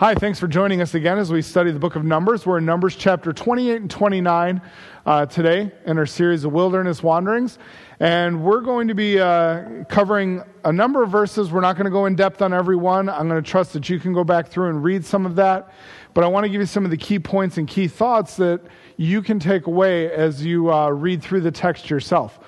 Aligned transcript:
Hi, 0.00 0.14
thanks 0.14 0.40
for 0.40 0.48
joining 0.48 0.80
us 0.80 0.94
again 0.94 1.18
as 1.18 1.30
we 1.30 1.42
study 1.42 1.72
the 1.72 1.78
book 1.78 1.94
of 1.94 2.04
Numbers. 2.04 2.46
We're 2.46 2.56
in 2.56 2.64
Numbers 2.64 2.96
chapter 2.96 3.34
28 3.34 3.82
and 3.82 3.90
29 3.90 4.62
uh, 5.04 5.26
today 5.26 5.72
in 5.84 5.98
our 5.98 6.06
series 6.06 6.42
of 6.44 6.52
wilderness 6.52 7.02
wanderings. 7.02 7.58
And 7.98 8.42
we're 8.42 8.62
going 8.62 8.88
to 8.88 8.94
be 8.94 9.20
uh, 9.20 9.84
covering 9.90 10.42
a 10.64 10.72
number 10.72 11.02
of 11.02 11.10
verses. 11.10 11.52
We're 11.52 11.60
not 11.60 11.76
going 11.76 11.84
to 11.84 11.90
go 11.90 12.06
in 12.06 12.14
depth 12.14 12.40
on 12.40 12.54
every 12.54 12.76
one. 12.76 13.10
I'm 13.10 13.28
going 13.28 13.44
to 13.44 13.50
trust 13.50 13.74
that 13.74 13.90
you 13.90 14.00
can 14.00 14.14
go 14.14 14.24
back 14.24 14.48
through 14.48 14.70
and 14.70 14.82
read 14.82 15.04
some 15.04 15.26
of 15.26 15.36
that. 15.36 15.70
But 16.14 16.24
I 16.24 16.28
want 16.28 16.44
to 16.44 16.48
give 16.48 16.62
you 16.62 16.66
some 16.66 16.86
of 16.86 16.90
the 16.90 16.96
key 16.96 17.18
points 17.18 17.58
and 17.58 17.68
key 17.68 17.86
thoughts 17.86 18.36
that 18.36 18.62
you 18.96 19.20
can 19.20 19.38
take 19.38 19.66
away 19.66 20.10
as 20.10 20.42
you 20.42 20.72
uh, 20.72 20.88
read 20.88 21.22
through 21.22 21.42
the 21.42 21.52
text 21.52 21.90
yourself. 21.90 22.40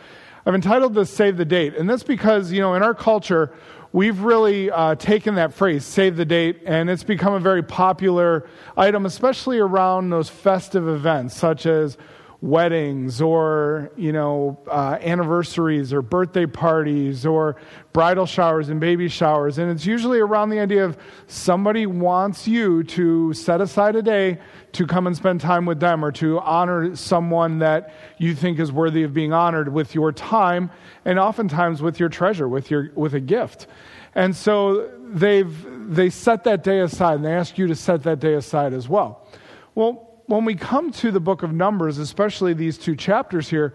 I've 0.47 0.55
entitled 0.55 0.95
this 0.95 1.11
Save 1.11 1.37
the 1.37 1.45
Date. 1.45 1.77
And 1.77 1.89
that's 1.89 2.03
because, 2.03 2.51
you 2.51 2.61
know, 2.61 2.75
in 2.75 2.83
our 2.83 2.95
culture, 2.95 3.53
we've 3.93 4.21
really 4.21 4.71
uh, 4.71 4.95
taken 4.95 5.35
that 5.37 5.53
phrase, 5.53 5.85
save 5.85 6.17
the 6.17 6.25
date, 6.25 6.61
and 6.65 6.89
it's 6.89 7.05
become 7.05 7.35
a 7.35 7.41
very 7.41 7.63
popular 7.63 8.49
item, 8.77 9.07
especially 9.07 9.59
around 9.59 10.11
those 10.11 10.29
festive 10.29 10.89
events 10.89 11.37
such 11.37 11.67
as 11.67 11.97
weddings 12.43 13.21
or 13.21 13.93
you 13.97 14.13
know 14.13 14.59
uh, 14.67 14.99
anniversaries 15.01 15.93
or 15.93 16.03
birthday 16.03 16.45
parties 16.45 17.25
or 17.25 17.55
bridal 17.93 18.27
showers 18.27 18.69
and 18.69 18.81
baby 18.81 19.09
showers. 19.09 19.59
And 19.59 19.71
it's 19.71 19.87
usually 19.87 20.19
around 20.19 20.51
the 20.51 20.59
idea 20.59 20.85
of 20.85 20.99
somebody 21.29 21.87
wants 21.87 22.49
you 22.49 22.83
to 22.85 23.33
set 23.33 23.61
aside 23.61 23.95
a 23.95 24.03
day 24.03 24.39
to 24.73 24.87
come 24.87 25.07
and 25.07 25.17
spend 25.17 25.41
time 25.41 25.67
with 25.67 25.79
them 25.79 26.05
or 26.05 26.11
to 26.13 26.41
honor 26.41 26.97
someone 26.97 27.61
that 27.61 27.95
you 28.19 28.35
think 28.35 28.59
is 28.59 28.73
worthy 28.73 29.05
of 29.05 29.15
being 29.15 29.33
honored 29.33 29.73
with 29.73 29.95
your 29.95 30.11
time 30.11 30.69
and 31.05 31.21
oftentimes 31.21 31.81
with 31.81 32.01
your 32.01 32.09
treasure 32.09 32.49
with 32.49 32.73
your 32.73 32.91
with 32.97 33.15
a 33.15 33.21
gift 33.21 33.69
and 34.15 34.35
so 34.35 34.91
they've 35.09 35.95
they 35.95 36.11
set 36.11 36.45
that 36.45 36.63
day 36.63 36.81
aside 36.81 37.17
and 37.17 37.25
they 37.25 37.35
ask 37.35 37.59
you 37.59 37.67
to 37.67 37.75
set 37.75 38.03
that 38.03 38.21
day 38.21 38.35
aside 38.35 38.73
as 38.73 38.89
well 38.89 39.27
well 39.75 40.13
when 40.27 40.45
we 40.45 40.55
come 40.55 40.91
to 40.93 41.11
the 41.11 41.21
book 41.21 41.43
of 41.43 41.53
Numbers, 41.53 41.99
especially 41.99 42.55
these 42.55 42.79
two 42.79 42.97
chapters 42.97 43.51
here, 43.51 43.75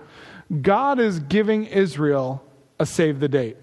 God 0.61 0.99
is 0.99 1.19
giving 1.19 1.65
Israel 1.65 2.43
a 2.79 2.85
save 2.85 3.19
the 3.19 3.27
date. 3.27 3.57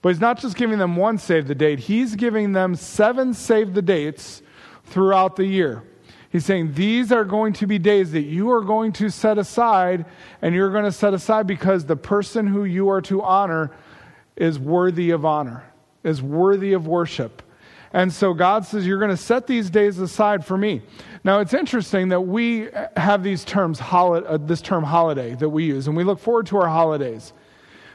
But 0.00 0.10
He's 0.10 0.20
not 0.20 0.40
just 0.40 0.56
giving 0.56 0.78
them 0.78 0.96
one 0.96 1.18
save 1.18 1.46
the 1.46 1.54
date, 1.54 1.78
He's 1.78 2.16
giving 2.16 2.52
them 2.52 2.74
seven 2.74 3.34
save 3.34 3.74
the 3.74 3.82
dates 3.82 4.42
throughout 4.84 5.36
the 5.36 5.44
year. 5.44 5.84
He's 6.30 6.46
saying 6.46 6.72
these 6.72 7.12
are 7.12 7.24
going 7.24 7.52
to 7.54 7.66
be 7.66 7.78
days 7.78 8.12
that 8.12 8.22
you 8.22 8.50
are 8.50 8.62
going 8.62 8.92
to 8.94 9.10
set 9.10 9.36
aside, 9.36 10.06
and 10.40 10.54
you're 10.54 10.72
going 10.72 10.84
to 10.84 10.92
set 10.92 11.12
aside 11.12 11.46
because 11.46 11.84
the 11.84 11.96
person 11.96 12.46
who 12.46 12.64
you 12.64 12.88
are 12.88 13.02
to 13.02 13.22
honor 13.22 13.70
is 14.34 14.58
worthy 14.58 15.10
of 15.10 15.26
honor, 15.26 15.62
is 16.04 16.22
worthy 16.22 16.72
of 16.72 16.86
worship. 16.86 17.42
And 17.92 18.12
so 18.12 18.32
God 18.32 18.64
says, 18.64 18.86
You're 18.86 18.98
going 18.98 19.10
to 19.10 19.16
set 19.16 19.46
these 19.46 19.70
days 19.70 19.98
aside 19.98 20.44
for 20.44 20.56
me. 20.56 20.82
Now, 21.24 21.40
it's 21.40 21.54
interesting 21.54 22.08
that 22.08 22.22
we 22.22 22.68
have 22.96 23.22
these 23.22 23.44
terms, 23.44 23.80
uh, 23.80 24.38
this 24.40 24.62
term 24.62 24.84
holiday 24.84 25.34
that 25.34 25.48
we 25.48 25.64
use, 25.64 25.86
and 25.86 25.96
we 25.96 26.04
look 26.04 26.18
forward 26.18 26.46
to 26.46 26.56
our 26.58 26.68
holidays. 26.68 27.32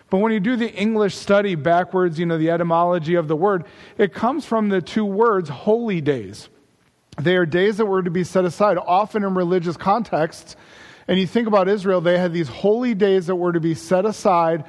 But 0.09 0.19
when 0.19 0.31
you 0.31 0.39
do 0.39 0.55
the 0.55 0.73
English 0.73 1.15
study 1.15 1.55
backwards, 1.55 2.17
you 2.17 2.25
know, 2.25 2.37
the 2.37 2.51
etymology 2.51 3.15
of 3.15 3.27
the 3.27 3.35
word, 3.35 3.65
it 3.97 4.13
comes 4.13 4.45
from 4.45 4.69
the 4.69 4.81
two 4.81 5.03
words 5.03 5.49
holy 5.49 5.99
days. 5.99 6.47
They 7.19 7.35
are 7.35 7.45
days 7.45 7.77
that 7.77 7.87
were 7.87 8.03
to 8.03 8.11
be 8.11 8.23
set 8.23 8.45
aside, 8.45 8.77
often 8.77 9.23
in 9.23 9.33
religious 9.33 9.75
contexts. 9.75 10.55
And 11.07 11.19
you 11.19 11.27
think 11.27 11.47
about 11.47 11.67
Israel, 11.67 11.99
they 11.99 12.17
had 12.17 12.31
these 12.31 12.47
holy 12.47 12.93
days 12.93 13.27
that 13.27 13.35
were 13.35 13.51
to 13.51 13.59
be 13.59 13.73
set 13.73 14.05
aside 14.05 14.63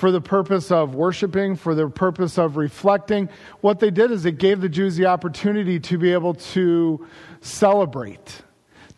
for 0.00 0.10
the 0.10 0.20
purpose 0.20 0.72
of 0.72 0.94
worshiping, 0.94 1.54
for 1.54 1.74
the 1.74 1.86
purpose 1.86 2.38
of 2.38 2.56
reflecting. 2.56 3.28
What 3.60 3.80
they 3.80 3.90
did 3.90 4.10
is 4.10 4.24
it 4.24 4.38
gave 4.38 4.62
the 4.62 4.68
Jews 4.70 4.96
the 4.96 5.04
opportunity 5.04 5.78
to 5.80 5.98
be 5.98 6.14
able 6.14 6.32
to 6.32 7.06
celebrate, 7.42 8.40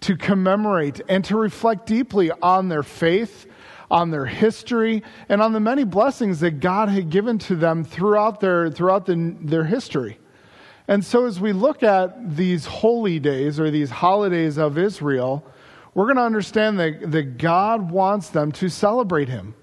to 0.02 0.16
commemorate, 0.16 1.00
and 1.08 1.24
to 1.24 1.36
reflect 1.36 1.86
deeply 1.86 2.30
on 2.40 2.68
their 2.68 2.84
faith, 2.84 3.46
on 3.90 4.12
their 4.12 4.26
history, 4.26 5.02
and 5.28 5.42
on 5.42 5.52
the 5.52 5.58
many 5.58 5.82
blessings 5.82 6.38
that 6.38 6.60
God 6.60 6.88
had 6.88 7.10
given 7.10 7.36
to 7.40 7.56
them 7.56 7.82
throughout 7.82 8.38
their, 8.38 8.70
throughout 8.70 9.04
the, 9.04 9.36
their 9.40 9.64
history. 9.64 10.20
And 10.86 11.04
so, 11.04 11.26
as 11.26 11.40
we 11.40 11.52
look 11.52 11.82
at 11.82 12.36
these 12.36 12.64
holy 12.64 13.18
days 13.18 13.58
or 13.58 13.72
these 13.72 13.90
holidays 13.90 14.56
of 14.56 14.78
Israel, 14.78 15.44
we're 15.94 16.06
going 16.06 16.16
to 16.16 16.22
understand 16.22 16.78
that, 16.78 17.10
that 17.10 17.38
God 17.38 17.90
wants 17.90 18.28
them 18.28 18.52
to 18.52 18.68
celebrate 18.68 19.28
Him. 19.28 19.56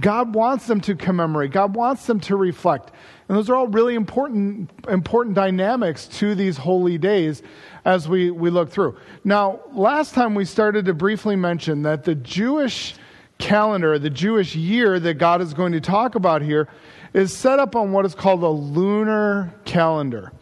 God 0.00 0.34
wants 0.34 0.66
them 0.66 0.80
to 0.82 0.94
commemorate. 0.94 1.52
God 1.52 1.74
wants 1.74 2.06
them 2.06 2.20
to 2.20 2.36
reflect. 2.36 2.90
And 3.28 3.36
those 3.36 3.48
are 3.48 3.54
all 3.54 3.68
really 3.68 3.94
important, 3.94 4.70
important 4.88 5.36
dynamics 5.36 6.06
to 6.18 6.34
these 6.34 6.56
holy 6.56 6.98
days 6.98 7.42
as 7.84 8.08
we, 8.08 8.30
we 8.30 8.50
look 8.50 8.70
through. 8.70 8.96
Now, 9.24 9.60
last 9.72 10.14
time 10.14 10.34
we 10.34 10.44
started 10.44 10.86
to 10.86 10.94
briefly 10.94 11.36
mention 11.36 11.82
that 11.82 12.04
the 12.04 12.14
Jewish 12.14 12.94
calendar, 13.38 13.98
the 13.98 14.10
Jewish 14.10 14.54
year 14.54 15.00
that 15.00 15.14
God 15.14 15.40
is 15.40 15.54
going 15.54 15.72
to 15.72 15.80
talk 15.80 16.14
about 16.14 16.42
here, 16.42 16.68
is 17.12 17.36
set 17.36 17.58
up 17.58 17.74
on 17.76 17.92
what 17.92 18.04
is 18.04 18.14
called 18.14 18.42
a 18.42 18.48
lunar 18.48 19.54
calendar. 19.64 20.32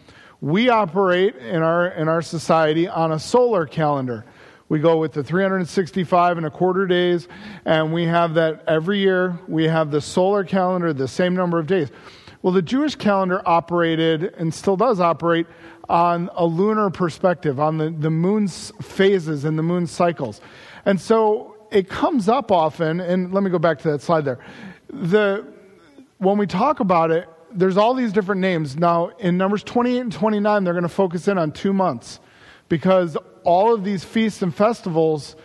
We 0.40 0.68
operate 0.68 1.36
in 1.36 1.62
our, 1.62 1.88
in 1.88 2.08
our 2.08 2.22
society 2.22 2.86
on 2.86 3.12
a 3.12 3.18
solar 3.18 3.66
calendar. 3.66 4.24
We 4.68 4.80
go 4.80 4.98
with 4.98 5.12
the 5.12 5.24
365 5.24 6.36
and 6.36 6.46
a 6.46 6.50
quarter 6.50 6.86
days, 6.86 7.26
and 7.64 7.92
we 7.92 8.04
have 8.04 8.34
that 8.34 8.64
every 8.66 8.98
year. 8.98 9.38
We 9.48 9.64
have 9.64 9.90
the 9.90 10.02
solar 10.02 10.44
calendar, 10.44 10.92
the 10.92 11.08
same 11.08 11.34
number 11.34 11.58
of 11.58 11.66
days. 11.66 11.90
Well, 12.42 12.52
the 12.52 12.62
Jewish 12.62 12.94
calendar 12.94 13.40
operated 13.46 14.24
and 14.36 14.52
still 14.52 14.76
does 14.76 15.00
operate 15.00 15.46
on 15.88 16.28
a 16.34 16.44
lunar 16.44 16.90
perspective, 16.90 17.58
on 17.58 17.78
the, 17.78 17.90
the 17.90 18.10
moon's 18.10 18.70
phases 18.82 19.46
and 19.46 19.58
the 19.58 19.62
moon's 19.62 19.90
cycles. 19.90 20.40
And 20.84 21.00
so 21.00 21.56
it 21.70 21.88
comes 21.88 22.28
up 22.28 22.52
often, 22.52 23.00
and 23.00 23.32
let 23.32 23.42
me 23.42 23.50
go 23.50 23.58
back 23.58 23.78
to 23.80 23.90
that 23.92 24.02
slide 24.02 24.26
there. 24.26 24.38
The, 24.90 25.46
when 26.18 26.36
we 26.36 26.46
talk 26.46 26.80
about 26.80 27.10
it, 27.10 27.26
there's 27.50 27.78
all 27.78 27.94
these 27.94 28.12
different 28.12 28.42
names. 28.42 28.76
Now, 28.76 29.08
in 29.18 29.38
Numbers 29.38 29.64
28 29.64 29.98
and 29.98 30.12
29, 30.12 30.64
they're 30.64 30.74
going 30.74 30.82
to 30.82 30.88
focus 30.90 31.26
in 31.26 31.38
on 31.38 31.52
two 31.52 31.72
months 31.72 32.20
because 32.68 33.16
all 33.44 33.74
of 33.74 33.84
these 33.84 34.04
feasts 34.04 34.42
and 34.42 34.54
festivals 34.54 35.36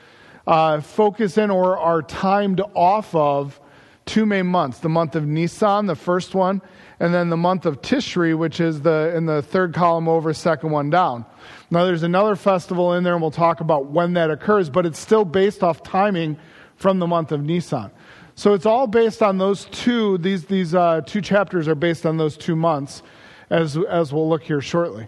uh, 0.46 0.82
focus 0.82 1.38
in 1.38 1.50
or 1.50 1.78
are 1.78 2.02
timed 2.02 2.62
off 2.76 3.14
of 3.16 3.60
two 4.06 4.26
main 4.26 4.46
months 4.46 4.80
the 4.80 4.90
month 4.90 5.16
of 5.16 5.26
Nisan, 5.26 5.86
the 5.86 5.96
first 5.96 6.36
one, 6.36 6.62
and 7.00 7.14
then 7.14 7.30
the 7.30 7.38
month 7.38 7.66
of 7.66 7.82
Tishri, 7.82 8.38
which 8.38 8.60
is 8.60 8.82
the 8.82 9.14
in 9.16 9.26
the 9.26 9.42
third 9.42 9.74
column 9.74 10.08
over, 10.08 10.34
second 10.34 10.72
one 10.72 10.90
down. 10.90 11.26
Now, 11.72 11.86
there's 11.86 12.04
another 12.04 12.36
festival 12.36 12.94
in 12.94 13.04
there, 13.04 13.14
and 13.14 13.22
we'll 13.22 13.32
talk 13.32 13.62
about 13.62 13.88
when 13.88 14.14
that 14.14 14.30
occurs, 14.30 14.70
but 14.70 14.86
it's 14.86 15.00
still 15.00 15.26
based 15.26 15.64
off 15.64 15.84
timing 15.84 16.38
from 16.76 17.00
the 17.00 17.08
month 17.08 17.32
of 17.32 17.44
Nisan. 17.44 17.92
So 18.36 18.54
it's 18.54 18.66
all 18.66 18.88
based 18.88 19.22
on 19.22 19.38
those 19.38 19.66
two. 19.66 20.18
These 20.18 20.46
these 20.46 20.76
uh, 20.76 21.02
two 21.06 21.22
chapters 21.22 21.68
are 21.68 21.76
based 21.76 22.06
on 22.06 22.18
those 22.18 22.36
two 22.36 22.56
months, 22.56 23.04
as 23.50 23.78
as 23.78 24.12
we'll 24.12 24.28
look 24.28 24.44
here 24.44 24.62
shortly. 24.62 25.08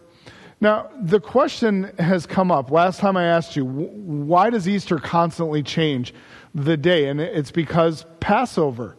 Now, 0.61 0.89
the 1.01 1.19
question 1.19 1.91
has 1.99 2.25
come 2.25 2.51
up. 2.51 2.71
Last 2.71 2.99
time 2.99 3.17
I 3.17 3.25
asked 3.25 3.55
you, 3.55 3.65
why 3.65 4.49
does 4.49 4.67
Easter 4.67 4.97
constantly 4.97 5.61
change 5.61 6.13
the 6.53 6.77
day? 6.77 7.09
And 7.09 7.19
it's 7.19 7.51
because 7.51 8.05
Passover. 8.19 8.95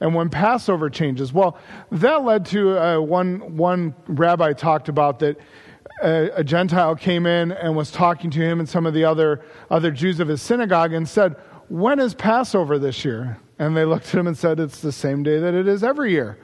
And 0.00 0.14
when 0.14 0.30
Passover 0.30 0.90
changes, 0.90 1.32
well, 1.32 1.58
that 1.90 2.24
led 2.24 2.46
to 2.46 2.78
uh, 2.78 3.00
one, 3.00 3.56
one 3.56 3.94
rabbi 4.06 4.52
talked 4.52 4.88
about 4.88 5.18
that 5.20 5.38
a, 6.02 6.30
a, 6.36 6.44
Gentile 6.44 6.96
came 6.96 7.26
in 7.26 7.52
and 7.52 7.76
was 7.76 7.90
talking 7.90 8.30
to 8.30 8.40
him 8.40 8.58
and 8.58 8.68
some 8.68 8.86
of 8.86 8.94
the 8.94 9.04
other, 9.04 9.44
other 9.70 9.90
Jews 9.90 10.18
of 10.20 10.28
his 10.28 10.42
synagogue 10.42 10.92
and 10.92 11.08
said, 11.08 11.36
When 11.68 12.00
is 12.00 12.14
Passover 12.14 12.78
this 12.78 13.04
year? 13.04 13.38
And 13.58 13.76
they 13.76 13.84
looked 13.84 14.06
at 14.08 14.14
him 14.14 14.26
and 14.26 14.36
said, 14.36 14.58
It's 14.58 14.80
the 14.80 14.92
same 14.92 15.22
day 15.22 15.38
that 15.38 15.54
it 15.54 15.68
is 15.68 15.84
every 15.84 16.10
year. 16.10 16.38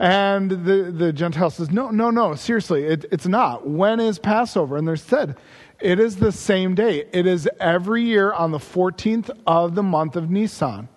And 0.00 0.50
the, 0.50 0.90
the 0.90 1.12
Gentile 1.12 1.50
says, 1.50 1.70
No, 1.70 1.90
no, 1.90 2.10
no, 2.10 2.34
seriously, 2.34 2.84
it, 2.84 3.04
it's 3.12 3.26
not. 3.26 3.68
When 3.68 4.00
is 4.00 4.18
Passover? 4.18 4.78
And 4.78 4.88
they 4.88 4.96
said, 4.96 5.36
It 5.78 6.00
is 6.00 6.16
the 6.16 6.32
same 6.32 6.74
day. 6.74 7.04
It 7.12 7.26
is 7.26 7.46
every 7.60 8.04
year 8.04 8.32
on 8.32 8.50
the 8.50 8.58
14th 8.58 9.30
of 9.46 9.74
the 9.74 9.82
month 9.82 10.16
of 10.16 10.30
Nisan. 10.30 10.88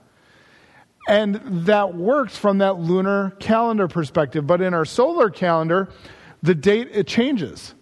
And 1.10 1.36
that 1.66 1.96
works 1.96 2.38
from 2.38 2.60
that 2.60 2.80
lunar 2.80 3.32
calendar 3.42 3.90
perspective. 3.90 4.48
But 4.48 4.62
in 4.62 4.74
our 4.74 4.86
solar 4.86 5.30
calendar, 5.30 5.90
the 6.42 6.56
date 6.56 6.88
it 6.94 7.06
changes. 7.06 7.76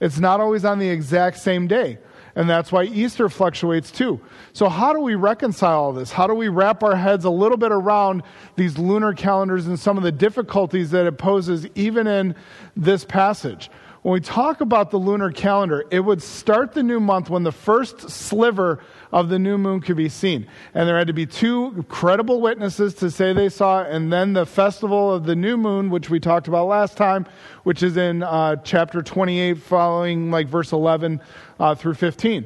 It's 0.00 0.18
not 0.18 0.40
always 0.40 0.64
on 0.64 0.80
the 0.80 0.88
exact 0.88 1.38
same 1.38 1.68
day. 1.68 1.98
And 2.36 2.50
that's 2.50 2.72
why 2.72 2.84
Easter 2.84 3.28
fluctuates 3.28 3.90
too. 3.90 4.20
So, 4.52 4.68
how 4.68 4.92
do 4.92 5.00
we 5.00 5.14
reconcile 5.14 5.80
all 5.80 5.92
this? 5.92 6.10
How 6.10 6.26
do 6.26 6.34
we 6.34 6.48
wrap 6.48 6.82
our 6.82 6.96
heads 6.96 7.24
a 7.24 7.30
little 7.30 7.56
bit 7.56 7.70
around 7.70 8.22
these 8.56 8.76
lunar 8.76 9.12
calendars 9.12 9.66
and 9.66 9.78
some 9.78 9.96
of 9.96 10.02
the 10.02 10.12
difficulties 10.12 10.90
that 10.90 11.06
it 11.06 11.16
poses 11.16 11.66
even 11.74 12.06
in 12.06 12.34
this 12.76 13.04
passage? 13.04 13.70
When 14.04 14.12
we 14.12 14.20
talk 14.20 14.60
about 14.60 14.90
the 14.90 14.98
lunar 14.98 15.30
calendar, 15.30 15.82
it 15.90 16.00
would 16.00 16.22
start 16.22 16.74
the 16.74 16.82
new 16.82 17.00
month 17.00 17.30
when 17.30 17.42
the 17.42 17.50
first 17.50 18.10
sliver 18.10 18.84
of 19.10 19.30
the 19.30 19.38
new 19.38 19.56
moon 19.56 19.80
could 19.80 19.96
be 19.96 20.10
seen. 20.10 20.46
And 20.74 20.86
there 20.86 20.98
had 20.98 21.06
to 21.06 21.14
be 21.14 21.24
two 21.24 21.86
credible 21.88 22.42
witnesses 22.42 22.92
to 22.96 23.10
say 23.10 23.32
they 23.32 23.48
saw 23.48 23.80
it, 23.80 23.90
and 23.90 24.12
then 24.12 24.34
the 24.34 24.44
festival 24.44 25.10
of 25.10 25.24
the 25.24 25.34
new 25.34 25.56
moon, 25.56 25.88
which 25.88 26.10
we 26.10 26.20
talked 26.20 26.48
about 26.48 26.66
last 26.66 26.98
time, 26.98 27.24
which 27.62 27.82
is 27.82 27.96
in 27.96 28.22
uh, 28.22 28.56
chapter 28.56 29.00
28, 29.00 29.56
following 29.56 30.30
like 30.30 30.48
verse 30.48 30.72
11 30.72 31.22
uh, 31.58 31.74
through 31.74 31.94
15. 31.94 32.44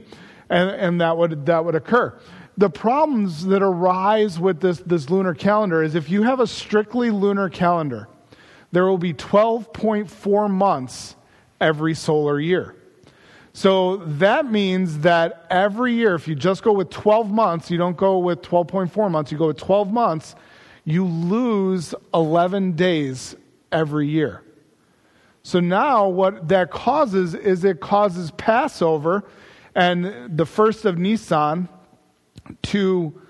And, 0.51 0.71
and 0.71 1.01
that, 1.01 1.17
would, 1.17 1.45
that 1.47 1.65
would 1.65 1.75
occur 1.75 2.17
the 2.57 2.71
problems 2.71 3.47
that 3.47 3.65
arise 3.65 4.39
with 4.39 4.61
this, 4.61 4.79
this 4.87 5.11
lunar 5.11 5.35
calendar 5.35 5.83
is 5.83 5.97
if 5.97 6.09
you 6.09 6.23
have 6.23 6.39
a 6.39 6.47
strictly 6.47 7.11
lunar 7.11 7.49
calendar, 7.49 8.09
there 8.71 8.85
will 8.85 8.99
be 8.99 9.15
12.4 9.15 10.51
months 10.51 11.17
every 11.61 11.95
solar 11.95 12.41
year. 12.41 12.75
So 13.53 13.97
that 13.97 14.51
means 14.51 15.01
that 15.01 15.47
every 15.51 15.95
year, 15.95 16.15
if 16.15 16.29
you 16.29 16.35
just 16.35 16.63
go 16.63 16.73
with 16.73 16.91
12 16.91 17.31
months, 17.31 17.71
you 17.71 17.79
don't 17.79 17.97
go 17.97 18.19
with 18.19 18.43
12.4 18.43 19.11
months, 19.11 19.33
you 19.33 19.39
go 19.39 19.49
with 19.49 19.59
12 19.59 19.93
months, 19.93 20.35
you 20.85 21.05
lose 21.05 21.95
11 22.15 22.73
days 22.73 23.35
every 23.73 24.09
year. 24.09 24.43
So 25.43 25.61
now 25.61 26.09
what 26.09 26.49
that 26.49 26.71
causes 26.71 27.35
is 27.35 27.65
it 27.65 27.81
causes 27.81 28.31
Passover 28.33 29.25
and 29.75 30.37
the 30.37 30.47
first 30.47 30.85
of 30.85 30.99
Nisan 30.99 31.69
to 32.63 33.21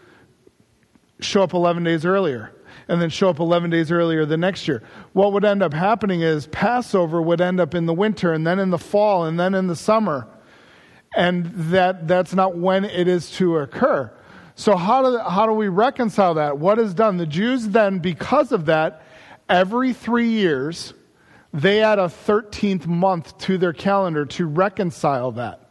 show 1.20 1.42
up 1.42 1.54
11 1.54 1.84
days 1.84 2.04
earlier 2.04 2.52
and 2.88 3.00
then 3.00 3.10
show 3.10 3.28
up 3.28 3.38
11 3.38 3.70
days 3.70 3.92
earlier 3.92 4.24
the 4.24 4.36
next 4.36 4.66
year. 4.66 4.82
What 5.12 5.32
would 5.32 5.44
end 5.44 5.62
up 5.62 5.74
happening 5.74 6.22
is 6.22 6.46
Passover 6.46 7.20
would 7.20 7.40
end 7.40 7.60
up 7.60 7.74
in 7.74 7.86
the 7.86 7.94
winter 7.94 8.32
and 8.32 8.46
then 8.46 8.58
in 8.58 8.70
the 8.70 8.78
fall 8.78 9.24
and 9.24 9.38
then 9.38 9.54
in 9.54 9.66
the 9.66 9.76
summer. 9.76 10.26
And 11.14 11.46
that, 11.70 12.08
that's 12.08 12.34
not 12.34 12.56
when 12.56 12.84
it 12.84 13.08
is 13.08 13.30
to 13.32 13.58
occur. 13.58 14.12
So, 14.54 14.76
how 14.76 15.02
do, 15.02 15.18
how 15.18 15.46
do 15.46 15.52
we 15.52 15.68
reconcile 15.68 16.34
that? 16.34 16.58
What 16.58 16.78
is 16.78 16.92
done? 16.92 17.16
The 17.16 17.26
Jews 17.26 17.68
then, 17.68 18.00
because 18.00 18.50
of 18.50 18.66
that, 18.66 19.02
every 19.48 19.92
three 19.92 20.30
years, 20.30 20.94
they 21.52 21.82
add 21.82 21.98
a 21.98 22.06
13th 22.06 22.86
month 22.86 23.38
to 23.38 23.56
their 23.56 23.72
calendar 23.72 24.26
to 24.26 24.46
reconcile 24.46 25.32
that. 25.32 25.67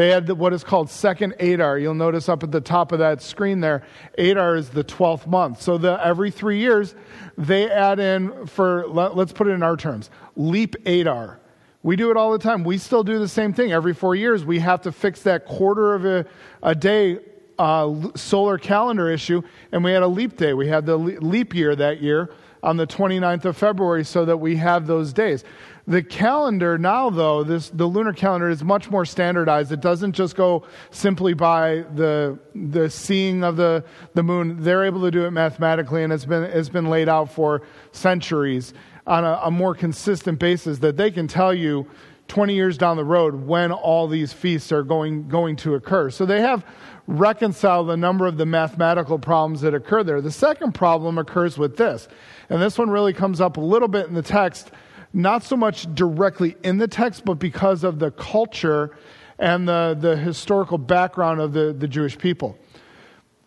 They 0.00 0.08
had 0.08 0.30
what 0.30 0.54
is 0.54 0.64
called 0.64 0.88
second 0.88 1.34
Adar. 1.40 1.78
You'll 1.78 1.92
notice 1.92 2.30
up 2.30 2.42
at 2.42 2.50
the 2.50 2.62
top 2.62 2.92
of 2.92 3.00
that 3.00 3.20
screen 3.20 3.60
there, 3.60 3.82
Adar 4.16 4.56
is 4.56 4.70
the 4.70 4.82
12th 4.82 5.26
month. 5.26 5.60
So 5.60 5.76
the, 5.76 6.02
every 6.02 6.30
three 6.30 6.58
years, 6.58 6.94
they 7.36 7.70
add 7.70 8.00
in 8.00 8.46
for, 8.46 8.86
let, 8.88 9.12
us 9.12 9.30
put 9.30 9.46
it 9.46 9.50
in 9.50 9.62
our 9.62 9.76
terms, 9.76 10.08
leap 10.36 10.74
Adar. 10.86 11.38
We 11.82 11.96
do 11.96 12.10
it 12.10 12.16
all 12.16 12.32
the 12.32 12.38
time. 12.38 12.64
We 12.64 12.78
still 12.78 13.04
do 13.04 13.18
the 13.18 13.28
same 13.28 13.52
thing. 13.52 13.72
Every 13.72 13.92
four 13.92 14.14
years, 14.14 14.42
we 14.42 14.60
have 14.60 14.80
to 14.84 14.92
fix 14.92 15.20
that 15.24 15.44
quarter 15.44 15.92
of 15.92 16.06
a, 16.06 16.24
a 16.62 16.74
day 16.74 17.18
uh, 17.58 17.94
solar 18.14 18.56
calendar 18.56 19.10
issue, 19.10 19.42
and 19.70 19.84
we 19.84 19.92
had 19.92 20.02
a 20.02 20.08
leap 20.08 20.38
day. 20.38 20.54
We 20.54 20.68
had 20.68 20.86
the 20.86 20.96
leap 20.96 21.54
year 21.54 21.76
that 21.76 22.00
year 22.00 22.30
on 22.62 22.76
the 22.76 22.86
29th 22.86 23.44
of 23.44 23.56
February 23.56 24.04
so 24.04 24.24
that 24.24 24.36
we 24.36 24.56
have 24.56 24.86
those 24.86 25.12
days. 25.12 25.44
The 25.86 26.02
calendar 26.02 26.78
now, 26.78 27.10
though, 27.10 27.42
this, 27.42 27.70
the 27.70 27.86
lunar 27.86 28.12
calendar 28.12 28.48
is 28.48 28.62
much 28.62 28.90
more 28.90 29.04
standardized. 29.04 29.72
It 29.72 29.80
doesn't 29.80 30.12
just 30.12 30.36
go 30.36 30.64
simply 30.90 31.34
by 31.34 31.84
the, 31.94 32.38
the 32.54 32.88
seeing 32.90 33.42
of 33.42 33.56
the, 33.56 33.84
the 34.14 34.22
moon. 34.22 34.62
They're 34.62 34.84
able 34.84 35.00
to 35.02 35.10
do 35.10 35.24
it 35.24 35.30
mathematically, 35.30 36.04
and 36.04 36.12
it's 36.12 36.26
been, 36.26 36.44
it's 36.44 36.68
been 36.68 36.90
laid 36.90 37.08
out 37.08 37.32
for 37.32 37.62
centuries 37.92 38.72
on 39.06 39.24
a, 39.24 39.40
a 39.44 39.50
more 39.50 39.74
consistent 39.74 40.38
basis 40.38 40.78
that 40.78 40.96
they 40.96 41.10
can 41.10 41.26
tell 41.26 41.52
you 41.52 41.86
20 42.28 42.54
years 42.54 42.78
down 42.78 42.96
the 42.96 43.04
road 43.04 43.34
when 43.34 43.72
all 43.72 44.06
these 44.06 44.32
feasts 44.32 44.70
are 44.70 44.84
going, 44.84 45.28
going 45.28 45.56
to 45.56 45.74
occur. 45.74 46.10
So 46.10 46.24
they 46.24 46.40
have 46.40 46.64
reconciled 47.08 47.90
a 47.90 47.96
number 47.96 48.26
of 48.26 48.36
the 48.36 48.46
mathematical 48.46 49.18
problems 49.18 49.62
that 49.62 49.74
occur 49.74 50.04
there. 50.04 50.20
The 50.20 50.30
second 50.30 50.72
problem 50.72 51.18
occurs 51.18 51.58
with 51.58 51.76
this, 51.76 52.06
and 52.50 52.60
this 52.60 52.76
one 52.76 52.90
really 52.90 53.14
comes 53.14 53.40
up 53.40 53.56
a 53.56 53.60
little 53.60 53.88
bit 53.88 54.06
in 54.06 54.14
the 54.14 54.22
text 54.22 54.70
not 55.12 55.42
so 55.42 55.56
much 55.56 55.92
directly 55.94 56.56
in 56.62 56.78
the 56.78 56.88
text, 56.88 57.24
but 57.24 57.34
because 57.34 57.84
of 57.84 57.98
the 57.98 58.10
culture 58.12 58.96
and 59.38 59.68
the, 59.68 59.96
the 59.98 60.16
historical 60.16 60.78
background 60.78 61.40
of 61.40 61.52
the, 61.52 61.72
the 61.72 61.88
Jewish 61.88 62.16
people. 62.16 62.58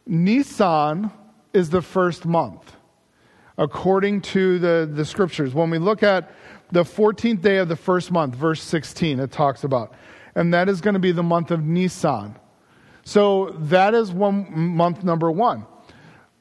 Nisan 0.05 1.11
is 1.53 1.69
the 1.69 1.81
first 1.81 2.25
month, 2.25 2.75
according 3.57 4.21
to 4.21 4.59
the, 4.59 4.89
the 4.91 5.05
scriptures. 5.05 5.53
When 5.53 5.69
we 5.69 5.77
look 5.77 6.03
at 6.03 6.31
the 6.71 6.83
14th 6.83 7.41
day 7.41 7.57
of 7.57 7.69
the 7.69 7.75
first 7.75 8.11
month, 8.11 8.35
verse 8.35 8.61
16, 8.61 9.19
it 9.19 9.31
talks 9.31 9.63
about, 9.63 9.94
and 10.35 10.53
that 10.53 10.67
is 10.67 10.81
going 10.81 10.95
to 10.95 11.00
be 11.00 11.11
the 11.11 11.23
month 11.23 11.51
of 11.51 11.63
Nisan. 11.63 12.35
So 13.05 13.51
that 13.59 13.94
is 13.94 14.11
one 14.11 14.75
month 14.75 15.03
number 15.03 15.31
one. 15.31 15.65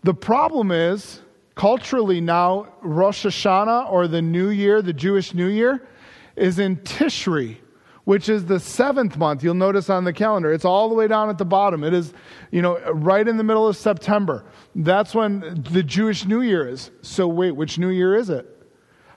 The 0.03 0.15
problem 0.15 0.73
is 0.73 1.21
Culturally, 1.55 2.21
now, 2.21 2.67
Rosh 2.81 3.27
Hashanah 3.27 3.91
or 3.91 4.09
the 4.09 4.23
New 4.23 4.49
Year, 4.49 4.81
the 4.81 4.93
Jewish 4.93 5.35
New 5.35 5.49
Year, 5.49 5.87
is 6.35 6.59
in 6.59 6.77
Tishri, 6.77 7.59
which 8.05 8.29
is 8.29 8.47
the 8.47 8.59
seventh 8.59 9.19
month. 9.19 9.45
You'll 9.45 9.55
notice 9.55 9.91
on 9.91 10.05
the 10.05 10.13
calendar. 10.13 10.53
It's 10.53 10.65
all 10.65 10.89
the 10.89 10.95
way 10.95 11.09
down 11.09 11.29
at 11.29 11.37
the 11.37 11.45
bottom. 11.45 11.85
It 11.85 11.93
is, 11.93 12.15
you 12.51 12.63
know, 12.63 12.81
right 12.93 13.27
in 13.27 13.37
the 13.37 13.45
middle 13.45 13.69
of 13.69 13.77
September. 13.77 14.45
That's 14.75 15.15
when 15.15 15.63
the 15.71 15.83
Jewish 15.83 16.25
New 16.25 16.41
Year 16.41 16.67
is. 16.67 16.91
So, 17.03 17.29
wait, 17.29 17.51
which 17.53 17.79
New 17.79 17.91
Year 17.91 18.17
is 18.17 18.31
it? 18.31 18.49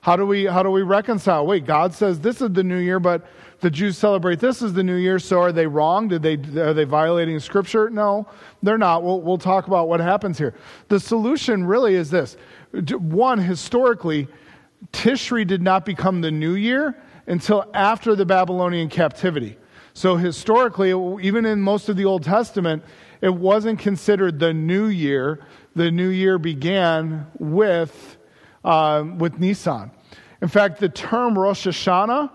How 0.01 0.15
do 0.15 0.25
we, 0.25 0.45
how 0.45 0.61
do 0.61 0.69
we 0.69 0.83
reconcile? 0.83 1.47
Wait, 1.47 1.65
God 1.65 1.93
says 1.93 2.19
this 2.19 2.41
is 2.41 2.51
the 2.51 2.63
New 2.63 2.77
Year, 2.77 2.99
but 2.99 3.25
the 3.65 3.71
Jews 3.71 3.97
celebrate 3.97 4.39
this 4.39 4.61
as 4.61 4.73
the 4.73 4.83
New 4.83 4.97
Year, 4.97 5.17
so 5.17 5.41
are 5.41 5.51
they 5.51 5.65
wrong? 5.65 6.07
Did 6.07 6.21
they, 6.21 6.35
are 6.61 6.75
they 6.75 6.83
violating 6.83 7.39
Scripture? 7.39 7.89
No, 7.89 8.27
they're 8.61 8.77
not. 8.77 9.01
We'll, 9.01 9.21
we'll 9.21 9.39
talk 9.39 9.65
about 9.65 9.89
what 9.89 9.99
happens 9.99 10.37
here. 10.37 10.53
The 10.87 10.99
solution 10.99 11.65
really 11.65 11.95
is 11.95 12.11
this 12.11 12.37
one, 12.71 13.39
historically, 13.39 14.27
Tishri 14.93 15.47
did 15.47 15.63
not 15.63 15.83
become 15.83 16.21
the 16.21 16.29
New 16.29 16.53
Year 16.53 16.95
until 17.25 17.65
after 17.73 18.15
the 18.15 18.23
Babylonian 18.23 18.87
captivity. 18.87 19.57
So 19.95 20.15
historically, 20.15 20.91
even 21.25 21.47
in 21.47 21.59
most 21.59 21.89
of 21.89 21.97
the 21.97 22.05
Old 22.05 22.21
Testament, 22.21 22.83
it 23.19 23.33
wasn't 23.33 23.79
considered 23.79 24.37
the 24.37 24.53
New 24.53 24.85
Year. 24.85 25.39
The 25.75 25.89
New 25.89 26.09
Year 26.09 26.37
began 26.37 27.25
with, 27.39 28.17
uh, 28.63 29.05
with 29.17 29.39
Nisan. 29.39 29.89
In 30.43 30.49
fact, 30.49 30.79
the 30.79 30.89
term 30.89 31.35
Rosh 31.35 31.65
Hashanah 31.65 32.29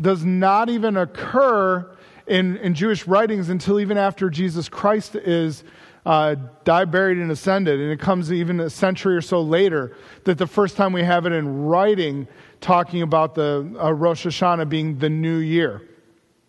does 0.00 0.24
not 0.24 0.68
even 0.68 0.96
occur 0.96 1.94
in, 2.26 2.56
in 2.58 2.74
Jewish 2.74 3.06
writings 3.06 3.48
until 3.48 3.80
even 3.80 3.98
after 3.98 4.30
Jesus 4.30 4.68
Christ 4.68 5.14
is 5.14 5.64
uh, 6.06 6.36
died, 6.64 6.90
buried, 6.90 7.18
and 7.18 7.30
ascended. 7.30 7.80
And 7.80 7.90
it 7.90 7.98
comes 7.98 8.32
even 8.32 8.60
a 8.60 8.70
century 8.70 9.16
or 9.16 9.22
so 9.22 9.40
later 9.40 9.96
that 10.24 10.38
the 10.38 10.46
first 10.46 10.76
time 10.76 10.92
we 10.92 11.02
have 11.02 11.26
it 11.26 11.32
in 11.32 11.64
writing 11.64 12.28
talking 12.60 13.02
about 13.02 13.34
the 13.34 13.74
uh, 13.80 13.92
Rosh 13.92 14.26
Hashanah 14.26 14.68
being 14.68 14.98
the 14.98 15.08
new 15.08 15.38
year. 15.38 15.82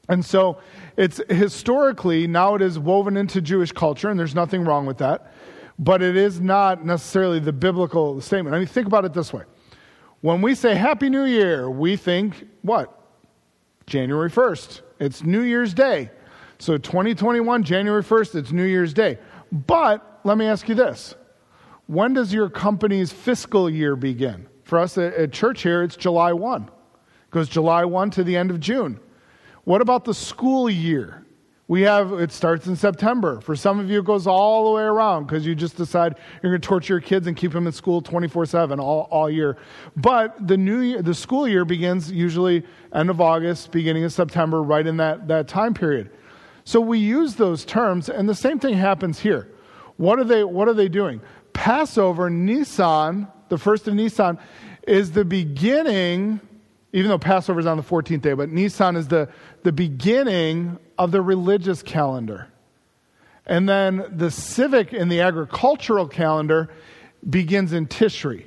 And 0.07 0.23
so 0.23 0.59
it's 0.97 1.19
historically, 1.29 2.27
now 2.27 2.55
it 2.55 2.61
is 2.61 2.77
woven 2.77 3.17
into 3.17 3.41
Jewish 3.41 3.71
culture, 3.71 4.09
and 4.09 4.19
there's 4.19 4.35
nothing 4.35 4.63
wrong 4.63 4.85
with 4.85 4.97
that. 4.99 5.31
But 5.79 6.01
it 6.01 6.15
is 6.15 6.39
not 6.39 6.85
necessarily 6.85 7.39
the 7.39 7.51
biblical 7.51 8.21
statement. 8.21 8.55
I 8.55 8.59
mean, 8.59 8.67
think 8.67 8.87
about 8.87 9.03
it 9.03 9.13
this 9.13 9.33
way. 9.33 9.43
When 10.21 10.41
we 10.41 10.55
say 10.55 10.75
Happy 10.75 11.09
New 11.09 11.25
Year, 11.25 11.69
we 11.69 11.97
think 11.97 12.47
what? 12.61 12.94
January 13.87 14.29
1st. 14.29 14.81
It's 14.99 15.23
New 15.23 15.41
Year's 15.41 15.73
Day. 15.73 16.09
So 16.57 16.77
2021, 16.77 17.63
January 17.63 18.03
1st, 18.03 18.35
it's 18.35 18.51
New 18.51 18.63
Year's 18.63 18.93
Day. 18.93 19.19
But 19.51 20.21
let 20.23 20.37
me 20.37 20.45
ask 20.45 20.67
you 20.67 20.75
this 20.75 21.15
when 21.87 22.13
does 22.13 22.33
your 22.33 22.49
company's 22.49 23.11
fiscal 23.11 23.69
year 23.69 23.95
begin? 23.95 24.47
For 24.63 24.79
us 24.79 24.97
at, 24.97 25.31
church 25.31 25.61
here, 25.61 25.83
it's 25.83 25.95
July 25.95 26.33
1. 26.33 26.63
It 26.63 26.69
goes 27.29 27.47
July 27.47 27.85
1 27.85 28.09
to 28.11 28.23
the 28.23 28.35
end 28.35 28.49
of 28.49 28.59
June. 28.59 28.99
What 29.63 29.81
about 29.81 30.05
the 30.05 30.13
school 30.13 30.69
year? 30.69 31.24
We 31.67 31.81
have, 31.81 32.13
it 32.13 32.31
starts 32.31 32.67
in 32.67 32.75
September. 32.75 33.41
For 33.41 33.55
some 33.55 33.79
of 33.79 33.89
you, 33.89 33.99
it 33.99 34.05
goes 34.05 34.27
all 34.27 34.65
the 34.65 34.71
way 34.71 34.83
around 34.83 35.25
because 35.25 35.47
you 35.47 35.55
just 35.55 35.75
decide 35.75 36.15
you're 36.43 36.51
going 36.51 36.61
to 36.61 36.67
torture 36.67 36.93
your 36.93 37.01
kids 37.01 37.25
and 37.25 37.35
keep 37.35 37.53
them 37.53 37.65
in 37.65 37.73
school 37.73 38.01
24 38.01 38.45
7 38.45 38.79
all, 38.79 39.29
year. 39.29 39.57
But 39.95 40.47
the 40.47 40.57
new 40.57 40.79
year, 40.79 41.01
the 41.01 41.15
school 41.15 41.47
year 41.47 41.65
begins 41.65 42.11
usually 42.11 42.63
end 42.93 43.09
of 43.09 43.19
August, 43.19 43.71
beginning 43.71 44.03
of 44.03 44.13
September, 44.13 44.61
right 44.61 44.85
in 44.85 44.97
that, 44.97 45.27
that 45.27 45.47
time 45.47 45.73
period. 45.73 46.11
So 46.65 46.79
we 46.79 46.99
use 46.99 47.35
those 47.35 47.65
terms, 47.65 48.09
and 48.09 48.29
the 48.29 48.35
same 48.35 48.59
thing 48.59 48.75
happens 48.75 49.19
here. 49.19 49.51
What 49.97 50.19
are 50.19 50.23
they, 50.23 50.43
what 50.43 50.67
are 50.67 50.73
they 50.73 50.89
doing? 50.89 51.19
Passover, 51.53 52.29
Nisan, 52.29 53.27
the 53.49 53.57
first 53.57 53.87
of 53.87 53.95
Nisan, 53.95 54.37
is 54.87 55.13
the 55.13 55.25
beginning 55.25 56.41
even 56.95 57.09
though 57.09 57.19
Passover 57.19 57.59
is 57.59 57.65
on 57.65 57.75
the 57.75 57.83
14th 57.83 58.21
day, 58.21 58.31
but 58.31 58.49
Nisan 58.49 58.95
is 58.95 59.09
the, 59.09 59.27
the 59.63 59.73
beginning 59.73 60.79
of 60.97 61.11
the 61.11 61.21
religious 61.21 61.83
calendar. 61.83 62.47
And 63.45 63.67
then 63.67 64.05
the 64.09 64.31
civic 64.31 64.93
and 64.93 65.11
the 65.11 65.19
agricultural 65.19 66.07
calendar 66.07 66.69
begins 67.29 67.73
in 67.73 67.87
Tishri. 67.87 68.45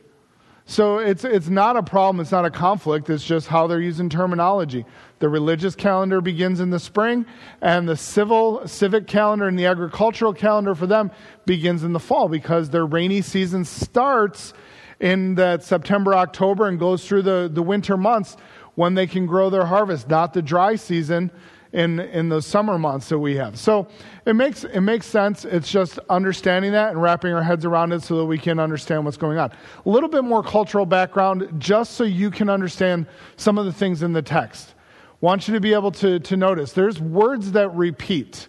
So 0.64 0.96
it's, 0.96 1.24
it's 1.24 1.50
not 1.50 1.76
a 1.76 1.82
problem, 1.82 2.20
it's 2.20 2.32
not 2.32 2.46
a 2.46 2.50
conflict, 2.50 3.10
it's 3.10 3.22
just 3.24 3.48
how 3.48 3.66
they're 3.66 3.82
using 3.82 4.08
terminology. 4.08 4.86
The 5.18 5.28
religious 5.28 5.74
calendar 5.74 6.22
begins 6.22 6.58
in 6.58 6.70
the 6.70 6.80
spring, 6.80 7.26
and 7.60 7.86
the 7.86 7.96
civil, 7.96 8.66
civic 8.66 9.06
calendar 9.06 9.46
and 9.46 9.58
the 9.58 9.66
agricultural 9.66 10.32
calendar 10.32 10.74
for 10.74 10.86
them 10.86 11.10
begins 11.44 11.84
in 11.84 11.92
the 11.92 12.00
fall 12.00 12.28
because 12.28 12.70
their 12.70 12.86
rainy 12.86 13.20
season 13.20 13.66
starts 13.66 14.54
in 15.00 15.34
that 15.36 15.62
September, 15.62 16.14
October, 16.14 16.68
and 16.68 16.78
goes 16.78 17.06
through 17.06 17.22
the, 17.22 17.50
the 17.52 17.62
winter 17.62 17.96
months 17.96 18.36
when 18.74 18.94
they 18.94 19.06
can 19.06 19.26
grow 19.26 19.50
their 19.50 19.66
harvest, 19.66 20.08
not 20.08 20.32
the 20.32 20.42
dry 20.42 20.76
season 20.76 21.30
in, 21.72 22.00
in 22.00 22.28
the 22.28 22.40
summer 22.40 22.78
months 22.78 23.08
that 23.08 23.18
we 23.18 23.36
have. 23.36 23.58
So 23.58 23.88
it 24.24 24.34
makes, 24.34 24.64
it 24.64 24.80
makes 24.80 25.06
sense. 25.06 25.44
It's 25.44 25.70
just 25.70 25.98
understanding 26.08 26.72
that 26.72 26.90
and 26.90 27.02
wrapping 27.02 27.32
our 27.32 27.42
heads 27.42 27.64
around 27.64 27.92
it 27.92 28.02
so 28.02 28.16
that 28.18 28.24
we 28.24 28.38
can 28.38 28.58
understand 28.58 29.04
what's 29.04 29.16
going 29.16 29.38
on. 29.38 29.50
A 29.84 29.88
little 29.88 30.08
bit 30.08 30.24
more 30.24 30.42
cultural 30.42 30.86
background, 30.86 31.48
just 31.58 31.92
so 31.92 32.04
you 32.04 32.30
can 32.30 32.48
understand 32.48 33.06
some 33.36 33.58
of 33.58 33.66
the 33.66 33.72
things 33.72 34.02
in 34.02 34.12
the 34.12 34.22
text. 34.22 34.74
Want 35.20 35.48
you 35.48 35.54
to 35.54 35.60
be 35.60 35.72
able 35.74 35.90
to, 35.92 36.20
to 36.20 36.36
notice 36.36 36.72
there's 36.72 37.00
words 37.00 37.52
that 37.52 37.74
repeat. 37.74 38.48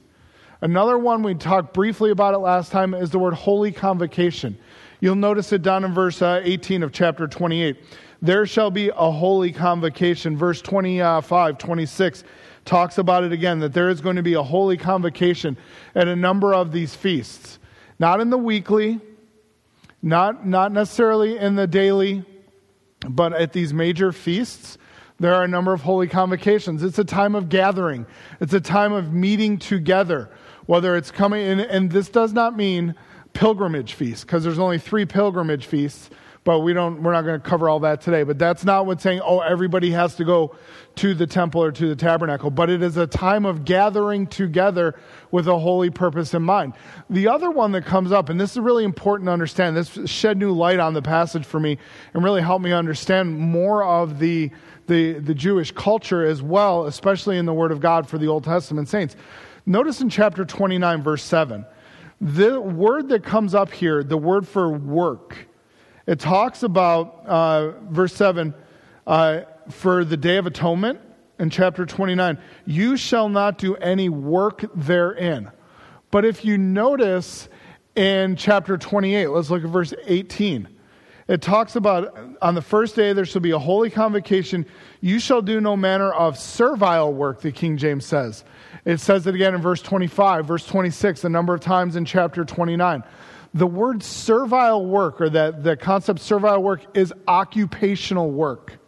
Another 0.61 0.97
one 0.97 1.23
we 1.23 1.33
talked 1.35 1.73
briefly 1.73 2.11
about 2.11 2.33
it 2.33 2.39
last 2.39 2.71
time 2.71 2.93
is 2.93 3.09
the 3.09 3.19
word 3.19 3.33
holy 3.33 3.71
convocation. 3.71 4.57
You'll 5.01 5.15
notice 5.15 5.53
it 5.53 5.61
down 5.61 5.85
in 5.85 5.93
verse 5.93 6.21
uh, 6.21 6.41
18 6.43 6.83
of 6.83 6.91
chapter 6.91 7.27
28. 7.27 7.77
There 8.21 8.45
shall 8.45 8.69
be 8.69 8.89
a 8.89 9.11
holy 9.11 9.53
convocation. 9.53 10.35
Verse 10.35 10.61
25, 10.61 11.57
26 11.57 12.23
talks 12.65 12.97
about 12.97 13.23
it 13.23 13.31
again 13.31 13.59
that 13.59 13.73
there 13.73 13.89
is 13.89 14.01
going 14.01 14.17
to 14.17 14.21
be 14.21 14.33
a 14.33 14.43
holy 14.43 14.75
convocation 14.75 15.57
at 15.95 16.07
a 16.07 16.15
number 16.15 16.53
of 16.53 16.71
these 16.71 16.95
feasts. 16.95 17.59
Not 17.97 18.19
in 18.19 18.29
the 18.29 18.37
weekly, 18.37 18.99
not, 20.01 20.45
not 20.45 20.71
necessarily 20.71 21.37
in 21.37 21.55
the 21.55 21.67
daily, 21.67 22.25
but 23.07 23.33
at 23.33 23.53
these 23.53 23.73
major 23.73 24.11
feasts, 24.11 24.77
there 25.19 25.33
are 25.33 25.43
a 25.43 25.47
number 25.47 25.73
of 25.73 25.81
holy 25.81 26.07
convocations. 26.07 26.83
It's 26.83 26.99
a 26.99 27.05
time 27.05 27.35
of 27.35 27.49
gathering, 27.49 28.05
it's 28.39 28.53
a 28.53 28.61
time 28.61 28.93
of 28.93 29.13
meeting 29.13 29.57
together, 29.57 30.29
whether 30.65 30.95
it's 30.95 31.11
coming, 31.11 31.45
and, 31.45 31.61
and 31.61 31.91
this 31.91 32.09
does 32.09 32.33
not 32.33 32.55
mean 32.55 32.95
pilgrimage 33.39 33.93
feasts, 33.93 34.25
because 34.25 34.43
there's 34.43 34.59
only 34.59 34.77
three 34.77 35.05
pilgrimage 35.05 35.65
feasts 35.65 36.09
but 36.43 36.59
we 36.59 36.73
don't 36.73 37.03
we're 37.03 37.11
not 37.11 37.23
going 37.23 37.39
to 37.39 37.47
cover 37.47 37.69
all 37.69 37.81
that 37.81 38.01
today. 38.01 38.23
But 38.23 38.39
that's 38.39 38.65
not 38.65 38.85
what's 38.85 39.03
saying 39.03 39.21
oh 39.23 39.39
everybody 39.39 39.91
has 39.91 40.15
to 40.15 40.25
go 40.25 40.55
to 40.95 41.13
the 41.13 41.27
temple 41.27 41.63
or 41.63 41.71
to 41.71 41.87
the 41.87 41.95
tabernacle 41.95 42.49
but 42.49 42.69
it 42.69 42.81
is 42.81 42.97
a 42.97 43.07
time 43.07 43.45
of 43.45 43.65
gathering 43.65 44.25
together 44.27 44.95
with 45.31 45.47
a 45.47 45.57
holy 45.57 45.89
purpose 45.89 46.33
in 46.33 46.41
mind. 46.41 46.73
The 47.09 47.27
other 47.27 47.51
one 47.51 47.71
that 47.73 47.85
comes 47.85 48.11
up 48.11 48.29
and 48.29 48.39
this 48.39 48.51
is 48.51 48.59
really 48.59 48.83
important 48.83 49.27
to 49.27 49.31
understand 49.31 49.77
this 49.77 49.99
shed 50.09 50.37
new 50.37 50.51
light 50.51 50.79
on 50.79 50.93
the 50.93 51.01
passage 51.01 51.45
for 51.45 51.59
me 51.59 51.77
and 52.13 52.23
really 52.23 52.41
helped 52.41 52.63
me 52.63 52.71
understand 52.71 53.37
more 53.37 53.83
of 53.83 54.19
the 54.19 54.49
the, 54.87 55.19
the 55.19 55.35
jewish 55.35 55.71
culture 55.71 56.25
as 56.25 56.41
well 56.41 56.85
especially 56.87 57.37
in 57.37 57.45
the 57.45 57.53
word 57.53 57.71
of 57.71 57.79
god 57.79 58.09
for 58.09 58.17
the 58.17 58.27
old 58.27 58.43
testament 58.43 58.87
saints. 58.87 59.15
Notice 59.65 60.01
in 60.01 60.09
chapter 60.09 60.45
29 60.45 61.03
verse 61.03 61.23
7 61.23 61.65
the 62.21 62.59
word 62.59 63.09
that 63.09 63.23
comes 63.23 63.55
up 63.55 63.71
here 63.71 64.03
the 64.03 64.17
word 64.17 64.47
for 64.47 64.69
work 64.69 65.49
it 66.09 66.17
talks 66.17 66.63
about, 66.63 67.27
uh, 67.27 67.73
verse 67.81 68.15
7, 68.15 68.55
uh, 69.05 69.41
for 69.69 70.03
the 70.03 70.17
Day 70.17 70.37
of 70.37 70.47
Atonement 70.47 70.99
in 71.37 71.51
chapter 71.51 71.85
29, 71.85 72.39
you 72.65 72.97
shall 72.97 73.29
not 73.29 73.59
do 73.59 73.75
any 73.75 74.09
work 74.09 74.65
therein. 74.73 75.51
But 76.09 76.25
if 76.25 76.43
you 76.43 76.57
notice 76.57 77.47
in 77.95 78.35
chapter 78.37 78.75
28, 78.75 79.27
let's 79.27 79.51
look 79.51 79.63
at 79.63 79.69
verse 79.69 79.93
18. 80.07 80.67
It 81.27 81.43
talks 81.43 81.75
about 81.75 82.17
on 82.41 82.55
the 82.55 82.61
first 82.63 82.95
day 82.95 83.13
there 83.13 83.23
shall 83.23 83.41
be 83.41 83.51
a 83.51 83.59
holy 83.59 83.91
convocation. 83.91 84.65
You 85.01 85.19
shall 85.19 85.43
do 85.43 85.61
no 85.61 85.77
manner 85.77 86.11
of 86.11 86.39
servile 86.39 87.13
work, 87.13 87.41
the 87.41 87.51
King 87.51 87.77
James 87.77 88.07
says. 88.07 88.43
It 88.89 88.99
says 88.99 89.27
it 89.27 89.35
again 89.35 89.53
in 89.53 89.61
verse 89.61 89.83
25, 89.83 90.47
verse 90.47 90.65
26, 90.65 91.23
a 91.23 91.29
number 91.29 91.53
of 91.53 91.61
times 91.61 91.95
in 91.95 92.05
chapter 92.05 92.43
29. 92.43 93.03
The 93.53 93.67
word 93.67 94.01
servile 94.01 94.83
work, 94.83 95.21
or 95.21 95.29
that 95.29 95.63
the 95.63 95.77
concept 95.77 96.19
servile 96.21 96.63
work, 96.63 96.81
is 96.97 97.13
occupational 97.27 98.31
work. 98.31 98.79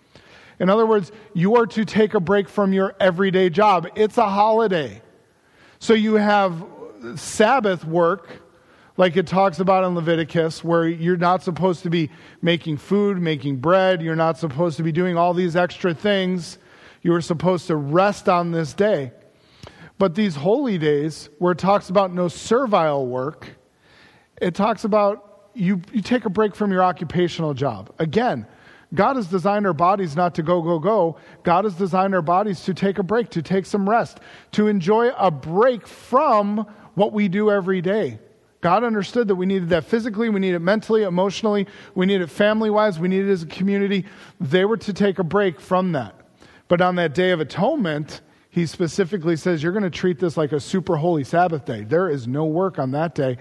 In 0.60 0.72
other 0.72 0.88
words, 0.88 1.12
you 1.36 1.56
are 1.58 1.68
to 1.68 1.86
take 1.86 2.16
a 2.16 2.20
break 2.20 2.50
from 2.50 2.74
your 2.74 2.96
everyday 3.00 3.52
job. 3.52 3.90
It's 3.94 4.18
a 4.18 4.28
holiday. 4.28 5.04
So 5.78 5.94
you 5.94 6.16
have 6.16 6.66
Sabbath 7.16 7.86
work, 7.86 8.42
like 8.98 9.16
it 9.18 9.28
talks 9.28 9.60
about 9.60 9.84
in 9.84 9.94
Leviticus, 9.94 10.64
where 10.64 10.88
you're 10.88 11.16
not 11.16 11.44
supposed 11.44 11.84
to 11.84 11.92
be 11.92 12.10
making 12.42 12.78
food, 12.78 13.22
making 13.22 13.58
bread. 13.58 14.02
You're 14.02 14.16
not 14.16 14.40
supposed 14.40 14.78
to 14.78 14.84
be 14.84 14.92
doing 14.92 15.16
all 15.16 15.36
these 15.36 15.56
extra 15.56 15.94
things. 15.94 16.58
You 17.04 17.14
are 17.14 17.22
supposed 17.22 17.68
to 17.68 17.76
rest 17.76 18.28
on 18.28 18.52
this 18.52 18.74
day. 18.74 19.12
But 20.02 20.16
these 20.16 20.36
holy 20.36 20.80
days, 20.80 21.30
where 21.38 21.52
it 21.52 21.60
talks 21.60 21.92
about 21.92 22.12
no 22.12 22.28
servile 22.28 23.06
work, 23.06 23.50
it 24.42 24.56
talks 24.56 24.84
about 24.84 25.52
you, 25.54 25.80
you 25.94 26.02
take 26.02 26.26
a 26.26 26.30
break 26.32 26.56
from 26.56 26.72
your 26.72 26.82
occupational 26.82 27.54
job. 27.54 27.94
Again, 28.00 28.48
God 28.96 29.16
has 29.16 29.28
designed 29.28 29.68
our 29.68 29.76
bodies 29.76 30.16
not 30.16 30.34
to 30.34 30.42
go, 30.42 30.60
go, 30.64 30.80
go. 30.80 31.18
God 31.44 31.66
has 31.66 31.76
designed 31.76 32.16
our 32.16 32.24
bodies 32.24 32.64
to 32.64 32.74
take 32.74 32.98
a 32.98 33.04
break, 33.04 33.30
to 33.30 33.44
take 33.44 33.68
some 33.68 33.88
rest, 33.88 34.22
to 34.54 34.66
enjoy 34.66 35.10
a 35.10 35.30
break 35.30 35.86
from 35.86 36.66
what 36.96 37.14
we 37.14 37.28
do 37.28 37.52
every 37.52 37.80
day. 37.80 38.18
God 38.62 38.84
understood 38.84 39.28
that 39.28 39.36
we 39.36 39.46
needed 39.46 39.70
that 39.70 39.84
physically, 39.84 40.30
we 40.30 40.40
need 40.40 40.56
it 40.56 40.62
mentally, 40.62 41.04
emotionally, 41.04 41.68
we 41.94 42.08
need 42.08 42.22
it 42.22 42.32
family 42.32 42.72
wise, 42.72 42.98
we 42.98 43.08
need 43.08 43.26
it 43.26 43.32
as 43.32 43.44
a 43.44 43.46
community. 43.46 44.08
They 44.40 44.66
were 44.66 44.78
to 44.78 44.94
take 44.94 45.20
a 45.20 45.24
break 45.24 45.62
from 45.62 45.92
that. 45.92 46.16
But 46.68 46.82
on 46.82 46.96
that 46.96 47.14
day 47.14 47.30
of 47.30 47.40
atonement, 47.40 48.22
he 48.52 48.66
specifically 48.66 49.38
says, 49.38 49.64
You're 49.64 49.72
going 49.72 49.84
to 49.84 49.90
treat 49.90 50.20
this 50.20 50.38
like 50.38 50.52
a 50.52 50.60
super 50.60 50.98
holy 50.98 51.24
Sabbath 51.24 51.66
day. 51.66 51.84
There 51.84 52.10
is 52.10 52.28
no 52.28 52.46
work 52.46 52.78
on 52.78 52.92
that 52.92 53.16
day 53.16 53.38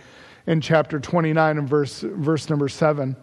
in 0.46 0.60
chapter 0.60 0.98
29 0.98 1.58
and 1.58 1.68
verse, 1.68 2.00
verse 2.00 2.48
number 2.48 2.68
7 2.68 3.16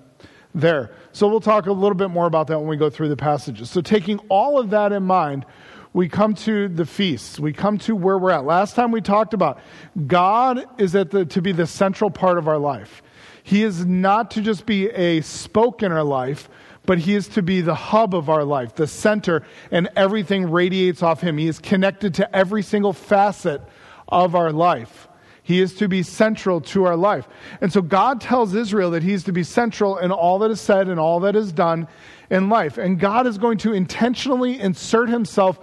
there. 0.53 0.91
So 1.13 1.27
we'll 1.27 1.39
talk 1.39 1.65
a 1.65 1.71
little 1.71 1.95
bit 1.95 2.09
more 2.09 2.27
about 2.27 2.47
that 2.47 2.59
when 2.59 2.67
we 2.67 2.77
go 2.77 2.89
through 2.89 3.09
the 3.09 3.17
passages. 3.17 3.71
So, 3.71 3.81
taking 3.81 4.19
all 4.29 4.59
of 4.59 4.69
that 4.71 4.91
in 4.91 5.03
mind, 5.03 5.45
we 5.93 6.09
come 6.09 6.35
to 6.35 6.67
the 6.67 6.85
feasts. 6.85 7.39
We 7.39 7.53
come 7.53 7.77
to 7.79 7.95
where 7.95 8.17
we're 8.17 8.31
at. 8.31 8.45
Last 8.45 8.75
time 8.75 8.91
we 8.91 9.01
talked 9.01 9.33
about 9.33 9.59
God 10.05 10.65
is 10.77 10.93
at 10.93 11.11
the, 11.11 11.25
to 11.25 11.41
be 11.41 11.53
the 11.53 11.65
central 11.65 12.11
part 12.11 12.37
of 12.37 12.47
our 12.47 12.57
life. 12.57 13.01
He 13.43 13.63
is 13.63 13.85
not 13.85 14.31
to 14.31 14.41
just 14.41 14.65
be 14.65 14.89
a 14.89 15.21
spoke 15.21 15.81
in 15.81 15.93
our 15.93 16.03
life, 16.03 16.49
but 16.87 16.97
He 16.97 17.13
is 17.13 17.27
to 17.29 17.43
be 17.43 17.61
the 17.61 17.75
hub 17.75 18.15
of 18.15 18.29
our 18.29 18.43
life, 18.43 18.73
the 18.73 18.87
center, 18.87 19.43
and 19.69 19.87
everything 19.95 20.49
radiates 20.49 21.03
off 21.03 21.21
Him. 21.21 21.37
He 21.37 21.47
is 21.47 21.59
connected 21.59 22.15
to 22.15 22.35
every 22.35 22.63
single 22.63 22.93
facet 22.93 23.61
of 24.07 24.33
our 24.33 24.51
life. 24.51 25.07
He 25.43 25.61
is 25.61 25.75
to 25.75 25.87
be 25.87 26.03
central 26.03 26.59
to 26.59 26.83
our 26.83 26.97
life. 26.97 27.25
And 27.61 27.71
so 27.71 27.81
God 27.81 28.19
tells 28.19 28.53
Israel 28.53 28.91
that 28.91 29.01
he's 29.01 29.23
to 29.23 29.31
be 29.31 29.43
central 29.43 29.97
in 29.97 30.11
all 30.11 30.39
that 30.39 30.51
is 30.51 30.59
said 30.59 30.89
and 30.89 30.99
all 30.99 31.21
that 31.21 31.37
is 31.37 31.53
done 31.53 31.87
in 32.29 32.49
life. 32.49 32.77
And 32.77 32.99
God 32.99 33.25
is 33.25 33.37
going 33.37 33.57
to 33.59 33.71
intentionally 33.71 34.59
insert 34.59 35.07
himself 35.07 35.61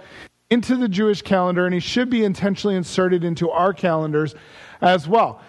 into 0.49 0.75
the 0.75 0.87
Jewish 0.87 1.21
calendar, 1.21 1.65
and 1.65 1.73
he 1.73 1.79
should 1.79 2.09
be 2.09 2.23
intentionally 2.23 2.75
inserted 2.75 3.23
into 3.23 3.51
our 3.51 3.73
calendars 3.73 4.33
as 4.81 5.07
well. 5.07 5.39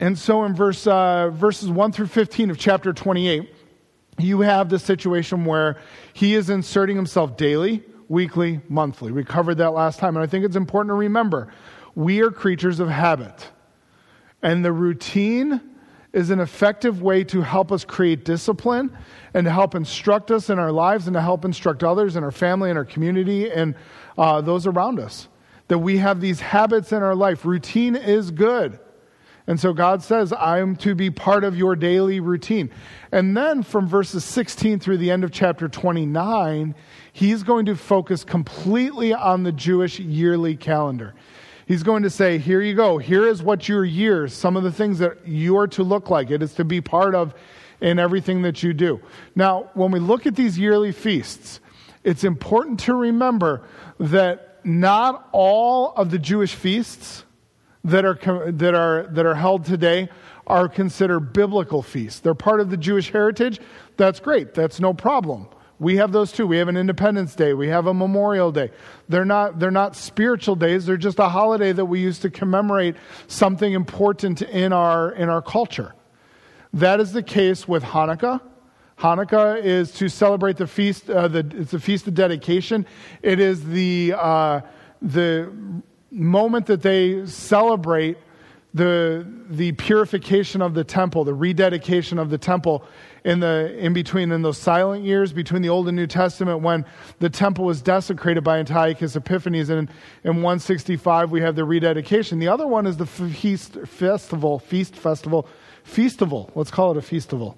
and 0.00 0.18
so 0.18 0.44
in 0.44 0.54
verse, 0.54 0.86
uh, 0.86 1.30
verses 1.34 1.68
1 1.68 1.92
through 1.92 2.06
15 2.06 2.48
of 2.48 2.58
chapter 2.58 2.94
28, 2.94 3.50
you 4.18 4.40
have 4.40 4.68
the 4.68 4.78
situation 4.78 5.44
where 5.44 5.78
he 6.12 6.34
is 6.34 6.50
inserting 6.50 6.96
himself 6.96 7.36
daily, 7.36 7.82
weekly, 8.08 8.60
monthly. 8.68 9.12
We 9.12 9.24
covered 9.24 9.56
that 9.56 9.70
last 9.70 9.98
time, 9.98 10.16
and 10.16 10.22
I 10.22 10.26
think 10.26 10.44
it's 10.44 10.56
important 10.56 10.90
to 10.90 10.94
remember 10.94 11.52
we 11.94 12.20
are 12.20 12.30
creatures 12.30 12.78
of 12.78 12.88
habit. 12.88 13.50
And 14.42 14.64
the 14.64 14.72
routine 14.72 15.60
is 16.12 16.30
an 16.30 16.40
effective 16.40 17.02
way 17.02 17.24
to 17.24 17.42
help 17.42 17.72
us 17.72 17.84
create 17.84 18.24
discipline 18.24 18.96
and 19.34 19.44
to 19.44 19.50
help 19.50 19.74
instruct 19.74 20.30
us 20.30 20.50
in 20.50 20.58
our 20.58 20.72
lives 20.72 21.06
and 21.06 21.14
to 21.14 21.20
help 21.20 21.44
instruct 21.44 21.82
others 21.82 22.16
in 22.16 22.24
our 22.24 22.30
family 22.30 22.70
and 22.70 22.78
our 22.78 22.84
community 22.84 23.50
and 23.50 23.74
uh, 24.16 24.40
those 24.40 24.66
around 24.66 25.00
us. 25.00 25.28
That 25.68 25.78
we 25.78 25.98
have 25.98 26.20
these 26.20 26.40
habits 26.40 26.92
in 26.92 27.02
our 27.02 27.14
life. 27.14 27.44
Routine 27.44 27.96
is 27.96 28.30
good. 28.30 28.78
And 29.46 29.60
so 29.60 29.72
God 29.72 30.02
says, 30.02 30.32
I 30.32 30.58
am 30.58 30.74
to 30.76 30.94
be 30.94 31.10
part 31.10 31.44
of 31.44 31.56
your 31.56 31.76
daily 31.76 32.18
routine. 32.18 32.70
And 33.12 33.36
then 33.36 33.62
from 33.62 33.86
verses 33.86 34.24
16 34.24 34.80
through 34.80 34.98
the 34.98 35.10
end 35.10 35.22
of 35.22 35.30
chapter 35.30 35.68
29, 35.68 36.74
he's 37.12 37.42
going 37.44 37.66
to 37.66 37.76
focus 37.76 38.24
completely 38.24 39.14
on 39.14 39.44
the 39.44 39.52
Jewish 39.52 40.00
yearly 40.00 40.56
calendar. 40.56 41.14
He's 41.66 41.82
going 41.82 42.02
to 42.02 42.10
say, 42.10 42.38
Here 42.38 42.60
you 42.60 42.74
go. 42.74 42.98
Here 42.98 43.26
is 43.26 43.42
what 43.42 43.68
your 43.68 43.84
years, 43.84 44.32
some 44.32 44.56
of 44.56 44.64
the 44.64 44.72
things 44.72 44.98
that 44.98 45.26
you 45.26 45.56
are 45.58 45.68
to 45.68 45.82
look 45.82 46.10
like. 46.10 46.30
It 46.30 46.42
is 46.42 46.54
to 46.54 46.64
be 46.64 46.80
part 46.80 47.14
of 47.14 47.34
in 47.80 47.98
everything 47.98 48.42
that 48.42 48.62
you 48.62 48.72
do. 48.72 49.00
Now, 49.34 49.70
when 49.74 49.90
we 49.90 50.00
look 50.00 50.26
at 50.26 50.34
these 50.34 50.58
yearly 50.58 50.92
feasts, 50.92 51.60
it's 52.02 52.24
important 52.24 52.80
to 52.80 52.94
remember 52.94 53.62
that 53.98 54.60
not 54.64 55.28
all 55.32 55.92
of 55.94 56.10
the 56.10 56.18
Jewish 56.18 56.54
feasts 56.54 57.24
that 57.86 58.04
are, 58.04 58.50
that 58.52 58.74
are, 58.74 59.06
that 59.10 59.26
are 59.26 59.34
held 59.34 59.64
today 59.64 60.08
are 60.46 60.68
considered 60.68 61.32
biblical 61.32 61.82
feasts. 61.82 62.20
They're 62.20 62.34
part 62.34 62.60
of 62.60 62.70
the 62.70 62.76
Jewish 62.76 63.10
heritage. 63.10 63.60
that's 63.96 64.20
great. 64.20 64.54
That's 64.54 64.80
no 64.80 64.92
problem. 64.92 65.48
We 65.78 65.96
have 65.96 66.10
those 66.10 66.32
too. 66.32 66.46
We 66.46 66.56
have 66.58 66.68
an 66.68 66.76
Independence 66.76 67.34
Day. 67.34 67.52
We 67.52 67.68
have 67.68 67.86
a 67.86 67.94
Memorial 67.94 68.50
Day. 68.50 68.70
They're 69.08 69.26
not, 69.26 69.58
they're 69.58 69.70
not 69.70 69.94
spiritual 69.94 70.56
days. 70.56 70.86
They're 70.86 70.96
just 70.96 71.18
a 71.18 71.28
holiday 71.28 71.72
that 71.72 71.84
we 71.84 72.00
use 72.00 72.18
to 72.20 72.30
commemorate 72.30 72.96
something 73.26 73.72
important 73.72 74.42
in 74.42 74.72
our, 74.72 75.12
in 75.12 75.28
our 75.28 75.42
culture. 75.42 75.94
That 76.72 77.00
is 77.00 77.12
the 77.12 77.22
case 77.22 77.68
with 77.68 77.82
Hanukkah. 77.82 78.40
Hanukkah 78.98 79.62
is 79.62 79.92
to 79.92 80.08
celebrate 80.08 80.56
the 80.56 80.66
feast. 80.66 81.10
Uh, 81.10 81.28
the, 81.28 81.46
it's 81.54 81.74
a 81.74 81.80
feast 81.80 82.06
of 82.06 82.14
dedication. 82.14 82.86
It 83.22 83.38
is 83.38 83.62
the 83.64 84.14
uh, 84.16 84.60
the 85.02 85.52
moment 86.16 86.66
that 86.66 86.82
they 86.82 87.26
celebrate 87.26 88.18
the 88.74 89.26
the 89.48 89.72
purification 89.72 90.60
of 90.60 90.74
the 90.74 90.84
temple, 90.84 91.24
the 91.24 91.32
rededication 91.32 92.18
of 92.18 92.28
the 92.28 92.36
temple 92.36 92.84
in 93.24 93.40
the 93.40 93.74
in 93.78 93.92
between 93.92 94.30
in 94.32 94.42
those 94.42 94.58
silent 94.58 95.04
years 95.04 95.32
between 95.32 95.62
the 95.62 95.68
Old 95.68 95.88
and 95.88 95.96
New 95.96 96.06
Testament 96.06 96.60
when 96.60 96.84
the 97.18 97.30
temple 97.30 97.64
was 97.64 97.80
desecrated 97.80 98.44
by 98.44 98.58
Antiochus 98.58 99.16
Epiphanes 99.16 99.70
and 99.70 99.88
in 100.24 100.36
165 100.36 101.30
we 101.30 101.40
have 101.40 101.56
the 101.56 101.64
rededication. 101.64 102.38
The 102.38 102.48
other 102.48 102.66
one 102.66 102.86
is 102.86 102.98
the 102.98 103.06
feast 103.06 103.78
festival, 103.86 104.58
feast 104.58 104.94
festival, 104.94 105.48
festival. 105.84 106.50
Let's 106.54 106.70
call 106.70 106.90
it 106.90 106.96
a 106.98 107.02
festival 107.02 107.56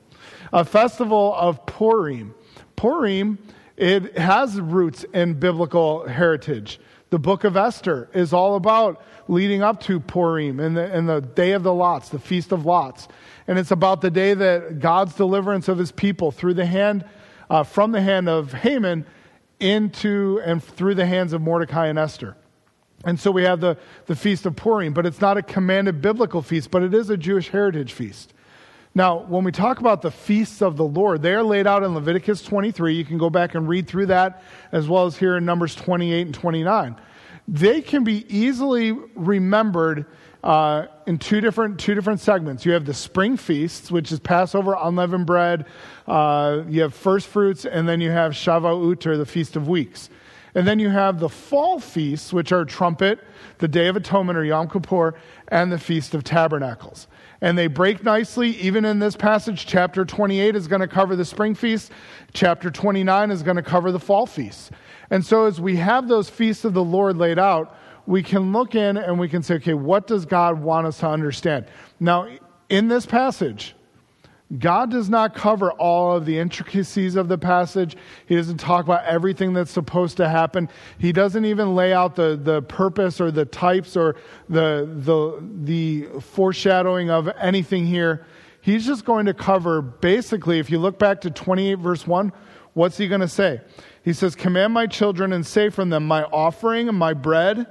a 0.53 0.65
festival 0.65 1.35
of 1.35 1.65
Purim. 1.67 2.35
Purim, 2.77 3.39
it 3.77 4.17
has 4.17 4.61
roots 4.61 5.05
in 5.13 5.35
biblical 5.35 6.07
heritage. 6.07 6.81
The 7.11 7.19
book 7.19 7.45
of 7.45 7.57
Esther 7.57 8.11
is 8.13 8.33
all 8.33 8.57
about 8.57 9.03
leading 9.29 9.63
up 9.63 9.81
to 9.85 9.99
Purim 9.99 10.61
and 10.61 10.77
the, 10.77 10.93
and 10.93 11.09
the 11.09 11.21
day 11.21 11.53
of 11.53 11.63
the 11.63 11.73
lots, 11.73 12.11
the 12.11 12.19
feast 12.19 12.53
of 12.53 12.67
lots. 12.67 13.09
And 13.47 13.59
it's 13.59 13.71
about 13.71 14.01
the 14.03 14.11
day 14.11 14.35
that 14.35 14.79
God's 14.79 15.15
deliverance 15.15 15.69
of 15.69 15.79
his 15.79 15.91
people 15.91 16.31
through 16.31 16.55
the 16.55 16.67
hand, 16.67 17.05
uh, 17.49 17.63
from 17.63 17.93
the 17.93 18.03
hand 18.03 18.29
of 18.29 18.53
Haman 18.53 19.07
into 19.59 20.41
and 20.45 20.63
through 20.63 20.95
the 20.95 21.07
hands 21.07 21.33
of 21.33 21.41
Mordecai 21.41 21.87
and 21.87 21.99
Esther. 21.99 22.37
And 23.05 23.19
so 23.19 23.31
we 23.31 23.45
have 23.45 23.61
the, 23.61 23.79
the 24.07 24.17
Feast 24.17 24.45
of 24.45 24.57
Purim, 24.57 24.93
but 24.93 25.07
it's 25.07 25.21
not 25.21 25.37
a 25.37 25.43
commanded 25.43 26.03
biblical 26.03 26.43
feast, 26.43 26.71
but 26.71 26.83
it 26.83 26.93
is 26.93 27.11
a 27.11 27.17
Jewish 27.17 27.49
heritage 27.49 27.93
feast. 27.93 28.35
Now, 28.99 29.19
when 29.19 29.45
we 29.45 29.53
talk 29.53 29.79
about 29.79 30.03
the 30.03 30.11
feasts 30.11 30.61
of 30.61 30.77
the 30.77 30.83
Lord, 30.83 31.23
they 31.23 31.33
are 31.33 31.45
laid 31.45 31.69
out 31.69 31.85
in 31.85 31.95
Leviticus 31.95 32.43
23. 32.43 32.97
You 32.97 33.05
can 33.05 33.17
go 33.17 33.31
back 33.31 33.55
and 33.55 33.69
read 33.69 33.87
through 33.87 34.07
that, 34.07 34.43
as 34.73 34.89
well 34.89 35.07
as 35.07 35.17
here 35.17 35.37
in 35.37 35.45
Numbers 35.45 35.77
28 35.77 36.23
and 36.23 36.35
29. 36.35 36.97
They 37.47 37.81
can 37.81 38.03
be 38.03 38.27
easily 38.29 38.91
remembered 39.15 40.07
uh, 40.43 40.87
in 41.07 41.17
two 41.17 41.41
different, 41.41 41.79
two 41.79 41.95
different 41.95 42.19
segments. 42.19 42.67
You 42.67 42.73
have 42.73 42.87
the 42.87 42.93
spring 42.93 43.37
feasts, 43.37 43.89
which 43.89 44.11
is 44.11 44.19
Passover, 44.19 44.77
unleavened 44.77 45.27
bread, 45.27 45.67
uh, 46.09 46.63
you 46.69 46.83
have 46.83 46.93
first 46.93 47.29
fruits, 47.29 47.65
and 47.65 47.89
then 47.89 48.01
you 48.01 48.11
have 48.11 48.33
Shavuot, 48.33 49.07
or 49.07 49.17
the 49.17 49.25
Feast 49.25 49.55
of 49.55 49.69
Weeks. 49.69 50.11
And 50.57 50.67
then 50.67 50.81
you 50.81 50.89
have 50.89 51.21
the 51.21 51.29
fall 51.29 51.79
feasts, 51.79 52.33
which 52.33 52.51
are 52.51 52.65
trumpet, 52.65 53.21
the 53.59 53.69
Day 53.69 53.87
of 53.87 53.95
Atonement, 53.95 54.37
or 54.37 54.45
Yom 54.45 54.69
Kippur, 54.69 55.15
and 55.47 55.71
the 55.71 55.79
Feast 55.79 56.17
of 56.17 56.25
Tabernacles 56.25 57.07
and 57.41 57.57
they 57.57 57.67
break 57.67 58.03
nicely. 58.03 58.51
Even 58.57 58.85
in 58.85 58.99
this 58.99 59.17
passage, 59.17 59.67
chapter 59.67 60.05
28 60.05 60.57
is 60.57 60.67
going 60.67 60.81
to 60.81 60.89
cover 60.89 61.17
the 61.17 61.25
spring 61.25 61.55
feast, 61.55 61.93
chapter 62.33 62.71
29 62.71 63.31
is 63.31 63.43
going 63.43 63.57
to 63.57 63.63
cover 63.63 63.93
the 63.93 64.01
fall 64.01 64.27
feast. 64.27 64.73
And 65.11 65.25
so, 65.25 65.47
as 65.47 65.61
we 65.61 65.77
have 65.77 66.09
those 66.09 66.29
feasts 66.29 66.65
of 66.65 66.75
the 66.75 66.85
Lord 66.85 67.17
laid 67.17 67.39
out, 67.39 67.77
we 68.07 68.23
can 68.23 68.53
look 68.53 68.75
in 68.75 68.97
and 68.97 69.19
we 69.19 69.29
can 69.29 69.43
say, 69.43 69.55
okay, 69.57 69.75
what 69.75 70.07
does 70.07 70.25
God 70.25 70.61
want 70.61 70.87
us 70.87 70.99
to 70.99 71.09
understand? 71.09 71.67
Now, 72.01 72.29
in 72.69 72.89
this 72.89 73.07
passage, 73.07 73.75
God 74.57 74.91
does 74.91 75.11
not 75.11 75.35
cover 75.35 75.73
all 75.73 76.17
of 76.17 76.25
the 76.25 76.39
intricacies 76.39 77.17
of 77.17 77.29
the 77.29 77.37
passage. 77.37 77.97
He 78.25 78.35
doesn't 78.35 78.57
talk 78.57 78.87
about 78.87 79.05
everything 79.05 79.53
that's 79.53 79.71
supposed 79.71 80.17
to 80.17 80.29
happen. 80.29 80.71
He 80.97 81.13
doesn't 81.13 81.45
even 81.45 81.75
lay 81.75 81.93
out 81.93 82.17
the, 82.17 82.41
the 82.43 82.63
purpose 82.63 83.21
or 83.21 83.31
the 83.31 83.45
types 83.45 83.95
or 83.95 84.17
the, 84.49 84.89
the, 84.91 85.47
the 85.65 86.21
foreshadowing 86.21 87.11
of 87.11 87.29
anything 87.39 87.87
here. 87.87 88.27
He's 88.63 88.87
just 88.87 89.05
going 89.05 89.27
to 89.27 89.35
cover 89.35 89.83
basically, 89.83 90.59
if 90.59 90.71
you 90.71 90.79
look 90.79 90.99
back 90.99 91.21
to 91.23 91.31
28 91.31 91.75
verse 91.75 92.07
1, 92.07 92.33
what's 92.73 92.97
he 92.97 93.07
going 93.07 93.21
to 93.21 93.29
say? 93.29 93.61
He 94.03 94.15
says, 94.15 94.35
Command 94.35 94.73
my 94.73 94.87
children 94.87 95.35
and 95.35 95.47
say 95.47 95.69
from 95.69 95.91
them, 95.91 96.07
My 96.07 96.25
offering 96.25 96.89
and 96.89 96.97
my 96.97 97.13
bread, 97.13 97.67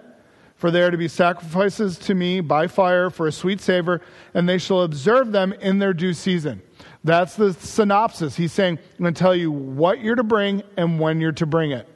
for 0.55 0.69
they 0.69 0.83
are 0.83 0.91
to 0.91 0.97
be 0.97 1.07
sacrifices 1.07 1.97
to 1.99 2.13
me 2.13 2.39
by 2.39 2.67
fire 2.67 3.09
for 3.09 3.25
a 3.25 3.31
sweet 3.31 3.61
savor, 3.61 4.01
and 4.35 4.47
they 4.47 4.59
shall 4.59 4.83
observe 4.83 5.31
them 5.31 5.53
in 5.53 5.79
their 5.79 5.93
due 5.93 6.13
season. 6.13 6.61
That's 7.07 7.35
the 7.35 7.53
synopsis. 7.53 8.35
He's 8.35 8.51
saying, 8.51 8.79
I'm 8.97 9.03
going 9.03 9.13
to 9.13 9.19
tell 9.19 9.35
you 9.35 9.49
what 9.49 10.01
you're 10.01 10.15
to 10.15 10.23
bring 10.23 10.63
and 10.75 10.99
when 10.99 11.21
you're 11.21 11.31
to 11.33 11.45
bring 11.45 11.71
it. 11.71 11.87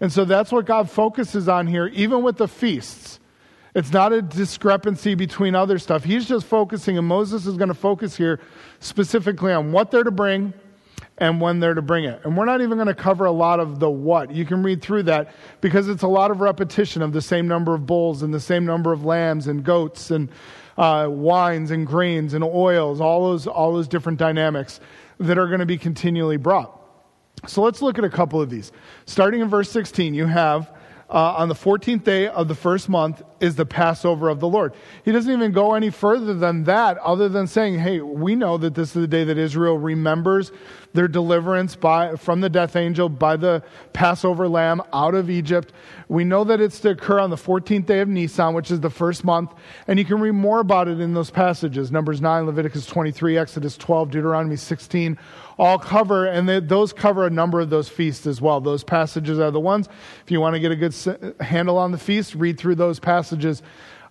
And 0.00 0.12
so 0.12 0.24
that's 0.24 0.50
what 0.50 0.66
God 0.66 0.90
focuses 0.90 1.48
on 1.48 1.68
here, 1.68 1.86
even 1.86 2.24
with 2.24 2.38
the 2.38 2.48
feasts. 2.48 3.20
It's 3.72 3.92
not 3.92 4.12
a 4.12 4.20
discrepancy 4.20 5.14
between 5.14 5.54
other 5.54 5.78
stuff. 5.78 6.02
He's 6.02 6.26
just 6.26 6.44
focusing, 6.44 6.98
and 6.98 7.06
Moses 7.06 7.46
is 7.46 7.56
going 7.56 7.68
to 7.68 7.74
focus 7.74 8.16
here 8.16 8.40
specifically 8.80 9.52
on 9.52 9.70
what 9.70 9.92
they're 9.92 10.02
to 10.02 10.10
bring 10.10 10.52
and 11.18 11.40
when 11.40 11.60
they're 11.60 11.74
to 11.74 11.82
bring 11.82 12.02
it. 12.02 12.20
And 12.24 12.36
we're 12.36 12.44
not 12.44 12.60
even 12.62 12.78
going 12.78 12.88
to 12.88 12.94
cover 12.94 13.26
a 13.26 13.32
lot 13.32 13.60
of 13.60 13.78
the 13.78 13.88
what. 13.88 14.32
You 14.32 14.44
can 14.44 14.64
read 14.64 14.82
through 14.82 15.04
that 15.04 15.32
because 15.60 15.88
it's 15.88 16.02
a 16.02 16.08
lot 16.08 16.32
of 16.32 16.40
repetition 16.40 17.00
of 17.00 17.12
the 17.12 17.22
same 17.22 17.46
number 17.46 17.74
of 17.74 17.86
bulls 17.86 18.22
and 18.22 18.34
the 18.34 18.40
same 18.40 18.66
number 18.66 18.92
of 18.92 19.04
lambs 19.04 19.46
and 19.46 19.62
goats 19.62 20.10
and 20.10 20.28
uh, 20.76 21.08
wines 21.10 21.70
and 21.70 21.86
grains 21.86 22.34
and 22.34 22.42
oils, 22.42 23.00
all 23.00 23.30
those, 23.30 23.46
all 23.46 23.72
those 23.72 23.88
different 23.88 24.18
dynamics 24.18 24.80
that 25.18 25.38
are 25.38 25.46
going 25.46 25.60
to 25.60 25.66
be 25.66 25.78
continually 25.78 26.36
brought. 26.36 26.78
So 27.46 27.62
let's 27.62 27.82
look 27.82 27.98
at 27.98 28.04
a 28.04 28.10
couple 28.10 28.40
of 28.40 28.50
these. 28.50 28.72
Starting 29.06 29.40
in 29.40 29.48
verse 29.48 29.70
16, 29.70 30.14
you 30.14 30.26
have 30.26 30.71
uh, 31.12 31.34
on 31.36 31.48
the 31.48 31.54
14th 31.54 32.04
day 32.04 32.26
of 32.26 32.48
the 32.48 32.54
first 32.54 32.88
month 32.88 33.22
is 33.38 33.54
the 33.54 33.66
Passover 33.66 34.30
of 34.30 34.40
the 34.40 34.48
Lord. 34.48 34.72
He 35.04 35.12
doesn't 35.12 35.30
even 35.30 35.52
go 35.52 35.74
any 35.74 35.90
further 35.90 36.32
than 36.32 36.64
that, 36.64 36.96
other 36.98 37.28
than 37.28 37.46
saying, 37.46 37.80
hey, 37.80 38.00
we 38.00 38.34
know 38.34 38.56
that 38.56 38.74
this 38.74 38.88
is 38.88 38.94
the 38.94 39.06
day 39.06 39.24
that 39.24 39.36
Israel 39.36 39.76
remembers 39.76 40.52
their 40.94 41.08
deliverance 41.08 41.76
by, 41.76 42.16
from 42.16 42.40
the 42.40 42.48
death 42.48 42.76
angel 42.76 43.10
by 43.10 43.36
the 43.36 43.62
Passover 43.92 44.48
lamb 44.48 44.80
out 44.92 45.14
of 45.14 45.28
Egypt. 45.28 45.72
We 46.08 46.24
know 46.24 46.44
that 46.44 46.60
it's 46.60 46.80
to 46.80 46.90
occur 46.90 47.18
on 47.18 47.30
the 47.30 47.36
14th 47.36 47.86
day 47.86 48.00
of 48.00 48.08
Nisan, 48.08 48.54
which 48.54 48.70
is 48.70 48.80
the 48.80 48.90
first 48.90 49.24
month. 49.24 49.52
And 49.86 49.98
you 49.98 50.04
can 50.06 50.20
read 50.20 50.32
more 50.32 50.60
about 50.60 50.88
it 50.88 51.00
in 51.00 51.12
those 51.12 51.30
passages 51.30 51.92
Numbers 51.92 52.22
9, 52.22 52.46
Leviticus 52.46 52.86
23, 52.86 53.36
Exodus 53.36 53.76
12, 53.76 54.10
Deuteronomy 54.10 54.56
16, 54.56 55.18
all 55.58 55.78
cover, 55.78 56.26
and 56.26 56.48
they, 56.48 56.60
those 56.60 56.92
cover 56.92 57.26
a 57.26 57.30
number 57.30 57.60
of 57.60 57.70
those 57.70 57.88
feasts 57.88 58.26
as 58.26 58.40
well. 58.40 58.60
Those 58.60 58.84
passages 58.84 59.38
are 59.38 59.50
the 59.50 59.60
ones. 59.60 59.88
If 60.24 60.30
you 60.30 60.40
want 60.40 60.54
to 60.54 60.60
get 60.60 60.72
a 60.72 60.76
good 60.76 60.94
handle 61.40 61.78
on 61.78 61.92
the 61.92 61.98
feast, 61.98 62.34
read 62.34 62.58
through 62.58 62.76
those 62.76 62.98
passages 62.98 63.62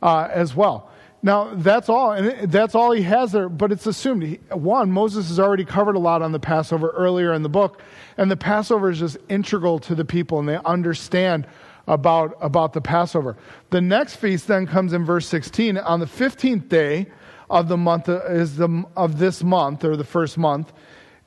uh, 0.01 0.27
as 0.31 0.55
well. 0.55 0.89
Now, 1.23 1.53
that's 1.53 1.87
all, 1.87 2.13
and 2.13 2.51
that's 2.51 2.73
all 2.73 2.91
he 2.91 3.03
has 3.03 3.31
there, 3.31 3.47
but 3.47 3.71
it's 3.71 3.85
assumed. 3.85 4.39
One, 4.49 4.91
Moses 4.91 5.27
has 5.27 5.39
already 5.39 5.65
covered 5.65 5.95
a 5.95 5.99
lot 5.99 6.23
on 6.23 6.31
the 6.31 6.39
Passover 6.39 6.89
earlier 6.89 7.33
in 7.33 7.43
the 7.43 7.49
book, 7.49 7.81
and 8.17 8.31
the 8.31 8.37
Passover 8.37 8.89
is 8.89 8.99
just 8.99 9.17
integral 9.29 9.77
to 9.79 9.93
the 9.93 10.05
people, 10.05 10.39
and 10.39 10.49
they 10.49 10.57
understand 10.65 11.45
about, 11.87 12.37
about 12.41 12.73
the 12.73 12.81
Passover. 12.81 13.37
The 13.69 13.81
next 13.81 14.15
feast 14.15 14.47
then 14.47 14.65
comes 14.65 14.93
in 14.93 15.05
verse 15.05 15.27
16. 15.27 15.77
On 15.77 15.99
the 15.99 16.07
15th 16.07 16.69
day 16.69 17.07
of 17.51 17.67
the 17.67 17.77
month 17.77 18.09
uh, 18.09 18.23
is 18.25 18.55
the, 18.55 18.83
of 18.95 19.19
this 19.19 19.43
month, 19.43 19.83
or 19.83 19.95
the 19.95 20.03
first 20.03 20.39
month, 20.39 20.73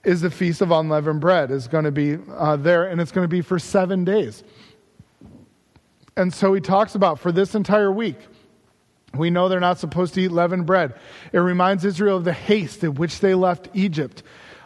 is 0.05 0.21
the 0.21 0.31
Feast 0.31 0.61
of 0.61 0.71
Unleavened 0.71 1.21
Bread, 1.21 1.51
is 1.51 1.67
going 1.67 1.85
to 1.85 1.93
be 1.93 2.19
uh, 2.31 2.57
there, 2.57 2.85
and 2.85 3.01
it's 3.01 3.12
going 3.12 3.25
to 3.25 3.29
be 3.29 3.40
for 3.40 3.59
seven 3.59 4.05
days. 4.05 4.45
And 6.17 6.33
so 6.33 6.55
he 6.55 6.61
talks 6.61 6.95
about 6.95 7.19
for 7.19 7.33
this 7.33 7.55
entire 7.55 7.90
week, 7.90 8.19
we 9.17 9.31
know 9.31 9.49
they're 9.49 9.61
not 9.61 9.79
supposed 9.79 10.14
to 10.14 10.23
eat 10.23 10.33
leavened 10.33 10.67
bread. 10.67 10.95
It 11.33 11.38
reminds 11.38 11.85
Israel 11.85 12.17
of 12.17 12.25
the 12.25 12.33
haste 12.33 12.83
in 12.85 12.95
which 12.95 13.21
they 13.21 13.35
left 13.35 13.69
Egypt 13.75 14.23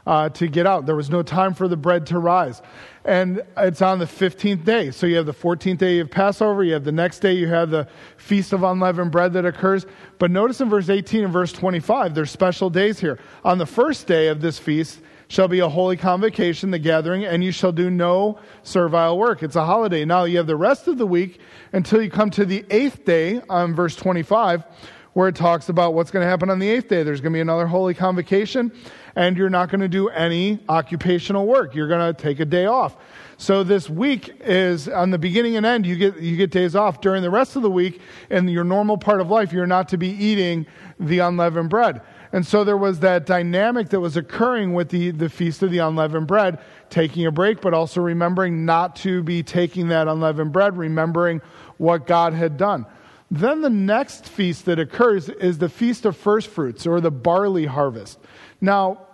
uh, 0.06 0.30
to 0.30 0.48
get 0.48 0.66
out. 0.66 0.86
There 0.86 0.96
was 0.96 1.10
no 1.10 1.22
time 1.22 1.52
for 1.52 1.68
the 1.68 1.76
bread 1.76 2.06
to 2.06 2.18
rise. 2.18 2.62
And 3.04 3.42
it's 3.58 3.82
on 3.82 3.98
the 3.98 4.06
15th 4.06 4.64
day. 4.64 4.90
So 4.90 5.06
you 5.06 5.16
have 5.16 5.26
the 5.26 5.34
14th 5.34 5.78
day 5.78 5.98
of 5.98 6.10
Passover. 6.10 6.64
You 6.64 6.72
have 6.72 6.84
the 6.84 6.92
next 6.92 7.18
day, 7.20 7.34
you 7.34 7.46
have 7.48 7.70
the 7.70 7.86
Feast 8.16 8.54
of 8.54 8.62
Unleavened 8.62 9.12
Bread 9.12 9.34
that 9.34 9.44
occurs. 9.44 9.84
But 10.18 10.30
notice 10.30 10.62
in 10.62 10.70
verse 10.70 10.88
18 10.88 11.24
and 11.24 11.32
verse 11.32 11.52
25, 11.52 12.14
there's 12.14 12.30
special 12.30 12.70
days 12.70 12.98
here. 12.98 13.18
On 13.44 13.58
the 13.58 13.66
first 13.66 14.06
day 14.06 14.28
of 14.28 14.40
this 14.40 14.58
feast, 14.58 15.00
shall 15.28 15.48
be 15.48 15.60
a 15.60 15.68
holy 15.68 15.96
convocation, 15.96 16.70
the 16.70 16.78
gathering, 16.78 17.24
and 17.24 17.44
you 17.44 17.52
shall 17.52 17.72
do 17.72 17.90
no 17.90 18.38
servile 18.62 19.18
work. 19.18 19.42
It's 19.42 19.56
a 19.56 19.64
holiday. 19.64 20.04
Now 20.04 20.24
you 20.24 20.38
have 20.38 20.46
the 20.46 20.56
rest 20.56 20.88
of 20.88 20.98
the 20.98 21.06
week 21.06 21.38
until 21.72 22.02
you 22.02 22.10
come 22.10 22.30
to 22.30 22.44
the 22.44 22.64
eighth 22.70 23.04
day 23.04 23.42
on 23.48 23.74
verse 23.74 23.94
25, 23.94 24.64
where 25.12 25.28
it 25.28 25.36
talks 25.36 25.68
about 25.68 25.92
what's 25.94 26.10
going 26.10 26.24
to 26.24 26.28
happen 26.28 26.48
on 26.48 26.58
the 26.58 26.68
eighth 26.68 26.88
day. 26.88 27.02
There's 27.02 27.20
going 27.20 27.32
to 27.32 27.36
be 27.36 27.40
another 27.40 27.66
holy 27.66 27.92
convocation, 27.92 28.72
and 29.16 29.36
you're 29.36 29.50
not 29.50 29.70
going 29.70 29.80
to 29.80 29.88
do 29.88 30.08
any 30.08 30.60
occupational 30.68 31.46
work. 31.46 31.74
You're 31.74 31.88
going 31.88 32.14
to 32.14 32.20
take 32.20 32.40
a 32.40 32.46
day 32.46 32.64
off. 32.64 32.96
So 33.36 33.62
this 33.62 33.88
week 33.88 34.34
is 34.40 34.88
on 34.88 35.10
the 35.10 35.18
beginning 35.18 35.56
and 35.56 35.64
end, 35.64 35.86
you 35.86 35.94
get, 35.94 36.18
you 36.18 36.36
get 36.36 36.50
days 36.50 36.74
off. 36.74 37.00
During 37.00 37.22
the 37.22 37.30
rest 37.30 37.54
of 37.54 37.62
the 37.62 37.70
week, 37.70 38.00
in 38.30 38.48
your 38.48 38.64
normal 38.64 38.96
part 38.96 39.20
of 39.20 39.30
life, 39.30 39.52
you're 39.52 39.66
not 39.66 39.88
to 39.90 39.98
be 39.98 40.08
eating 40.08 40.66
the 40.98 41.20
unleavened 41.20 41.70
bread. 41.70 42.00
And 42.32 42.46
so 42.46 42.64
there 42.64 42.76
was 42.76 43.00
that 43.00 43.26
dynamic 43.26 43.88
that 43.90 44.00
was 44.00 44.16
occurring 44.16 44.74
with 44.74 44.90
the, 44.90 45.10
the 45.10 45.28
Feast 45.28 45.62
of 45.62 45.70
the 45.70 45.78
Unleavened 45.78 46.26
Bread, 46.26 46.58
taking 46.90 47.26
a 47.26 47.30
break, 47.30 47.60
but 47.60 47.72
also 47.72 48.00
remembering 48.00 48.66
not 48.66 48.96
to 48.96 49.22
be 49.22 49.42
taking 49.42 49.88
that 49.88 50.08
unleavened 50.08 50.52
bread, 50.52 50.76
remembering 50.76 51.40
what 51.78 52.06
God 52.06 52.34
had 52.34 52.56
done. 52.56 52.86
Then 53.30 53.60
the 53.60 53.70
next 53.70 54.26
feast 54.26 54.64
that 54.66 54.78
occurs 54.78 55.28
is 55.28 55.58
the 55.58 55.68
Feast 55.68 56.04
of 56.06 56.16
First 56.16 56.48
Fruits 56.48 56.86
or 56.86 57.00
the 57.00 57.10
barley 57.10 57.66
harvest. 57.66 58.18
Now, 58.60 59.06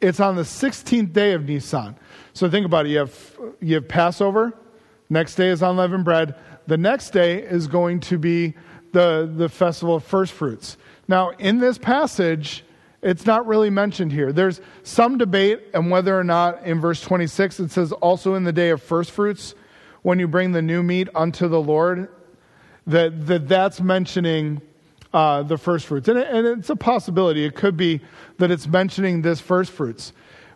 it's 0.00 0.20
on 0.20 0.36
the 0.36 0.42
16th 0.42 1.12
day 1.12 1.32
of 1.32 1.44
Nisan. 1.44 1.96
So 2.34 2.50
think 2.50 2.66
about 2.66 2.86
it. 2.86 2.90
You 2.90 2.98
have, 2.98 3.38
you 3.60 3.74
have 3.76 3.88
Passover, 3.88 4.52
next 5.08 5.36
day 5.36 5.48
is 5.48 5.62
unleavened 5.62 6.04
bread. 6.04 6.34
The 6.66 6.76
next 6.76 7.10
day 7.10 7.42
is 7.42 7.66
going 7.66 8.00
to 8.00 8.18
be 8.18 8.54
the, 8.92 9.30
the 9.32 9.48
festival 9.48 9.96
of 9.96 10.04
first 10.04 10.32
fruits. 10.32 10.76
Now, 11.08 11.30
in 11.30 11.58
this 11.58 11.78
passage, 11.78 12.64
it's 13.02 13.26
not 13.26 13.46
really 13.46 13.70
mentioned 13.70 14.12
here. 14.12 14.32
There's 14.32 14.60
some 14.82 15.18
debate 15.18 15.60
on 15.74 15.90
whether 15.90 16.18
or 16.18 16.24
not 16.24 16.64
in 16.64 16.80
verse 16.80 17.00
26 17.02 17.60
it 17.60 17.70
says, 17.70 17.92
also 17.92 18.34
in 18.34 18.44
the 18.44 18.52
day 18.52 18.70
of 18.70 18.82
first 18.82 19.10
fruits, 19.10 19.54
when 20.02 20.18
you 20.18 20.26
bring 20.26 20.52
the 20.52 20.62
new 20.62 20.82
meat 20.82 21.08
unto 21.14 21.48
the 21.48 21.60
Lord, 21.60 22.08
that, 22.86 23.26
that 23.26 23.48
that's 23.48 23.80
mentioning 23.80 24.60
uh, 25.12 25.42
the 25.42 25.56
first 25.56 25.86
fruits. 25.86 26.08
And, 26.08 26.18
it, 26.18 26.28
and 26.28 26.46
it's 26.46 26.70
a 26.70 26.76
possibility. 26.76 27.44
It 27.44 27.54
could 27.54 27.76
be 27.76 28.00
that 28.38 28.50
it's 28.50 28.66
mentioning 28.66 29.22
this 29.22 29.40
first 29.40 29.70
fruits. 29.70 30.12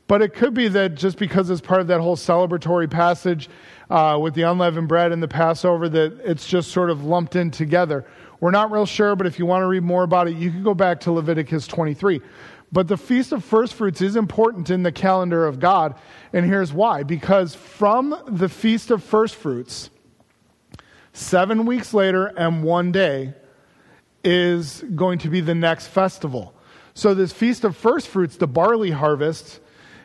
But 0.08 0.22
it 0.22 0.34
could 0.34 0.54
be 0.54 0.68
that 0.68 0.94
just 0.94 1.18
because 1.18 1.50
it's 1.50 1.61
part 1.61 1.82
of 1.82 1.87
that 1.88 2.00
whole 2.00 2.16
celebratory 2.16 2.90
passage 2.90 3.48
uh, 3.90 4.18
with 4.20 4.34
the 4.34 4.42
unleavened 4.42 4.88
bread 4.88 5.12
and 5.12 5.22
the 5.22 5.28
Passover, 5.28 5.88
that 5.90 6.18
it's 6.24 6.46
just 6.46 6.72
sort 6.72 6.90
of 6.90 7.04
lumped 7.04 7.37
in 7.37 7.50
together. 7.50 8.06
We're 8.40 8.51
not 8.51 8.70
real 8.70 8.87
sure, 8.87 9.16
but 9.16 9.27
if 9.27 9.38
you 9.38 9.46
want 9.46 9.62
to 9.62 9.66
read 9.66 9.83
more 9.83 10.05
about 10.05 10.29
it, 10.29 10.37
you 10.37 10.51
can 10.51 10.62
go 10.62 10.74
back 10.74 11.01
to 11.01 11.12
Leviticus 11.12 11.66
23. 11.66 12.20
But 12.70 12.87
the 12.87 12.96
Feast 12.96 13.33
of 13.33 13.44
First 13.44 13.74
Fruits 13.74 14.01
is 14.01 14.14
important 14.14 14.70
in 14.70 14.83
the 14.83 14.92
calendar 14.92 15.46
of 15.46 15.59
God, 15.59 15.94
and 16.33 16.44
here's 16.44 16.72
why. 16.72 17.03
Because 17.03 17.55
from 17.55 18.14
the 18.27 18.48
Feast 18.48 18.90
of 18.90 19.03
First 19.03 19.35
Fruits, 19.35 19.90
seven 21.12 21.66
weeks 21.66 21.94
later 21.94 22.27
and 22.27 22.62
one 22.62 22.92
day 22.92 23.35
is 24.22 24.85
going 24.94 25.18
to 25.20 25.29
be 25.29 25.40
the 25.40 25.55
next 25.55 25.88
festival. 25.88 26.55
So, 26.94 27.14
this 27.14 27.33
Feast 27.33 27.64
of 27.64 27.77
First 27.77 28.09
Fruits, 28.09 28.37
the 28.37 28.46
barley 28.46 28.90
harvest, 28.90 29.61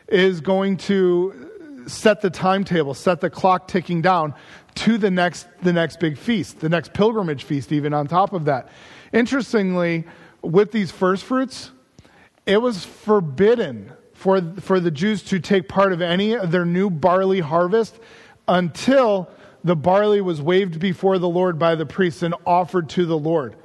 is 0.08 0.40
going 0.40 0.76
to 0.78 1.43
set 1.86 2.20
the 2.20 2.30
timetable, 2.30 2.94
set 2.94 3.20
the 3.20 3.30
clock 3.30 3.68
ticking 3.68 4.02
down 4.02 4.34
to 4.76 4.98
the 4.98 5.10
next, 5.10 5.46
the 5.62 5.72
next 5.72 6.00
big 6.00 6.18
feast, 6.18 6.60
the 6.60 6.68
next 6.68 6.92
pilgrimage 6.92 7.44
feast, 7.44 7.72
even 7.72 7.94
on 7.94 8.06
top 8.06 8.32
of 8.32 8.46
that. 8.46 8.68
Interestingly, 9.12 10.04
with 10.42 10.72
these 10.72 10.90
first 10.90 11.24
fruits, 11.24 11.70
it 12.46 12.60
was 12.60 12.84
forbidden 12.84 13.92
for, 14.12 14.40
for 14.60 14.80
the 14.80 14.90
Jews 14.90 15.22
to 15.24 15.38
take 15.38 15.68
part 15.68 15.92
of 15.92 16.02
any 16.02 16.34
of 16.34 16.50
their 16.50 16.64
new 16.64 16.90
barley 16.90 17.40
harvest 17.40 17.98
until 18.48 19.30
the 19.62 19.76
barley 19.76 20.20
was 20.20 20.42
waved 20.42 20.78
before 20.78 21.18
the 21.18 21.28
Lord 21.28 21.58
by 21.58 21.74
the 21.74 21.86
priests 21.86 22.22
and 22.22 22.34
offered 22.46 22.88
to 22.90 23.06
the 23.06 23.18
Lord. 23.18 23.56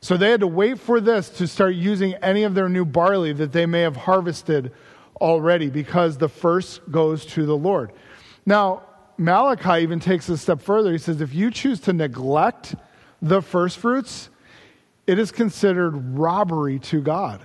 So 0.00 0.16
they 0.16 0.30
had 0.30 0.40
to 0.40 0.46
wait 0.46 0.78
for 0.78 1.00
this 1.00 1.28
to 1.30 1.48
start 1.48 1.74
using 1.74 2.14
any 2.14 2.44
of 2.44 2.54
their 2.54 2.68
new 2.68 2.84
barley 2.84 3.32
that 3.32 3.52
they 3.52 3.66
may 3.66 3.80
have 3.80 3.96
harvested 3.96 4.72
already 5.20 5.70
because 5.70 6.18
the 6.18 6.28
first 6.28 6.80
goes 6.90 7.26
to 7.26 7.46
the 7.46 7.56
Lord. 7.56 7.92
Now, 8.46 8.82
Malachi 9.16 9.82
even 9.82 10.00
takes 10.00 10.28
a 10.28 10.38
step 10.38 10.60
further. 10.60 10.92
He 10.92 10.98
says, 10.98 11.20
if 11.20 11.34
you 11.34 11.50
choose 11.50 11.80
to 11.80 11.92
neglect 11.92 12.74
the 13.20 13.42
first 13.42 13.78
fruits, 13.78 14.30
it 15.06 15.18
is 15.18 15.32
considered 15.32 16.18
robbery 16.18 16.78
to 16.78 17.00
God. 17.00 17.42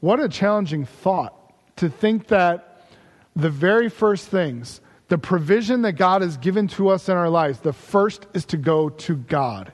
What 0.00 0.20
a 0.20 0.28
challenging 0.28 0.84
thought 0.84 1.34
to 1.76 1.88
think 1.88 2.28
that 2.28 2.88
the 3.34 3.50
very 3.50 3.88
first 3.90 4.28
things, 4.28 4.80
the 5.08 5.18
provision 5.18 5.82
that 5.82 5.92
God 5.92 6.22
has 6.22 6.36
given 6.36 6.66
to 6.68 6.88
us 6.88 7.08
in 7.08 7.16
our 7.16 7.28
lives, 7.28 7.60
the 7.60 7.72
first 7.72 8.26
is 8.32 8.46
to 8.46 8.56
go 8.56 8.88
to 8.88 9.16
God. 9.16 9.72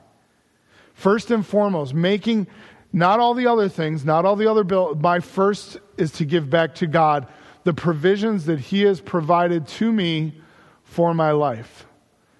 First 0.93 1.31
and 1.31 1.45
foremost, 1.45 1.93
making 1.93 2.47
not 2.93 3.19
all 3.19 3.33
the 3.33 3.47
other 3.47 3.67
things, 3.67 4.05
not 4.05 4.23
all 4.23 4.35
the 4.35 4.49
other 4.49 4.63
bill, 4.63 4.95
my 4.95 5.19
first 5.19 5.79
is 5.97 6.11
to 6.13 6.25
give 6.25 6.49
back 6.49 6.75
to 6.75 6.87
God 6.87 7.27
the 7.63 7.73
provisions 7.73 8.45
that 8.45 8.59
He 8.59 8.83
has 8.83 9.01
provided 9.01 9.67
to 9.67 9.91
me 9.91 10.39
for 10.83 11.13
my 11.13 11.31
life. 11.31 11.87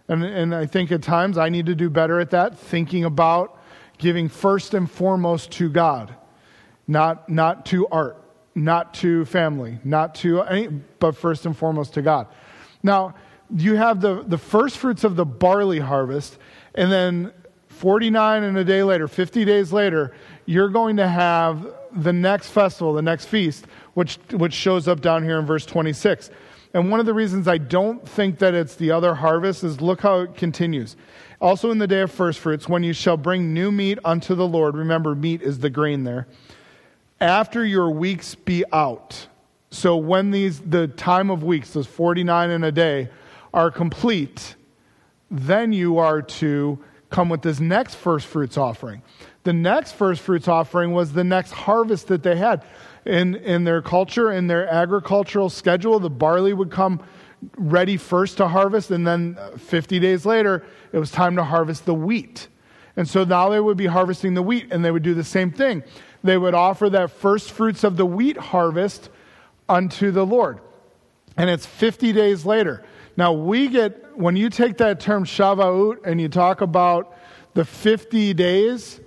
And, 0.08 0.24
and 0.24 0.54
I 0.54 0.68
think 0.68 0.92
at 0.92 1.02
times 1.02 1.38
I 1.38 1.50
need 1.50 1.66
to 1.66 1.76
do 1.76 1.90
better 1.90 2.20
at 2.20 2.30
that, 2.32 2.60
thinking 2.60 3.04
about 3.04 3.60
giving 3.98 4.30
first 4.30 4.74
and 4.74 4.90
foremost 4.90 5.52
to 5.52 5.70
God, 5.70 6.14
not, 6.88 7.30
not 7.30 7.66
to 7.68 7.88
art, 7.88 8.24
not 8.54 8.94
to 8.96 9.26
family, 9.26 9.80
not 9.84 10.14
to 10.16 10.42
any, 10.42 10.68
but 10.68 11.16
first 11.16 11.46
and 11.46 11.58
foremost 11.58 11.94
to 11.96 12.02
God. 12.02 12.28
Now, 12.84 13.16
you 13.56 13.76
have 13.76 14.02
the, 14.02 14.24
the 14.24 14.38
first 14.38 14.78
fruits 14.78 15.04
of 15.04 15.16
the 15.16 15.26
barley 15.26 15.80
harvest, 15.80 16.38
and 16.76 16.92
then 16.92 17.32
49 17.70 18.44
and 18.44 18.58
a 18.58 18.64
day 18.64 18.84
later, 18.84 19.08
50 19.08 19.46
days 19.46 19.74
later, 19.74 20.14
you're 20.46 20.70
going 20.70 20.98
to 20.98 21.08
have 21.08 21.68
the 21.92 22.14
next 22.14 22.50
festival, 22.50 22.94
the 22.94 23.02
next 23.02 23.26
feast, 23.26 23.66
which, 23.94 24.18
which 24.32 24.54
shows 24.54 24.88
up 24.88 25.02
down 25.02 25.24
here 25.24 25.40
in 25.40 25.46
verse 25.46 25.66
26. 25.66 26.30
And 26.74 26.90
one 26.90 27.00
of 27.00 27.06
the 27.06 27.14
reasons 27.14 27.48
I 27.48 27.60
don't 27.60 28.08
think 28.08 28.40
that 28.40 28.56
it's 28.56 28.76
the 28.76 28.92
other 28.92 29.14
harvest 29.14 29.64
is 29.64 29.80
look 29.80 30.02
how 30.02 30.22
it 30.22 30.36
continues. 30.36 30.96
Also, 31.40 31.72
in 31.72 31.78
the 31.78 31.88
day 31.88 32.00
of 32.02 32.12
first 32.12 32.40
fruits, 32.40 32.68
when 32.68 32.84
you 32.84 32.94
shall 32.94 33.18
bring 33.18 33.54
new 33.54 33.72
meat 33.72 34.00
unto 34.04 34.34
the 34.34 34.48
Lord, 34.48 34.76
remember, 34.76 35.14
meat 35.14 35.42
is 35.42 35.60
the 35.60 35.70
grain 35.70 36.04
there, 36.04 36.28
after 37.20 37.64
your 37.64 37.92
weeks 37.92 38.34
be 38.34 38.64
out. 38.72 39.28
So, 39.70 39.98
when 39.98 40.32
these, 40.32 40.62
the 40.62 40.88
time 40.88 41.30
of 41.30 41.44
weeks, 41.44 41.72
those 41.72 41.86
49 41.86 42.50
in 42.50 42.64
a 42.64 42.72
day, 42.72 43.10
are 43.54 43.70
complete, 43.70 44.56
then 45.30 45.74
you 45.74 45.98
are 45.98 46.22
to 46.22 46.80
come 47.10 47.30
with 47.30 47.42
this 47.42 47.60
next 47.60 47.96
first 47.96 48.26
fruits 48.26 48.58
offering. 48.58 49.04
The 49.44 49.54
next 49.54 49.94
first 49.94 50.22
fruits 50.22 50.48
offering 50.48 50.94
was 50.94 51.14
the 51.14 51.24
next 51.24 51.52
harvest 51.52 52.08
that 52.08 52.24
they 52.24 52.38
had 52.38 52.64
in, 53.06 53.36
in 53.36 53.64
their 53.64 53.82
culture, 53.82 54.32
in 54.32 54.48
their 54.48 54.68
agricultural 54.68 55.50
schedule, 55.50 56.00
the 56.00 56.10
barley 56.10 56.54
would 56.54 56.72
come 56.72 57.02
ready 57.58 57.98
first 57.98 58.38
to 58.38 58.48
harvest, 58.48 58.92
and 58.92 59.06
then 59.06 59.38
uh, 59.40 59.58
50 59.58 60.00
days 60.00 60.26
later, 60.26 60.66
it 60.92 61.00
was 61.00 61.12
time 61.12 61.36
to 61.36 61.44
harvest 61.44 61.86
the 61.86 61.94
wheat. 61.94 62.48
And 62.96 63.08
so 63.08 63.24
now 63.24 63.50
they 63.50 63.60
would 63.60 63.76
be 63.76 63.88
harvesting 63.88 64.34
the 64.34 64.42
wheat, 64.42 64.68
and 64.72 64.86
they 64.86 64.92
would 64.92 65.04
do 65.04 65.14
the 65.14 65.24
same 65.24 65.52
thing. 65.52 65.84
They 66.24 66.38
would 66.38 66.54
offer 66.54 66.90
that 66.92 67.12
first 67.12 67.52
fruits 67.52 67.84
of 67.84 67.98
the 67.98 68.06
wheat 68.06 68.38
harvest 68.38 69.10
unto 69.68 70.12
the 70.12 70.26
Lord. 70.26 70.60
And 71.36 71.50
it's 71.50 71.66
50 71.66 72.14
days 72.14 72.46
later. 72.46 72.84
Now, 73.18 73.34
we 73.34 73.68
get, 73.68 74.18
when 74.18 74.36
you 74.36 74.50
take 74.50 74.78
that 74.78 75.00
term 75.00 75.26
Shavuot 75.26 76.06
and 76.06 76.22
you 76.22 76.30
talk 76.30 76.62
about 76.62 77.18
the 77.56 77.66
50 77.66 78.34
days, 78.36 79.02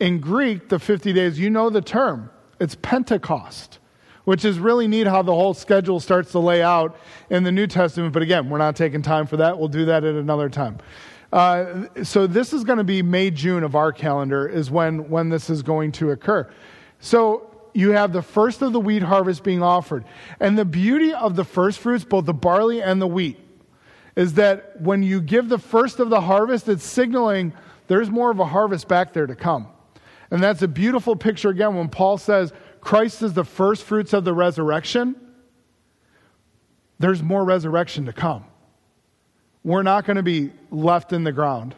in 0.00 0.20
Greek, 0.20 0.68
the 0.68 0.78
50 0.78 1.12
days, 1.12 1.38
you 1.38 1.50
know 1.50 1.70
the 1.70 1.80
term. 1.80 2.30
It's 2.60 2.74
Pentecost, 2.74 3.78
which 4.24 4.44
is 4.44 4.58
really 4.58 4.88
neat 4.88 5.06
how 5.06 5.22
the 5.22 5.34
whole 5.34 5.54
schedule 5.54 6.00
starts 6.00 6.32
to 6.32 6.38
lay 6.38 6.62
out 6.62 6.96
in 7.30 7.44
the 7.44 7.52
New 7.52 7.66
Testament. 7.66 8.12
But 8.12 8.22
again, 8.22 8.48
we're 8.50 8.58
not 8.58 8.76
taking 8.76 9.02
time 9.02 9.26
for 9.26 9.36
that. 9.38 9.58
We'll 9.58 9.68
do 9.68 9.86
that 9.86 10.04
at 10.04 10.14
another 10.14 10.48
time. 10.48 10.78
Uh, 11.32 11.86
so 12.04 12.26
this 12.26 12.52
is 12.52 12.62
going 12.62 12.78
to 12.78 12.84
be 12.84 13.02
May, 13.02 13.30
June 13.30 13.64
of 13.64 13.74
our 13.74 13.92
calendar 13.92 14.46
is 14.46 14.70
when, 14.70 15.08
when 15.10 15.30
this 15.30 15.50
is 15.50 15.62
going 15.62 15.90
to 15.92 16.10
occur. 16.10 16.48
So 17.00 17.50
you 17.74 17.90
have 17.90 18.12
the 18.12 18.22
first 18.22 18.62
of 18.62 18.72
the 18.72 18.78
wheat 18.78 19.02
harvest 19.02 19.42
being 19.42 19.62
offered. 19.62 20.04
And 20.38 20.56
the 20.56 20.64
beauty 20.64 21.12
of 21.12 21.34
the 21.34 21.44
first 21.44 21.80
fruits, 21.80 22.04
both 22.04 22.24
the 22.24 22.32
barley 22.32 22.80
and 22.80 23.02
the 23.02 23.06
wheat, 23.08 23.38
is 24.14 24.34
that 24.34 24.80
when 24.80 25.02
you 25.02 25.20
give 25.20 25.48
the 25.48 25.58
first 25.58 25.98
of 25.98 26.08
the 26.08 26.20
harvest, 26.20 26.68
it's 26.68 26.84
signaling 26.84 27.52
there's 27.88 28.10
more 28.10 28.30
of 28.30 28.38
a 28.38 28.46
harvest 28.46 28.86
back 28.86 29.12
there 29.12 29.26
to 29.26 29.34
come. 29.34 29.66
And 30.30 30.42
that's 30.42 30.62
a 30.62 30.68
beautiful 30.68 31.16
picture 31.16 31.50
again 31.50 31.74
when 31.76 31.88
Paul 31.88 32.18
says 32.18 32.52
Christ 32.80 33.22
is 33.22 33.32
the 33.32 33.44
first 33.44 33.84
fruits 33.84 34.12
of 34.12 34.24
the 34.24 34.32
resurrection. 34.32 35.16
There's 36.98 37.22
more 37.22 37.44
resurrection 37.44 38.06
to 38.06 38.12
come. 38.12 38.44
We're 39.62 39.82
not 39.82 40.04
going 40.04 40.16
to 40.16 40.22
be 40.22 40.52
left 40.70 41.12
in 41.12 41.24
the 41.24 41.32
ground. 41.32 41.74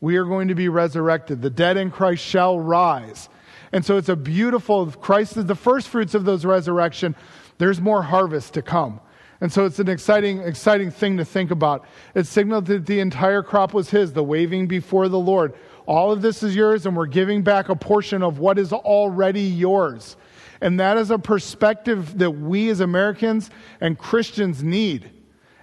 We 0.00 0.16
are 0.16 0.24
going 0.24 0.48
to 0.48 0.54
be 0.54 0.68
resurrected. 0.68 1.42
The 1.42 1.50
dead 1.50 1.76
in 1.76 1.90
Christ 1.90 2.24
shall 2.24 2.58
rise. 2.58 3.28
And 3.72 3.84
so 3.84 3.96
it's 3.96 4.08
a 4.08 4.16
beautiful, 4.16 4.86
Christ 4.90 5.36
is 5.36 5.46
the 5.46 5.54
first 5.54 5.88
fruits 5.88 6.14
of 6.14 6.24
those 6.24 6.44
resurrection. 6.44 7.16
There's 7.58 7.80
more 7.80 8.02
harvest 8.02 8.54
to 8.54 8.62
come. 8.62 9.00
And 9.40 9.52
so 9.52 9.64
it's 9.64 9.78
an 9.78 9.88
exciting, 9.88 10.40
exciting 10.40 10.90
thing 10.90 11.16
to 11.18 11.24
think 11.24 11.50
about. 11.50 11.84
It 12.14 12.26
signaled 12.26 12.66
that 12.66 12.86
the 12.86 13.00
entire 13.00 13.42
crop 13.42 13.72
was 13.72 13.90
his, 13.90 14.12
the 14.12 14.22
waving 14.22 14.66
before 14.66 15.08
the 15.08 15.18
Lord. 15.18 15.54
All 15.88 16.12
of 16.12 16.20
this 16.20 16.42
is 16.42 16.54
yours, 16.54 16.84
and 16.84 16.94
we're 16.94 17.06
giving 17.06 17.40
back 17.42 17.70
a 17.70 17.74
portion 17.74 18.22
of 18.22 18.38
what 18.38 18.58
is 18.58 18.74
already 18.74 19.40
yours. 19.40 20.18
And 20.60 20.78
that 20.80 20.98
is 20.98 21.10
a 21.10 21.18
perspective 21.18 22.18
that 22.18 22.30
we 22.30 22.68
as 22.68 22.80
Americans 22.80 23.48
and 23.80 23.98
Christians 23.98 24.62
need. 24.62 25.10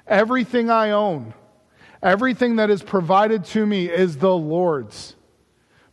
Everything 0.07 0.71
I 0.71 0.91
own, 0.91 1.35
everything 2.01 2.55
that 2.55 2.71
is 2.71 2.81
provided 2.81 3.45
to 3.45 3.67
me 3.67 3.87
is 3.87 4.17
the 4.17 4.35
Lord's. 4.35 5.15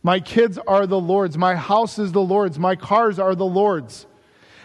My 0.01 0.19
kids 0.19 0.57
are 0.67 0.87
the 0.87 0.99
Lord's. 0.99 1.37
My 1.37 1.53
house 1.53 1.99
is 1.99 2.11
the 2.11 2.19
Lord's. 2.19 2.57
My 2.57 2.75
cars 2.75 3.19
are 3.19 3.35
the 3.35 3.45
Lord's. 3.45 4.07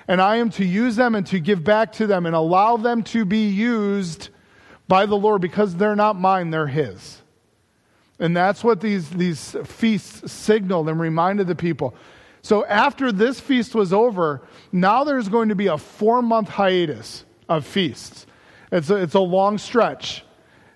And 0.08 0.22
I 0.22 0.36
am 0.36 0.48
to 0.52 0.64
use 0.64 0.96
them 0.96 1.14
and 1.14 1.26
to 1.26 1.38
give 1.40 1.62
back 1.62 1.92
to 1.94 2.06
them 2.06 2.24
and 2.24 2.34
allow 2.34 2.78
them 2.78 3.02
to 3.04 3.26
be 3.26 3.50
used 3.50 4.30
by 4.88 5.04
the 5.04 5.16
Lord 5.16 5.42
because 5.42 5.76
they're 5.76 5.94
not 5.94 6.18
mine, 6.18 6.48
they're 6.48 6.66
His. 6.66 7.20
And 8.18 8.36
that's 8.36 8.64
what 8.64 8.80
these, 8.80 9.08
these 9.10 9.56
feasts 9.64 10.32
signaled 10.32 10.88
and 10.88 10.98
reminded 10.98 11.46
the 11.46 11.54
people. 11.54 11.94
So 12.42 12.64
after 12.66 13.12
this 13.12 13.40
feast 13.40 13.74
was 13.74 13.92
over, 13.92 14.42
now 14.72 15.04
there's 15.04 15.28
going 15.28 15.50
to 15.50 15.54
be 15.54 15.66
a 15.66 15.78
four 15.78 16.22
month 16.22 16.48
hiatus 16.48 17.24
of 17.48 17.66
feasts. 17.66 18.26
It's 18.72 18.90
a, 18.90 18.96
it's 18.96 19.14
a 19.14 19.20
long 19.20 19.58
stretch. 19.58 20.24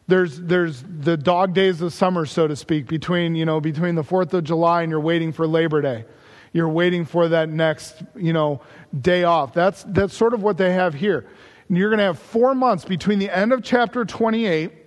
There's, 0.08 0.40
there's 0.40 0.82
the 0.82 1.16
dog 1.16 1.54
days 1.54 1.80
of 1.80 1.92
summer, 1.92 2.26
so 2.26 2.46
to 2.48 2.56
speak, 2.56 2.86
between, 2.86 3.34
you 3.34 3.44
know, 3.44 3.60
between 3.60 3.94
the 3.94 4.02
4th 4.02 4.32
of 4.32 4.44
July 4.44 4.82
and 4.82 4.90
you're 4.90 5.00
waiting 5.00 5.32
for 5.32 5.46
Labor 5.46 5.80
Day. 5.80 6.04
You're 6.52 6.68
waiting 6.68 7.04
for 7.04 7.28
that 7.28 7.48
next, 7.48 8.02
you 8.14 8.32
know, 8.32 8.60
day 9.00 9.24
off. 9.24 9.54
That's, 9.54 9.84
that's 9.88 10.14
sort 10.14 10.34
of 10.34 10.42
what 10.42 10.58
they 10.58 10.72
have 10.74 10.92
here. 10.92 11.26
And 11.68 11.78
you're 11.78 11.88
going 11.88 11.98
to 11.98 12.04
have 12.04 12.18
four 12.18 12.54
months 12.54 12.84
between 12.84 13.18
the 13.18 13.30
end 13.30 13.52
of 13.52 13.62
chapter 13.62 14.04
28 14.04 14.81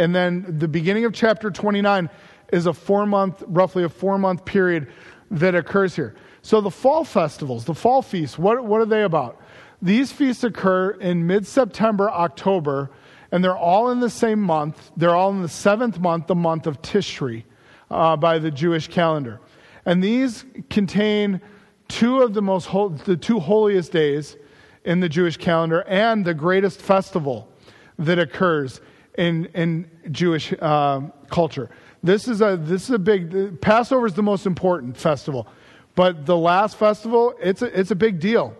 and 0.00 0.14
then 0.14 0.46
the 0.58 0.66
beginning 0.66 1.04
of 1.04 1.12
chapter 1.12 1.50
29 1.50 2.08
is 2.54 2.64
a 2.64 2.72
four 2.72 3.04
month, 3.04 3.44
roughly 3.46 3.84
a 3.84 3.88
four 3.90 4.16
month 4.16 4.46
period 4.46 4.88
that 5.30 5.54
occurs 5.54 5.94
here. 5.94 6.16
So 6.40 6.62
the 6.62 6.70
fall 6.70 7.04
festivals, 7.04 7.66
the 7.66 7.74
fall 7.74 8.00
feasts, 8.00 8.38
what, 8.38 8.64
what 8.64 8.80
are 8.80 8.86
they 8.86 9.02
about? 9.02 9.38
These 9.82 10.10
feasts 10.10 10.42
occur 10.42 10.92
in 10.92 11.26
mid 11.26 11.46
September, 11.46 12.10
October, 12.10 12.90
and 13.30 13.44
they're 13.44 13.56
all 13.56 13.90
in 13.90 14.00
the 14.00 14.08
same 14.08 14.40
month. 14.40 14.90
They're 14.96 15.14
all 15.14 15.30
in 15.32 15.42
the 15.42 15.48
seventh 15.50 16.00
month, 16.00 16.28
the 16.28 16.34
month 16.34 16.66
of 16.66 16.80
Tishri, 16.80 17.44
uh, 17.90 18.16
by 18.16 18.38
the 18.38 18.50
Jewish 18.50 18.88
calendar. 18.88 19.38
And 19.84 20.02
these 20.02 20.46
contain 20.70 21.42
two 21.88 22.22
of 22.22 22.32
the 22.32 22.42
most 22.42 22.70
the 23.04 23.18
two 23.18 23.38
holiest 23.38 23.92
days 23.92 24.38
in 24.82 25.00
the 25.00 25.10
Jewish 25.10 25.36
calendar 25.36 25.82
and 25.82 26.24
the 26.24 26.34
greatest 26.34 26.80
festival 26.80 27.52
that 27.98 28.18
occurs 28.18 28.80
in, 29.20 29.44
in 29.54 29.90
Jewish 30.10 30.54
uh, 30.60 31.02
culture. 31.28 31.68
This 32.02 32.26
is, 32.26 32.40
a, 32.40 32.56
this 32.56 32.84
is 32.84 32.90
a 32.90 32.98
big, 32.98 33.60
Passover 33.60 34.06
is 34.06 34.14
the 34.14 34.22
most 34.22 34.46
important 34.46 34.96
festival. 34.96 35.46
But 35.94 36.24
the 36.24 36.36
last 36.36 36.76
festival, 36.76 37.34
it's 37.38 37.60
a, 37.60 37.78
it's 37.78 37.90
a 37.90 37.94
big 37.94 38.18
deal. 38.18 38.56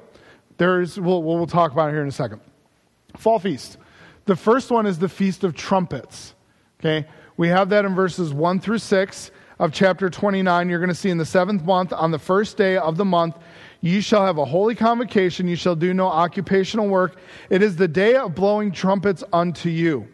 There's, 0.58 1.00
we'll, 1.00 1.22
we'll 1.22 1.46
talk 1.46 1.72
about 1.72 1.88
it 1.88 1.92
here 1.92 2.02
in 2.02 2.08
a 2.08 2.12
second. 2.12 2.42
Fall 3.16 3.38
Feast. 3.38 3.78
The 4.26 4.36
first 4.36 4.70
one 4.70 4.84
is 4.84 4.98
the 4.98 5.08
Feast 5.08 5.44
of 5.44 5.54
Trumpets. 5.54 6.34
Okay? 6.78 7.08
We 7.38 7.48
have 7.48 7.70
that 7.70 7.86
in 7.86 7.94
verses 7.94 8.34
1 8.34 8.60
through 8.60 8.78
6 8.78 9.30
of 9.58 9.72
chapter 9.72 10.10
29. 10.10 10.68
You're 10.68 10.78
going 10.78 10.90
to 10.90 10.94
see 10.94 11.08
in 11.08 11.16
the 11.16 11.24
seventh 11.24 11.64
month, 11.64 11.94
on 11.94 12.10
the 12.10 12.18
first 12.18 12.58
day 12.58 12.76
of 12.76 12.98
the 12.98 13.06
month, 13.06 13.38
you 13.80 14.02
shall 14.02 14.26
have 14.26 14.36
a 14.36 14.44
holy 14.44 14.74
convocation. 14.74 15.48
You 15.48 15.56
shall 15.56 15.74
do 15.74 15.94
no 15.94 16.06
occupational 16.06 16.88
work. 16.88 17.16
It 17.48 17.62
is 17.62 17.76
the 17.76 17.88
day 17.88 18.16
of 18.16 18.34
blowing 18.34 18.72
trumpets 18.72 19.24
unto 19.32 19.70
you. 19.70 20.06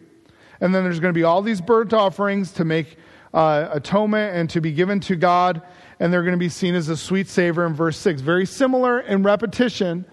And 0.61 0.73
then 0.73 0.83
there's 0.83 0.99
going 0.99 1.13
to 1.13 1.17
be 1.17 1.23
all 1.23 1.41
these 1.41 1.61
burnt 1.61 1.93
offerings 1.93 2.51
to 2.53 2.65
make 2.65 2.97
uh, 3.33 3.69
atonement 3.71 4.35
and 4.35 4.49
to 4.49 4.61
be 4.61 4.71
given 4.71 4.99
to 5.01 5.15
God. 5.15 5.61
And 5.99 6.11
they're 6.11 6.23
going 6.23 6.33
to 6.33 6.39
be 6.39 6.49
seen 6.49 6.75
as 6.75 6.89
a 6.89 6.97
sweet 6.97 7.27
savor 7.27 7.65
in 7.65 7.73
verse 7.73 7.97
6. 7.97 8.21
Very 8.21 8.45
similar 8.45 8.99
in 8.99 9.23
repetition, 9.23 10.05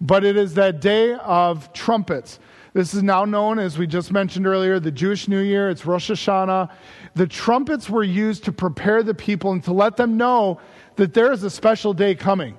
but 0.00 0.24
it 0.24 0.36
is 0.36 0.54
that 0.54 0.80
day 0.80 1.14
of 1.14 1.72
trumpets. 1.72 2.38
This 2.72 2.92
is 2.92 3.04
now 3.04 3.24
known, 3.24 3.60
as 3.60 3.78
we 3.78 3.86
just 3.86 4.10
mentioned 4.10 4.48
earlier, 4.48 4.80
the 4.80 4.90
Jewish 4.90 5.28
New 5.28 5.40
Year. 5.40 5.70
It's 5.70 5.86
Rosh 5.86 6.10
Hashanah. 6.10 6.72
The 7.14 7.26
trumpets 7.28 7.88
were 7.88 8.02
used 8.02 8.44
to 8.44 8.52
prepare 8.52 9.04
the 9.04 9.14
people 9.14 9.52
and 9.52 9.62
to 9.62 9.72
let 9.72 9.96
them 9.96 10.16
know 10.16 10.60
that 10.96 11.14
there 11.14 11.32
is 11.32 11.44
a 11.44 11.50
special 11.50 11.94
day 11.94 12.16
coming. 12.16 12.56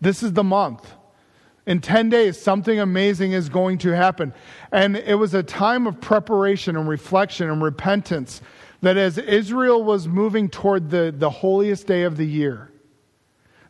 This 0.00 0.22
is 0.22 0.32
the 0.32 0.44
month. 0.44 0.88
In 1.66 1.80
10 1.80 2.08
days, 2.08 2.40
something 2.40 2.78
amazing 2.78 3.32
is 3.32 3.48
going 3.48 3.78
to 3.78 3.90
happen. 3.90 4.32
And 4.70 4.96
it 4.96 5.16
was 5.16 5.34
a 5.34 5.42
time 5.42 5.86
of 5.86 6.00
preparation 6.00 6.76
and 6.76 6.88
reflection 6.88 7.50
and 7.50 7.60
repentance 7.60 8.40
that 8.82 8.96
as 8.96 9.18
Israel 9.18 9.82
was 9.82 10.06
moving 10.06 10.48
toward 10.48 10.90
the, 10.90 11.12
the 11.16 11.30
holiest 11.30 11.86
day 11.86 12.04
of 12.04 12.16
the 12.16 12.26
year, 12.26 12.70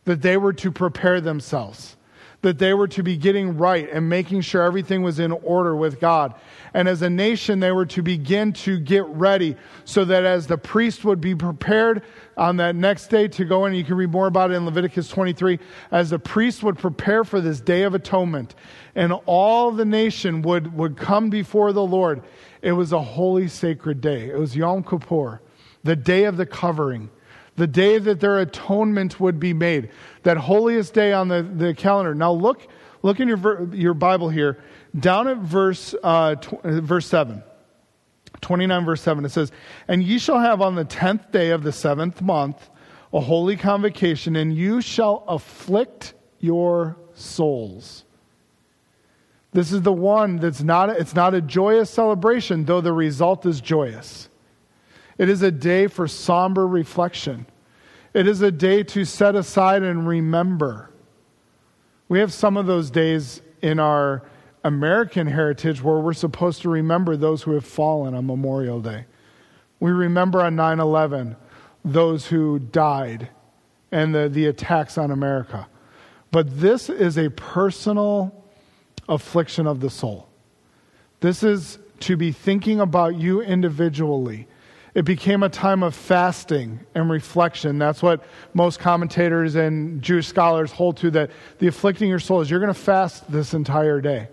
that 0.05 0.21
they 0.21 0.37
were 0.37 0.53
to 0.53 0.71
prepare 0.71 1.19
themselves 1.19 1.96
that 2.41 2.59
they 2.59 2.73
were 2.73 2.87
to 2.87 3.03
be 3.03 3.17
getting 3.17 3.57
right 3.57 3.89
and 3.91 4.07
making 4.07 4.41
sure 4.41 4.61
everything 4.61 5.01
was 5.01 5.19
in 5.19 5.31
order 5.31 5.75
with 5.75 5.99
God. 5.99 6.35
And 6.73 6.87
as 6.87 7.01
a 7.01 7.09
nation, 7.09 7.59
they 7.59 7.71
were 7.71 7.87
to 7.87 8.03
begin 8.03 8.53
to 8.53 8.79
get 8.79 9.05
ready 9.07 9.55
so 9.85 10.05
that 10.05 10.23
as 10.23 10.47
the 10.47 10.57
priest 10.57 11.03
would 11.03 11.19
be 11.19 11.33
prepared 11.33 12.03
on 12.37 12.57
that 12.57 12.75
next 12.75 13.07
day 13.07 13.27
to 13.29 13.45
go 13.45 13.65
in, 13.65 13.73
you 13.73 13.83
can 13.83 13.95
read 13.95 14.11
more 14.11 14.27
about 14.27 14.51
it 14.51 14.55
in 14.55 14.65
Leviticus 14.65 15.09
23, 15.09 15.57
as 15.91 16.11
the 16.11 16.19
priest 16.19 16.61
would 16.61 16.77
prepare 16.77 17.23
for 17.23 17.41
this 17.41 17.59
day 17.59 17.83
of 17.83 17.95
atonement 17.95 18.53
and 18.93 19.13
all 19.25 19.71
the 19.71 19.85
nation 19.85 20.41
would, 20.41 20.73
would 20.73 20.97
come 20.97 21.29
before 21.29 21.71
the 21.71 21.83
Lord. 21.83 22.23
It 22.61 22.71
was 22.71 22.91
a 22.91 23.01
holy, 23.01 23.47
sacred 23.47 24.01
day. 24.01 24.29
It 24.29 24.37
was 24.37 24.55
Yom 24.55 24.83
Kippur, 24.83 25.41
the 25.83 25.95
day 25.95 26.25
of 26.25 26.37
the 26.37 26.45
covering 26.45 27.09
the 27.57 27.67
day 27.67 27.97
that 27.97 28.19
their 28.19 28.39
atonement 28.39 29.19
would 29.19 29.39
be 29.39 29.51
made, 29.51 29.89
that 30.23 30.37
holiest 30.37 30.93
day 30.93 31.11
on 31.11 31.27
the, 31.27 31.43
the 31.43 31.73
calendar. 31.73 32.15
Now 32.15 32.31
look, 32.31 32.67
look 33.01 33.19
in 33.19 33.27
your, 33.27 33.73
your 33.73 33.95
Bible 33.95 34.29
here, 34.29 34.59
down 34.97 35.27
at 35.27 35.37
verse, 35.37 35.93
uh, 36.01 36.35
tw- 36.35 36.63
verse 36.63 37.07
7. 37.07 37.43
29 38.39 38.85
verse 38.85 39.01
7 39.01 39.25
it 39.25 39.29
says 39.29 39.51
and 39.87 40.03
ye 40.03 40.19
shall 40.19 40.39
have 40.39 40.61
on 40.61 40.75
the 40.75 40.85
10th 40.85 41.31
day 41.31 41.49
of 41.49 41.63
the 41.63 41.71
seventh 41.71 42.21
month 42.21 42.69
a 43.11 43.19
holy 43.19 43.55
convocation 43.55 44.35
and 44.35 44.55
you 44.55 44.79
shall 44.79 45.23
afflict 45.27 46.13
your 46.39 46.97
souls 47.15 48.05
this 49.53 49.71
is 49.71 49.81
the 49.81 49.93
one 49.93 50.37
that's 50.37 50.61
not 50.61 50.89
it's 50.89 51.15
not 51.15 51.33
a 51.33 51.41
joyous 51.41 51.89
celebration 51.89 52.65
though 52.65 52.81
the 52.81 52.93
result 52.93 53.43
is 53.43 53.59
joyous 53.59 54.29
it 55.17 55.29
is 55.29 55.41
a 55.41 55.51
day 55.51 55.87
for 55.87 56.07
somber 56.07 56.67
reflection. 56.67 57.45
It 58.13 58.27
is 58.27 58.41
a 58.41 58.51
day 58.51 58.83
to 58.83 59.05
set 59.05 59.35
aside 59.35 59.83
and 59.83 60.07
remember. 60.07 60.91
We 62.09 62.19
have 62.19 62.33
some 62.33 62.57
of 62.57 62.65
those 62.65 62.89
days 62.89 63.41
in 63.61 63.79
our 63.79 64.23
American 64.63 65.27
heritage 65.27 65.81
where 65.81 65.99
we're 65.99 66.13
supposed 66.13 66.61
to 66.61 66.69
remember 66.69 67.15
those 67.15 67.43
who 67.43 67.51
have 67.51 67.65
fallen 67.65 68.13
on 68.13 68.25
Memorial 68.25 68.81
Day. 68.81 69.05
We 69.79 69.91
remember 69.91 70.41
on 70.41 70.55
9 70.55 70.79
11 70.79 71.35
those 71.85 72.27
who 72.27 72.59
died 72.59 73.29
and 73.91 74.13
the, 74.13 74.29
the 74.29 74.47
attacks 74.47 74.97
on 74.97 75.11
America. 75.11 75.67
But 76.31 76.59
this 76.59 76.89
is 76.89 77.17
a 77.17 77.29
personal 77.29 78.43
affliction 79.07 79.67
of 79.67 79.79
the 79.79 79.89
soul. 79.89 80.27
This 81.21 81.43
is 81.43 81.79
to 82.01 82.17
be 82.17 82.31
thinking 82.31 82.79
about 82.79 83.15
you 83.15 83.41
individually 83.41 84.47
it 84.97 85.05
became 85.05 85.43
a 85.43 85.49
time 85.49 85.83
of 85.83 85.93
fasting 85.93 86.79
and 86.95 87.07
reflection. 87.07 87.77
That's 87.77 88.01
what 88.01 88.23
most 88.55 88.79
commentators 88.79 89.53
and 89.53 90.01
Jewish 90.01 90.25
scholars 90.25 90.71
hold 90.71 90.97
to 90.97 91.11
that 91.11 91.29
the 91.59 91.67
afflicting 91.67 92.09
your 92.09 92.17
soul 92.17 92.41
is 92.41 92.49
you're 92.49 92.59
going 92.59 92.73
to 92.73 92.79
fast 92.79 93.31
this 93.31 93.53
entire 93.53 94.01
day. 94.01 94.27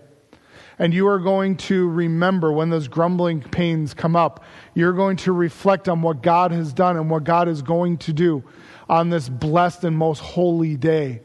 And 0.79 0.91
you 0.91 1.07
are 1.07 1.19
going 1.19 1.57
to 1.57 1.87
remember 1.87 2.51
when 2.51 2.71
those 2.71 2.87
grumbling 2.87 3.41
pains 3.41 3.93
come 3.93 4.15
up, 4.15 4.43
you're 4.73 4.93
going 4.93 5.17
to 5.17 5.33
reflect 5.33 5.87
on 5.87 6.01
what 6.01 6.23
God 6.23 6.51
has 6.51 6.73
done 6.73 6.97
and 6.97 7.11
what 7.11 7.25
God 7.25 7.47
is 7.47 7.61
going 7.61 7.99
to 7.99 8.11
do 8.11 8.43
on 8.89 9.11
this 9.11 9.29
blessed 9.29 9.83
and 9.83 9.95
most 9.95 10.17
holy 10.17 10.77
day. 10.77 11.21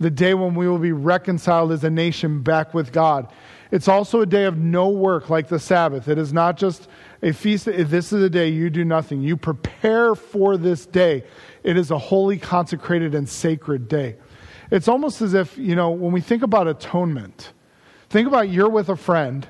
The 0.00 0.10
day 0.10 0.34
when 0.34 0.56
we 0.56 0.66
will 0.66 0.78
be 0.78 0.90
reconciled 0.90 1.70
as 1.70 1.84
a 1.84 1.90
nation 1.90 2.42
back 2.42 2.74
with 2.74 2.90
God. 2.90 3.32
It's 3.70 3.86
also 3.86 4.20
a 4.20 4.26
day 4.26 4.46
of 4.46 4.58
no 4.58 4.88
work 4.88 5.30
like 5.30 5.46
the 5.46 5.60
Sabbath. 5.60 6.08
It 6.08 6.18
is 6.18 6.32
not 6.32 6.56
just 6.56 6.88
a 7.22 7.32
feast, 7.32 7.66
this 7.66 8.12
is 8.12 8.22
a 8.22 8.30
day 8.30 8.48
you 8.48 8.70
do 8.70 8.84
nothing. 8.84 9.20
You 9.20 9.36
prepare 9.36 10.14
for 10.14 10.56
this 10.56 10.86
day. 10.86 11.24
It 11.62 11.76
is 11.76 11.90
a 11.90 11.98
holy, 11.98 12.38
consecrated, 12.38 13.14
and 13.14 13.28
sacred 13.28 13.88
day. 13.88 14.16
It's 14.70 14.88
almost 14.88 15.20
as 15.20 15.34
if, 15.34 15.58
you 15.58 15.74
know, 15.74 15.90
when 15.90 16.12
we 16.12 16.20
think 16.20 16.42
about 16.42 16.68
atonement, 16.68 17.52
think 18.08 18.28
about 18.28 18.48
you're 18.48 18.68
with 18.68 18.88
a 18.88 18.96
friend 18.96 19.46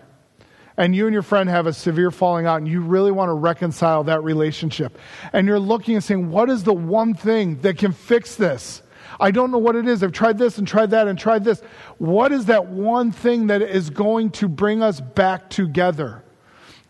and 0.76 0.96
you 0.96 1.06
and 1.06 1.12
your 1.12 1.22
friend 1.22 1.48
have 1.48 1.66
a 1.66 1.72
severe 1.72 2.11
falling 2.11 2.46
out 2.46 2.56
and 2.56 2.66
you 2.66 2.80
really 2.80 3.12
want 3.12 3.28
to 3.28 3.35
reconcile 3.35 4.02
that 4.04 4.22
relationship. 4.24 4.98
And 5.33 5.46
you're 5.46 5.59
looking 5.59 5.94
and 5.94 6.02
saying, 6.02 6.30
what 6.30 6.48
is 6.48 6.64
the 6.64 6.72
one 6.72 7.14
thing 7.14 7.61
that 7.61 7.76
can 7.76 7.92
fix 7.92 8.35
this? 8.35 8.83
I 9.18 9.30
don't 9.30 9.50
know 9.50 9.59
what 9.59 9.76
it 9.76 9.87
is. 9.87 10.02
I've 10.02 10.12
tried 10.12 10.38
this 10.38 10.56
and 10.56 10.66
tried 10.66 10.90
that 10.90 11.06
and 11.06 11.18
tried 11.18 11.44
this. 11.44 11.61
What 11.98 12.33
is 12.33 12.46
that 12.46 12.66
one 12.68 13.12
thing 13.12 13.48
that 13.48 13.61
is 13.61 13.90
going 13.90 14.30
to 14.33 14.48
bring 14.48 14.83
us 14.83 15.00
back 15.00 15.50
together? 15.50 16.24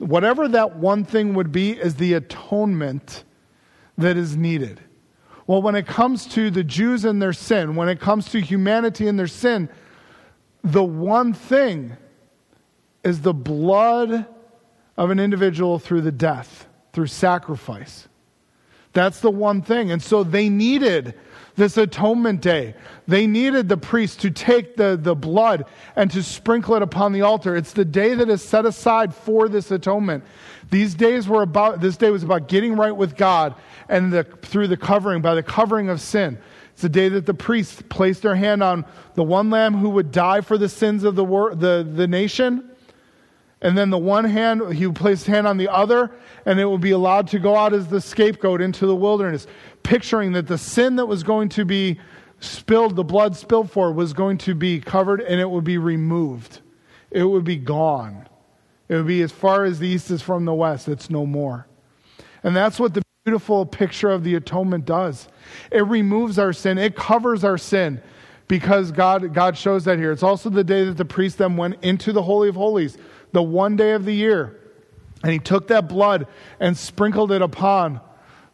Whatever 0.00 0.48
that 0.48 0.76
one 0.76 1.04
thing 1.04 1.34
would 1.34 1.52
be 1.52 1.72
is 1.72 1.96
the 1.96 2.14
atonement 2.14 3.22
that 3.98 4.16
is 4.16 4.34
needed. 4.34 4.80
Well, 5.46 5.60
when 5.60 5.74
it 5.74 5.86
comes 5.86 6.24
to 6.28 6.50
the 6.50 6.64
Jews 6.64 7.04
and 7.04 7.20
their 7.20 7.34
sin, 7.34 7.74
when 7.74 7.90
it 7.90 8.00
comes 8.00 8.30
to 8.30 8.40
humanity 8.40 9.08
and 9.08 9.18
their 9.18 9.26
sin, 9.26 9.68
the 10.64 10.82
one 10.82 11.34
thing 11.34 11.98
is 13.04 13.20
the 13.20 13.34
blood 13.34 14.24
of 14.96 15.10
an 15.10 15.20
individual 15.20 15.78
through 15.78 16.00
the 16.00 16.12
death, 16.12 16.66
through 16.94 17.08
sacrifice. 17.08 18.08
That's 18.94 19.20
the 19.20 19.30
one 19.30 19.60
thing. 19.60 19.90
And 19.90 20.02
so 20.02 20.24
they 20.24 20.48
needed 20.48 21.14
this 21.60 21.76
atonement 21.76 22.40
day. 22.40 22.74
They 23.06 23.26
needed 23.26 23.68
the 23.68 23.76
priest 23.76 24.20
to 24.22 24.30
take 24.30 24.76
the, 24.76 24.98
the 25.00 25.14
blood 25.14 25.66
and 25.94 26.10
to 26.10 26.22
sprinkle 26.22 26.74
it 26.74 26.82
upon 26.82 27.12
the 27.12 27.20
altar. 27.20 27.54
It's 27.54 27.74
the 27.74 27.84
day 27.84 28.14
that 28.14 28.30
is 28.30 28.42
set 28.42 28.64
aside 28.64 29.14
for 29.14 29.46
this 29.46 29.70
atonement. 29.70 30.24
These 30.70 30.94
days 30.94 31.28
were 31.28 31.42
about, 31.42 31.80
this 31.80 31.98
day 31.98 32.10
was 32.10 32.22
about 32.22 32.48
getting 32.48 32.76
right 32.76 32.96
with 32.96 33.14
God 33.14 33.54
and 33.88 34.10
the, 34.10 34.24
through 34.24 34.68
the 34.68 34.76
covering, 34.78 35.20
by 35.20 35.34
the 35.34 35.42
covering 35.42 35.90
of 35.90 36.00
sin. 36.00 36.38
It's 36.72 36.82
the 36.82 36.88
day 36.88 37.10
that 37.10 37.26
the 37.26 37.34
priests 37.34 37.82
placed 37.90 38.22
their 38.22 38.36
hand 38.36 38.62
on 38.62 38.86
the 39.14 39.22
one 39.22 39.50
lamb 39.50 39.74
who 39.76 39.90
would 39.90 40.10
die 40.10 40.40
for 40.40 40.56
the 40.56 40.68
sins 40.68 41.04
of 41.04 41.14
the, 41.14 41.24
wor- 41.24 41.54
the, 41.54 41.86
the 41.94 42.08
nation. 42.08 42.70
And 43.60 43.76
then 43.76 43.90
the 43.90 43.98
one 43.98 44.24
hand, 44.24 44.72
he 44.72 44.86
would 44.86 44.96
place 44.96 45.24
his 45.24 45.26
hand 45.26 45.46
on 45.46 45.58
the 45.58 45.68
other, 45.68 46.10
and 46.46 46.58
it 46.60 46.66
would 46.66 46.80
be 46.80 46.90
allowed 46.90 47.28
to 47.28 47.38
go 47.38 47.56
out 47.56 47.72
as 47.72 47.88
the 47.88 48.00
scapegoat 48.00 48.60
into 48.60 48.86
the 48.86 48.96
wilderness, 48.96 49.46
picturing 49.82 50.32
that 50.32 50.46
the 50.46 50.58
sin 50.58 50.96
that 50.96 51.06
was 51.06 51.22
going 51.22 51.48
to 51.50 51.64
be 51.64 51.98
spilled, 52.40 52.96
the 52.96 53.04
blood 53.04 53.36
spilled 53.36 53.70
for, 53.70 53.92
was 53.92 54.12
going 54.12 54.38
to 54.38 54.54
be 54.54 54.80
covered 54.80 55.20
and 55.20 55.40
it 55.40 55.48
would 55.48 55.64
be 55.64 55.78
removed. 55.78 56.60
It 57.10 57.24
would 57.24 57.44
be 57.44 57.56
gone. 57.56 58.28
It 58.88 58.96
would 58.96 59.06
be 59.06 59.22
as 59.22 59.32
far 59.32 59.64
as 59.64 59.78
the 59.78 59.88
east 59.88 60.10
is 60.10 60.22
from 60.22 60.44
the 60.44 60.54
west, 60.54 60.88
it's 60.88 61.10
no 61.10 61.26
more. 61.26 61.66
And 62.42 62.56
that's 62.56 62.80
what 62.80 62.94
the 62.94 63.02
beautiful 63.24 63.66
picture 63.66 64.10
of 64.10 64.24
the 64.24 64.34
atonement 64.34 64.86
does. 64.86 65.28
It 65.70 65.86
removes 65.86 66.38
our 66.38 66.52
sin, 66.52 66.78
it 66.78 66.96
covers 66.96 67.44
our 67.44 67.58
sin 67.58 68.02
because 68.48 68.90
God, 68.90 69.32
God 69.32 69.56
shows 69.56 69.84
that 69.84 69.98
here. 69.98 70.10
It's 70.10 70.24
also 70.24 70.50
the 70.50 70.64
day 70.64 70.84
that 70.84 70.96
the 70.96 71.04
priest 71.04 71.38
then 71.38 71.56
went 71.56 71.84
into 71.84 72.12
the 72.12 72.22
Holy 72.22 72.48
of 72.48 72.56
Holies, 72.56 72.98
the 73.30 73.42
one 73.42 73.76
day 73.76 73.92
of 73.92 74.04
the 74.04 74.12
year. 74.12 74.59
And 75.22 75.32
he 75.32 75.38
took 75.38 75.68
that 75.68 75.88
blood 75.88 76.26
and 76.58 76.76
sprinkled 76.76 77.32
it 77.32 77.42
upon 77.42 78.00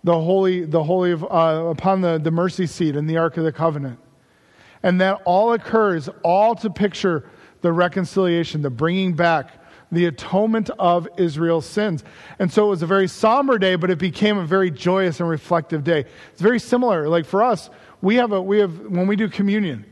the 0.03 0.21
holy, 0.21 0.65
the 0.65 0.83
holy 0.85 1.13
of, 1.13 1.25
uh, 1.25 1.67
upon 1.71 2.01
the, 2.01 2.19
the 2.19 2.31
mercy 2.31 2.67
seat 2.67 2.97
in 2.97 3.07
the 3.07 3.17
Ark 3.17 3.37
of 3.37 3.45
the 3.45 3.53
Covenant. 3.53 3.99
And 4.83 5.01
that 5.01 5.21
all 5.25 5.53
occurs, 5.53 6.09
all 6.23 6.55
to 6.57 6.71
picture 6.71 7.29
the 7.61 7.73
reconciliation, 7.73 8.63
the 8.63 8.71
bringing 8.71 9.15
back, 9.15 9.51
the 9.91 10.07
atonement 10.07 10.71
of 10.79 11.09
Israel's 11.17 11.67
sins. 11.67 12.05
And 12.39 12.53
so 12.53 12.67
it 12.67 12.71
was 12.71 12.83
a 12.83 12.87
very 12.87 13.09
somber 13.09 13.59
day, 13.59 13.77
but 13.77 13.91
it 13.91 13.99
became 13.99 14.39
a 14.39 14.45
very 14.45 14.71
joyous 14.71 15.21
and 15.21 15.29
reflective 15.29 15.85
day. 15.85 16.05
It's 16.33 16.41
very 16.41 16.59
similar. 16.59 17.09
Like 17.09 17.25
for 17.25 17.43
us, 17.43 17.71
we 18.03 18.17
have 18.17 18.33
a, 18.33 18.43
we 18.43 18.59
have, 18.59 18.79
when 18.87 19.07
we 19.07 19.17
do 19.17 19.29
communion, 19.29 19.85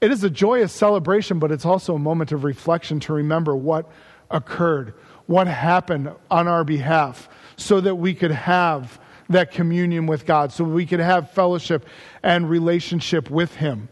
it 0.00 0.10
is 0.10 0.24
a 0.24 0.30
joyous 0.30 0.72
celebration, 0.72 1.38
but 1.38 1.52
it's 1.52 1.66
also 1.66 1.94
a 1.94 1.98
moment 1.98 2.32
of 2.32 2.44
reflection 2.44 3.00
to 3.00 3.12
remember 3.12 3.54
what 3.54 3.90
occurred, 4.30 4.94
what 5.30 5.46
happened 5.46 6.10
on 6.28 6.48
our 6.48 6.64
behalf, 6.64 7.28
so 7.56 7.80
that 7.80 7.94
we 7.94 8.12
could 8.12 8.32
have 8.32 9.00
that 9.28 9.52
communion 9.52 10.06
with 10.06 10.26
God, 10.26 10.50
so 10.50 10.64
we 10.64 10.84
could 10.84 10.98
have 10.98 11.30
fellowship 11.30 11.86
and 12.20 12.50
relationship 12.50 13.30
with 13.30 13.54
Him. 13.54 13.88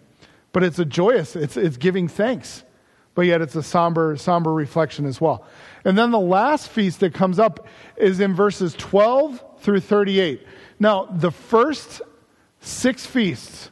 But 0.51 0.65
it's 0.65 0.81
a 0.81 0.85
joyous, 0.85 1.37
it's, 1.37 1.57
it's 1.57 1.77
giving 1.77 2.09
thanks, 2.09 2.65
but 3.15 3.23
yet 3.23 3.41
it's 3.41 3.55
a 3.55 3.63
somber, 3.63 4.17
somber 4.17 4.53
reflection 4.53 5.07
as 5.07 5.21
well. 5.21 5.45
And 5.85 5.97
then 5.97 6.11
the 6.11 6.19
last 6.19 6.71
feast 6.71 6.99
that 7.01 7.15
comes 7.15 7.39
up 7.39 7.69
is 7.97 8.19
in 8.19 8.35
verses 8.35 8.75
12 8.75 9.61
through 9.61 9.79
38. 9.79 10.45
Now, 10.81 11.05
the 11.05 11.31
first 11.31 12.03
six 12.59 13.07
feasts 13.07 13.71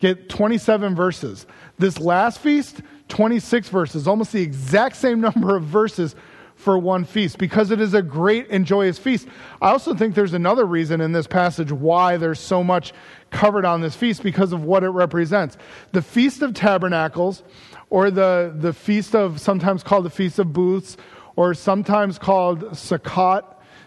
get 0.00 0.28
27 0.28 0.94
verses. 0.94 1.46
This 1.78 1.98
last 1.98 2.40
feast, 2.40 2.82
26 3.08 3.70
verses, 3.70 4.06
almost 4.06 4.32
the 4.32 4.42
exact 4.42 4.96
same 4.96 5.20
number 5.22 5.56
of 5.56 5.62
verses 5.62 6.14
for 6.56 6.78
one 6.78 7.04
feast 7.04 7.38
because 7.38 7.70
it 7.70 7.80
is 7.80 7.94
a 7.94 8.02
great 8.02 8.48
and 8.50 8.64
joyous 8.66 8.98
feast. 8.98 9.28
I 9.60 9.70
also 9.70 9.94
think 9.94 10.14
there's 10.14 10.32
another 10.32 10.64
reason 10.64 11.00
in 11.00 11.12
this 11.12 11.26
passage 11.26 11.70
why 11.70 12.16
there's 12.16 12.40
so 12.40 12.64
much 12.64 12.92
covered 13.30 13.64
on 13.64 13.82
this 13.82 13.94
feast 13.94 14.22
because 14.22 14.52
of 14.52 14.64
what 14.64 14.82
it 14.82 14.88
represents. 14.88 15.58
The 15.92 16.02
Feast 16.02 16.42
of 16.42 16.54
Tabernacles, 16.54 17.42
or 17.90 18.10
the, 18.10 18.54
the 18.56 18.72
feast 18.72 19.14
of, 19.14 19.40
sometimes 19.40 19.82
called 19.82 20.06
the 20.06 20.10
Feast 20.10 20.38
of 20.38 20.52
Booths, 20.52 20.96
or 21.36 21.52
sometimes 21.52 22.18
called 22.18 22.60
Sukkot. 22.70 23.44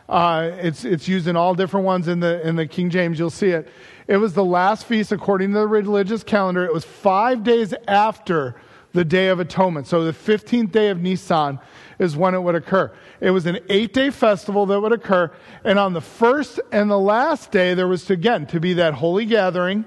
Uh, 0.08 0.52
it's, 0.62 0.86
it's 0.86 1.08
used 1.08 1.28
in 1.28 1.36
all 1.36 1.56
different 1.56 1.86
ones 1.86 2.08
in 2.08 2.20
the, 2.20 2.48
in 2.48 2.56
the 2.56 2.68
King 2.68 2.90
James, 2.90 3.18
you'll 3.18 3.30
see 3.30 3.50
it. 3.50 3.68
It 4.08 4.18
was 4.18 4.34
the 4.34 4.46
last 4.46 4.86
feast 4.86 5.12
according 5.12 5.54
to 5.54 5.60
the 5.60 5.68
religious 5.68 6.24
calendar. 6.24 6.66
It 6.66 6.74
was 6.74 6.86
five 6.86 7.44
days 7.44 7.74
after 7.88 8.56
the 8.94 9.06
Day 9.06 9.28
of 9.28 9.40
Atonement. 9.40 9.88
So 9.88 10.04
the 10.04 10.12
15th 10.12 10.72
day 10.72 10.90
of 10.90 11.02
Nisan 11.02 11.60
is 12.00 12.16
when 12.18 12.34
it 12.34 12.40
would 12.40 12.56
occur. 12.56 12.92
It 13.22 13.32
was 13.32 13.46
an 13.46 13.60
eight 13.70 13.94
day 13.94 14.10
festival 14.10 14.66
that 14.68 14.80
would 14.80 14.92
occur. 14.92 15.32
And 15.64 15.78
on 15.78 15.94
the 15.94 16.02
first 16.02 16.60
and 16.72 16.90
the 16.90 17.00
last 17.00 17.52
day, 17.52 17.74
there 17.74 17.88
was 17.88 18.06
to, 18.06 18.14
again 18.14 18.48
to 18.48 18.60
be 18.60 18.74
that 18.74 18.96
holy 18.96 19.26
gathering, 19.26 19.86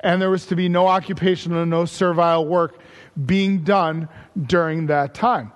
and 0.00 0.20
there 0.20 0.30
was 0.30 0.46
to 0.46 0.56
be 0.56 0.68
no 0.68 0.86
occupation 0.86 1.54
and 1.54 1.70
no 1.70 1.84
servile 1.84 2.46
work 2.46 2.78
being 3.26 3.64
done 3.64 4.08
during 4.46 4.86
that 4.86 5.14
time. 5.14 5.52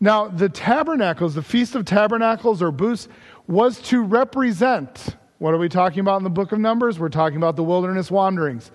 Now, 0.00 0.28
the 0.28 0.48
tabernacles, 0.48 1.34
the 1.34 1.42
Feast 1.42 1.74
of 1.74 1.84
Tabernacles 1.84 2.62
or 2.62 2.70
Booths, 2.70 3.08
was 3.46 3.80
to 3.82 4.02
represent 4.02 5.16
what 5.40 5.54
are 5.54 5.58
we 5.58 5.70
talking 5.70 6.00
about 6.00 6.18
in 6.18 6.24
the 6.24 6.28
book 6.28 6.52
of 6.52 6.58
Numbers? 6.58 6.98
We're 6.98 7.08
talking 7.08 7.38
about 7.38 7.56
the 7.56 7.64
wilderness 7.64 8.10
wanderings. 8.10 8.70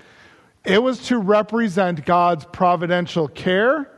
It 0.66 0.82
was 0.82 1.00
to 1.08 1.20
represent 1.20 2.06
God's 2.06 2.46
providential 2.46 3.28
care 3.28 3.92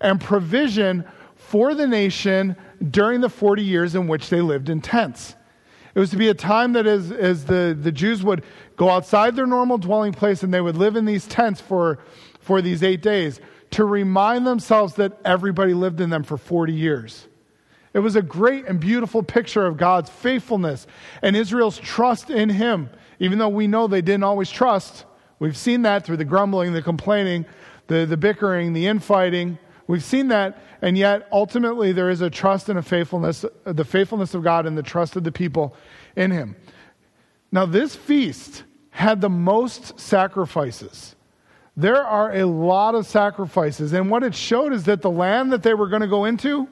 and 0.00 0.20
provision 0.20 1.04
for 1.36 1.74
the 1.74 1.86
nation 1.86 2.56
during 2.90 3.20
the 3.20 3.28
40 3.28 3.62
years 3.62 3.94
in 3.94 4.08
which 4.08 4.30
they 4.30 4.40
lived 4.40 4.68
in 4.68 4.80
tents. 4.80 5.34
It 5.94 6.00
was 6.00 6.10
to 6.10 6.16
be 6.16 6.28
a 6.28 6.34
time 6.34 6.72
that 6.72 6.86
as, 6.86 7.12
as 7.12 7.44
the, 7.44 7.76
the 7.80 7.92
Jews 7.92 8.24
would 8.24 8.42
go 8.76 8.90
outside 8.90 9.36
their 9.36 9.46
normal 9.46 9.78
dwelling 9.78 10.12
place 10.12 10.42
and 10.42 10.52
they 10.52 10.60
would 10.60 10.76
live 10.76 10.96
in 10.96 11.04
these 11.04 11.26
tents 11.26 11.60
for, 11.60 12.00
for 12.40 12.60
these 12.60 12.82
eight 12.82 13.02
days 13.02 13.40
to 13.72 13.84
remind 13.84 14.46
themselves 14.46 14.94
that 14.94 15.12
everybody 15.24 15.74
lived 15.74 16.00
in 16.00 16.10
them 16.10 16.22
for 16.22 16.36
40 16.36 16.72
years. 16.72 17.28
It 17.92 18.00
was 18.00 18.16
a 18.16 18.22
great 18.22 18.66
and 18.66 18.80
beautiful 18.80 19.22
picture 19.22 19.64
of 19.66 19.76
God's 19.76 20.10
faithfulness 20.10 20.86
and 21.22 21.36
Israel's 21.36 21.78
trust 21.78 22.28
in 22.28 22.48
Him, 22.48 22.90
even 23.20 23.38
though 23.38 23.48
we 23.48 23.68
know 23.68 23.86
they 23.86 24.02
didn't 24.02 24.24
always 24.24 24.50
trust. 24.50 25.04
We've 25.44 25.58
seen 25.58 25.82
that 25.82 26.06
through 26.06 26.16
the 26.16 26.24
grumbling, 26.24 26.72
the 26.72 26.80
complaining, 26.80 27.44
the, 27.86 28.06
the 28.06 28.16
bickering, 28.16 28.72
the 28.72 28.86
infighting. 28.86 29.58
We've 29.86 30.02
seen 30.02 30.28
that, 30.28 30.56
and 30.80 30.96
yet 30.96 31.28
ultimately 31.30 31.92
there 31.92 32.08
is 32.08 32.22
a 32.22 32.30
trust 32.30 32.70
and 32.70 32.78
a 32.78 32.82
faithfulness, 32.82 33.44
the 33.64 33.84
faithfulness 33.84 34.32
of 34.32 34.42
God 34.42 34.64
and 34.64 34.78
the 34.78 34.82
trust 34.82 35.16
of 35.16 35.22
the 35.22 35.30
people 35.30 35.76
in 36.16 36.30
Him. 36.30 36.56
Now, 37.52 37.66
this 37.66 37.94
feast 37.94 38.64
had 38.88 39.20
the 39.20 39.28
most 39.28 40.00
sacrifices. 40.00 41.14
There 41.76 42.02
are 42.02 42.36
a 42.36 42.46
lot 42.46 42.94
of 42.94 43.06
sacrifices, 43.06 43.92
and 43.92 44.08
what 44.08 44.22
it 44.22 44.34
showed 44.34 44.72
is 44.72 44.84
that 44.84 45.02
the 45.02 45.10
land 45.10 45.52
that 45.52 45.62
they 45.62 45.74
were 45.74 45.88
going 45.88 46.00
to 46.00 46.08
go 46.08 46.24
into 46.24 46.66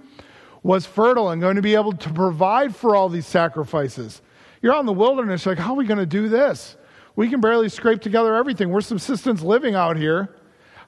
was 0.62 0.86
fertile 0.86 1.28
and 1.28 1.42
going 1.42 1.56
to 1.56 1.62
be 1.62 1.74
able 1.74 1.92
to 1.92 2.08
provide 2.08 2.74
for 2.74 2.96
all 2.96 3.10
these 3.10 3.26
sacrifices. 3.26 4.22
You're 4.62 4.72
out 4.72 4.80
in 4.80 4.86
the 4.86 4.94
wilderness, 4.94 5.44
like, 5.44 5.58
how 5.58 5.74
are 5.74 5.76
we 5.76 5.84
going 5.84 5.98
to 5.98 6.06
do 6.06 6.30
this? 6.30 6.78
We 7.16 7.28
can 7.28 7.40
barely 7.40 7.68
scrape 7.68 8.00
together 8.00 8.34
everything. 8.34 8.70
We're 8.70 8.80
subsistence 8.80 9.42
living 9.42 9.74
out 9.74 9.96
here. 9.96 10.34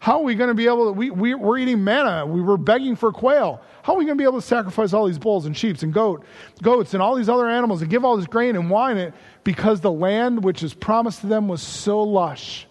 How 0.01 0.19
are 0.19 0.23
we 0.23 0.35
going 0.35 0.49
to 0.49 0.55
be 0.55 0.67
able 0.67 0.87
to? 0.87 0.93
We, 0.93 1.11
we, 1.11 1.35
we're 1.35 1.59
eating 1.59 1.83
manna. 1.83 2.27
We 2.27 2.43
were 2.43 2.59
begging 2.59 2.97
for 2.97 3.11
quail. 3.11 3.63
How 3.83 3.95
are 3.95 3.99
we 3.99 4.05
going 4.05 4.19
to 4.19 4.23
be 4.23 4.29
able 4.29 4.41
to 4.41 4.47
sacrifice 4.47 4.93
all 4.93 5.07
these 5.07 5.19
bulls 5.19 5.47
and 5.47 5.57
sheep 5.57 5.81
and 5.83 5.93
goat, 5.93 6.25
goats 6.63 6.95
and 6.95 7.03
all 7.03 7.15
these 7.15 7.29
other 7.29 7.49
animals 7.49 7.81
and 7.81 7.91
give 7.91 8.05
all 8.05 8.17
this 8.17 8.27
grain 8.27 8.57
and 8.57 8.69
wine? 8.69 8.99
It 8.99 9.15
because 9.45 9.81
the 9.81 9.93
land 9.93 10.43
which 10.43 10.63
is 10.63 10.75
promised 10.75 11.21
to 11.21 11.27
them 11.27 11.49
was 11.49 11.63
so 11.63 12.03
lush, 12.03 12.67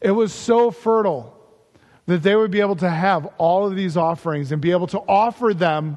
it 0.00 0.10
was 0.10 0.32
so 0.32 0.70
fertile 0.70 1.36
that 2.06 2.22
they 2.22 2.34
would 2.34 2.50
be 2.50 2.60
able 2.60 2.76
to 2.76 2.90
have 2.90 3.26
all 3.38 3.66
of 3.66 3.76
these 3.76 3.96
offerings 3.96 4.50
and 4.50 4.60
be 4.60 4.72
able 4.72 4.88
to 4.88 4.98
offer 4.98 5.54
them 5.54 5.96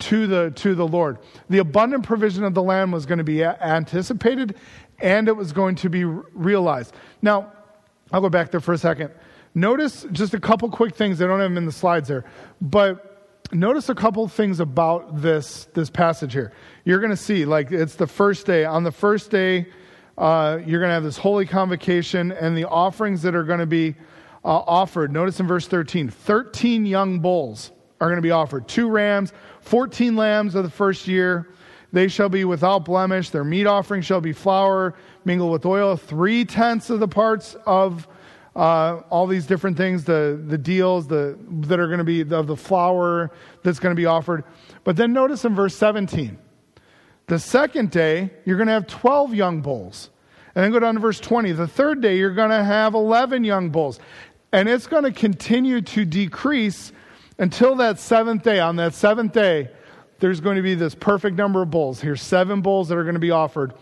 to 0.00 0.26
the, 0.26 0.50
to 0.56 0.74
the 0.74 0.86
Lord. 0.86 1.18
The 1.48 1.58
abundant 1.58 2.04
provision 2.04 2.44
of 2.44 2.54
the 2.54 2.62
land 2.62 2.92
was 2.92 3.06
going 3.06 3.18
to 3.18 3.24
be 3.24 3.44
anticipated 3.44 4.56
and 4.98 5.28
it 5.28 5.36
was 5.36 5.52
going 5.52 5.76
to 5.76 5.88
be 5.88 6.04
realized. 6.04 6.94
Now, 7.22 7.52
I'll 8.12 8.20
go 8.20 8.28
back 8.28 8.50
there 8.50 8.60
for 8.60 8.72
a 8.72 8.78
second. 8.78 9.10
Notice 9.54 10.06
just 10.12 10.34
a 10.34 10.40
couple 10.40 10.70
quick 10.70 10.94
things. 10.94 11.20
I 11.20 11.26
don't 11.26 11.40
have 11.40 11.50
them 11.50 11.58
in 11.58 11.66
the 11.66 11.72
slides 11.72 12.08
there, 12.08 12.24
but 12.60 13.08
notice 13.52 13.88
a 13.88 13.94
couple 13.94 14.26
things 14.28 14.60
about 14.60 15.20
this, 15.20 15.66
this 15.74 15.90
passage 15.90 16.32
here. 16.32 16.52
You're 16.84 17.00
going 17.00 17.10
to 17.10 17.16
see, 17.16 17.44
like, 17.44 17.72
it's 17.72 17.94
the 17.94 18.06
first 18.06 18.46
day. 18.46 18.64
On 18.64 18.84
the 18.84 18.92
first 18.92 19.30
day, 19.30 19.66
uh, 20.16 20.58
you're 20.66 20.80
going 20.80 20.90
to 20.90 20.94
have 20.94 21.04
this 21.04 21.16
holy 21.18 21.46
convocation 21.46 22.32
and 22.32 22.56
the 22.56 22.68
offerings 22.68 23.22
that 23.22 23.34
are 23.34 23.44
going 23.44 23.60
to 23.60 23.66
be 23.66 23.94
uh, 24.44 24.48
offered. 24.48 25.12
Notice 25.12 25.40
in 25.40 25.46
verse 25.46 25.66
13 25.66 26.08
13 26.08 26.86
young 26.86 27.20
bulls 27.20 27.70
are 28.00 28.08
going 28.08 28.16
to 28.16 28.22
be 28.22 28.30
offered, 28.30 28.68
two 28.68 28.88
rams, 28.88 29.32
14 29.62 30.16
lambs 30.16 30.54
of 30.54 30.64
the 30.64 30.70
first 30.70 31.08
year. 31.08 31.48
They 31.92 32.08
shall 32.08 32.28
be 32.28 32.44
without 32.44 32.84
blemish. 32.84 33.30
Their 33.30 33.44
meat 33.44 33.66
offering 33.66 34.02
shall 34.02 34.20
be 34.20 34.32
flour 34.32 34.94
mingled 35.24 35.52
with 35.52 35.64
oil. 35.64 35.96
Three 35.96 36.44
tenths 36.44 36.90
of 36.90 37.00
the 37.00 37.08
parts 37.08 37.56
of 37.66 38.06
uh, 38.54 39.02
all 39.08 39.26
these 39.26 39.46
different 39.46 39.76
things, 39.76 40.04
the, 40.04 40.42
the 40.46 40.58
deals 40.58 41.06
the, 41.06 41.38
that 41.48 41.78
are 41.78 41.86
going 41.86 41.98
to 41.98 42.04
be 42.04 42.22
of 42.22 42.46
the 42.46 42.56
flour 42.56 43.30
that's 43.62 43.78
going 43.78 43.94
to 43.94 44.00
be 44.00 44.06
offered. 44.06 44.44
But 44.84 44.96
then 44.96 45.12
notice 45.12 45.44
in 45.44 45.54
verse 45.54 45.76
17, 45.76 46.38
the 47.26 47.38
second 47.38 47.90
day, 47.90 48.30
you're 48.44 48.56
going 48.56 48.66
to 48.66 48.72
have 48.72 48.86
12 48.86 49.34
young 49.34 49.60
bulls. 49.60 50.10
And 50.54 50.64
then 50.64 50.72
go 50.72 50.80
down 50.80 50.94
to 50.94 51.00
verse 51.00 51.20
20. 51.20 51.52
The 51.52 51.68
third 51.68 52.00
day, 52.00 52.16
you're 52.16 52.34
going 52.34 52.50
to 52.50 52.64
have 52.64 52.94
11 52.94 53.44
young 53.44 53.70
bulls. 53.70 54.00
And 54.50 54.68
it's 54.68 54.86
going 54.86 55.04
to 55.04 55.12
continue 55.12 55.80
to 55.82 56.04
decrease 56.04 56.90
until 57.38 57.76
that 57.76 58.00
seventh 58.00 58.42
day. 58.42 58.58
On 58.58 58.76
that 58.76 58.94
seventh 58.94 59.32
day, 59.32 59.70
there's 60.20 60.40
going 60.40 60.56
to 60.56 60.62
be 60.62 60.74
this 60.74 60.94
perfect 60.94 61.36
number 61.36 61.62
of 61.62 61.70
bulls. 61.70 62.00
Here's 62.00 62.22
seven 62.22 62.60
bulls 62.60 62.88
that 62.88 62.98
are 62.98 63.04
going 63.04 63.14
to 63.14 63.20
be 63.20 63.30
offered. 63.30 63.74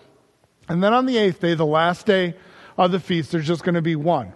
And 0.69 0.83
then 0.83 0.93
on 0.93 1.07
the 1.07 1.17
eighth 1.17 1.41
day, 1.41 1.55
the 1.55 1.67
last 1.67 2.07
day 2.07 2.35
of 2.77 2.93
the 2.93 3.01
feast, 3.01 3.33
there's 3.33 3.47
just 3.47 3.63
going 3.63 3.75
to 3.75 3.83
be 3.83 3.97
one. 3.97 4.33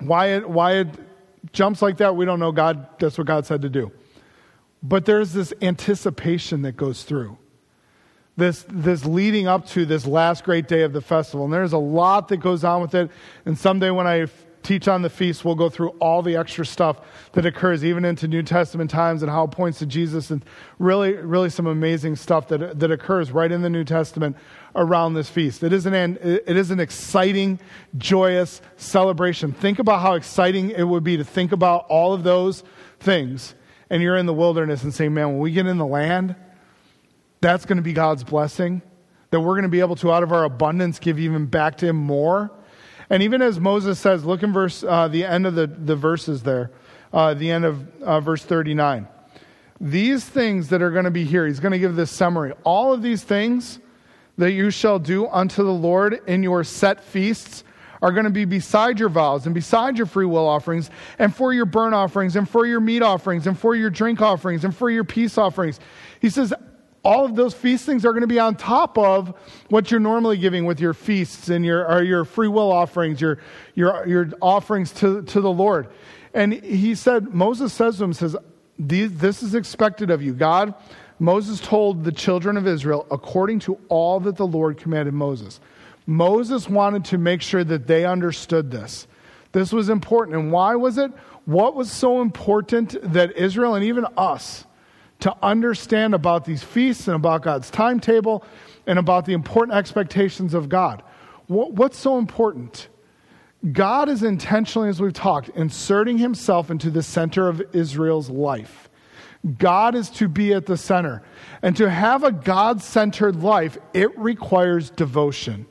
Why 0.00 0.28
it, 0.28 0.48
why 0.48 0.76
it 0.76 0.88
jumps 1.52 1.82
like 1.82 1.96
that, 1.98 2.14
we 2.14 2.24
don't 2.24 2.38
know. 2.38 2.52
God, 2.52 2.86
that's 2.98 3.18
what 3.18 3.26
God 3.26 3.46
said 3.46 3.62
to 3.62 3.68
do. 3.68 3.90
But 4.82 5.04
there's 5.04 5.32
this 5.32 5.52
anticipation 5.62 6.62
that 6.62 6.76
goes 6.76 7.04
through. 7.04 7.38
This, 8.36 8.64
this 8.68 9.04
leading 9.04 9.46
up 9.46 9.66
to 9.68 9.84
this 9.84 10.06
last 10.06 10.44
great 10.44 10.66
day 10.66 10.82
of 10.82 10.92
the 10.92 11.00
festival. 11.00 11.44
And 11.44 11.52
there's 11.52 11.72
a 11.72 11.78
lot 11.78 12.28
that 12.28 12.38
goes 12.38 12.64
on 12.64 12.80
with 12.80 12.94
it. 12.94 13.10
And 13.44 13.58
someday 13.58 13.90
when 13.90 14.06
I 14.06 14.26
teach 14.62 14.88
on 14.88 15.02
the 15.02 15.10
feast, 15.10 15.44
we'll 15.44 15.54
go 15.54 15.68
through 15.68 15.90
all 16.00 16.22
the 16.22 16.36
extra 16.36 16.64
stuff 16.64 17.00
that 17.32 17.46
occurs, 17.46 17.84
even 17.84 18.04
into 18.04 18.28
New 18.28 18.42
Testament 18.42 18.90
times, 18.90 19.22
and 19.22 19.30
how 19.30 19.44
it 19.44 19.50
points 19.50 19.78
to 19.80 19.86
Jesus, 19.86 20.30
and 20.30 20.44
really, 20.78 21.14
really 21.14 21.50
some 21.50 21.66
amazing 21.66 22.16
stuff 22.16 22.48
that, 22.48 22.78
that 22.78 22.90
occurs 22.90 23.30
right 23.30 23.50
in 23.50 23.62
the 23.62 23.70
New 23.70 23.84
Testament 23.84 24.36
around 24.74 25.14
this 25.14 25.28
feast. 25.28 25.62
It 25.62 25.72
is, 25.72 25.86
an, 25.86 25.94
it 25.94 26.56
is 26.56 26.70
an 26.70 26.80
exciting, 26.80 27.60
joyous 27.98 28.62
celebration. 28.76 29.52
Think 29.52 29.78
about 29.78 30.00
how 30.00 30.14
exciting 30.14 30.70
it 30.70 30.84
would 30.84 31.04
be 31.04 31.16
to 31.16 31.24
think 31.24 31.52
about 31.52 31.86
all 31.88 32.14
of 32.14 32.22
those 32.22 32.64
things 33.00 33.54
and 33.92 34.02
you're 34.02 34.16
in 34.16 34.24
the 34.24 34.32
wilderness 34.32 34.84
and 34.84 34.94
say, 34.94 35.10
man, 35.10 35.28
when 35.28 35.38
we 35.38 35.52
get 35.52 35.66
in 35.66 35.76
the 35.76 35.84
land, 35.84 36.34
that's 37.42 37.66
going 37.66 37.76
to 37.76 37.82
be 37.82 37.92
God's 37.92 38.24
blessing. 38.24 38.80
That 39.28 39.40
we're 39.40 39.52
going 39.52 39.64
to 39.64 39.68
be 39.68 39.80
able 39.80 39.96
to, 39.96 40.10
out 40.10 40.22
of 40.22 40.32
our 40.32 40.44
abundance, 40.44 40.98
give 40.98 41.18
even 41.18 41.44
back 41.44 41.76
to 41.78 41.88
Him 41.88 41.96
more. 41.96 42.50
And 43.12 43.22
even 43.22 43.42
as 43.42 43.60
Moses 43.60 44.00
says, 44.00 44.24
look 44.24 44.42
in 44.42 44.54
verse, 44.54 44.82
uh, 44.82 45.06
the 45.06 45.26
end 45.26 45.44
of 45.46 45.54
the, 45.54 45.66
the 45.66 45.94
verses 45.94 46.44
there, 46.44 46.70
uh, 47.12 47.34
the 47.34 47.50
end 47.50 47.66
of 47.66 48.02
uh, 48.02 48.20
verse 48.20 48.42
39. 48.42 49.06
These 49.78 50.24
things 50.24 50.70
that 50.70 50.80
are 50.80 50.90
going 50.90 51.04
to 51.04 51.10
be 51.10 51.24
here, 51.24 51.46
he's 51.46 51.60
going 51.60 51.72
to 51.72 51.78
give 51.78 51.94
this 51.94 52.10
summary. 52.10 52.54
All 52.64 52.94
of 52.94 53.02
these 53.02 53.22
things 53.22 53.80
that 54.38 54.52
you 54.52 54.70
shall 54.70 54.98
do 54.98 55.28
unto 55.28 55.62
the 55.62 55.74
Lord 55.74 56.22
in 56.26 56.42
your 56.42 56.64
set 56.64 57.04
feasts 57.04 57.64
are 58.00 58.12
going 58.12 58.24
to 58.24 58.30
be 58.30 58.46
beside 58.46 58.98
your 58.98 59.10
vows 59.10 59.44
and 59.44 59.54
beside 59.54 59.98
your 59.98 60.06
free 60.06 60.24
will 60.24 60.48
offerings 60.48 60.88
and 61.18 61.36
for 61.36 61.52
your 61.52 61.66
burnt 61.66 61.94
offerings 61.94 62.34
and 62.34 62.48
for 62.48 62.64
your 62.64 62.80
meat 62.80 63.02
offerings 63.02 63.46
and 63.46 63.58
for 63.58 63.76
your 63.76 63.90
drink 63.90 64.22
offerings 64.22 64.64
and 64.64 64.74
for 64.74 64.88
your 64.88 65.04
peace 65.04 65.36
offerings. 65.36 65.78
He 66.18 66.30
says, 66.30 66.54
all 67.04 67.24
of 67.24 67.34
those 67.34 67.52
feastings 67.52 68.04
are 68.04 68.12
going 68.12 68.22
to 68.22 68.28
be 68.28 68.38
on 68.38 68.54
top 68.54 68.96
of 68.96 69.34
what 69.68 69.90
you're 69.90 70.00
normally 70.00 70.36
giving 70.36 70.64
with 70.64 70.80
your 70.80 70.94
feasts 70.94 71.48
and 71.48 71.64
your, 71.64 71.86
or 71.86 72.02
your 72.02 72.24
free 72.24 72.48
will 72.48 72.70
offerings, 72.70 73.20
your, 73.20 73.38
your, 73.74 74.06
your 74.06 74.30
offerings 74.40 74.92
to, 74.92 75.22
to 75.22 75.40
the 75.40 75.50
Lord. 75.50 75.88
And 76.32 76.52
he 76.52 76.94
said, 76.94 77.34
Moses 77.34 77.72
says 77.72 77.98
to 77.98 78.04
him, 78.04 78.12
says, 78.12 78.36
this 78.78 79.42
is 79.42 79.54
expected 79.54 80.10
of 80.10 80.22
you. 80.22 80.32
God, 80.32 80.74
Moses 81.18 81.60
told 81.60 82.04
the 82.04 82.12
children 82.12 82.56
of 82.56 82.66
Israel 82.66 83.06
according 83.10 83.60
to 83.60 83.78
all 83.88 84.20
that 84.20 84.36
the 84.36 84.46
Lord 84.46 84.76
commanded 84.76 85.14
Moses. 85.14 85.60
Moses 86.06 86.68
wanted 86.68 87.04
to 87.06 87.18
make 87.18 87.42
sure 87.42 87.62
that 87.62 87.86
they 87.86 88.04
understood 88.04 88.70
this. 88.70 89.06
This 89.52 89.72
was 89.72 89.88
important. 89.88 90.36
And 90.36 90.52
why 90.52 90.74
was 90.74 90.98
it? 90.98 91.12
What 91.44 91.74
was 91.74 91.92
so 91.92 92.20
important 92.22 92.96
that 93.12 93.36
Israel 93.36 93.74
and 93.74 93.84
even 93.84 94.06
us 94.16 94.64
to 95.22 95.36
understand 95.42 96.14
about 96.14 96.44
these 96.44 96.62
feasts 96.62 97.08
and 97.08 97.16
about 97.16 97.42
God's 97.42 97.70
timetable 97.70 98.44
and 98.86 98.98
about 98.98 99.24
the 99.24 99.32
important 99.32 99.76
expectations 99.76 100.54
of 100.54 100.68
God? 100.68 101.02
What's 101.46 101.98
so 101.98 102.18
important? 102.18 102.88
God 103.72 104.08
is 104.08 104.22
intentionally, 104.22 104.88
as 104.88 105.00
we've 105.00 105.12
talked, 105.12 105.48
inserting 105.50 106.18
himself 106.18 106.70
into 106.70 106.90
the 106.90 107.02
center 107.02 107.48
of 107.48 107.62
Israel's 107.72 108.28
life. 108.28 108.88
God 109.58 109.94
is 109.94 110.08
to 110.10 110.28
be 110.28 110.52
at 110.52 110.66
the 110.66 110.76
center. 110.76 111.22
And 111.62 111.76
to 111.76 111.90
have 111.90 112.24
a 112.24 112.32
God 112.32 112.82
centered 112.82 113.42
life, 113.42 113.76
it 113.92 114.16
requires 114.18 114.90
devotion. 114.90 115.66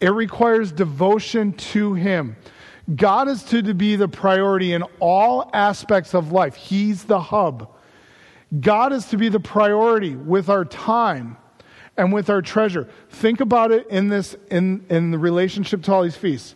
It 0.00 0.10
requires 0.10 0.72
devotion 0.72 1.52
to 1.52 1.94
Him. 1.94 2.36
God 2.94 3.28
is 3.28 3.42
to 3.44 3.62
be 3.74 3.96
the 3.96 4.08
priority 4.08 4.72
in 4.72 4.82
all 4.98 5.50
aspects 5.52 6.14
of 6.14 6.32
life. 6.32 6.56
He's 6.56 7.04
the 7.04 7.20
hub. 7.20 7.70
God 8.58 8.92
is 8.92 9.06
to 9.06 9.16
be 9.16 9.28
the 9.28 9.40
priority 9.40 10.16
with 10.16 10.48
our 10.48 10.64
time 10.64 11.36
and 11.96 12.12
with 12.12 12.30
our 12.30 12.42
treasure. 12.42 12.88
Think 13.10 13.40
about 13.40 13.70
it 13.70 13.86
in 13.88 14.08
this 14.08 14.34
in, 14.50 14.84
in 14.88 15.10
the 15.10 15.18
relationship 15.18 15.82
to 15.84 15.92
all 15.92 16.02
these 16.02 16.16
feasts. 16.16 16.54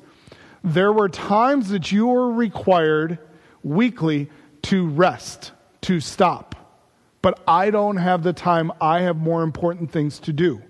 There 0.65 0.93
were 0.93 1.09
times 1.09 1.69
that 1.69 1.93
you 1.93 2.07
were 2.07 2.33
required 2.33 3.19
weekly 3.63 4.31
to 4.63 4.89
rest, 4.89 5.53
to 5.83 6.01
stop. 6.01 6.55
But 7.23 7.43
I 7.47 7.71
don't 7.71 7.99
have 7.99 8.23
the 8.23 8.33
time. 8.33 8.73
I 8.81 9.03
have 9.03 9.17
more 9.17 9.43
important 9.43 9.93
things 9.93 10.19
to 10.21 10.33
do. 10.33 10.63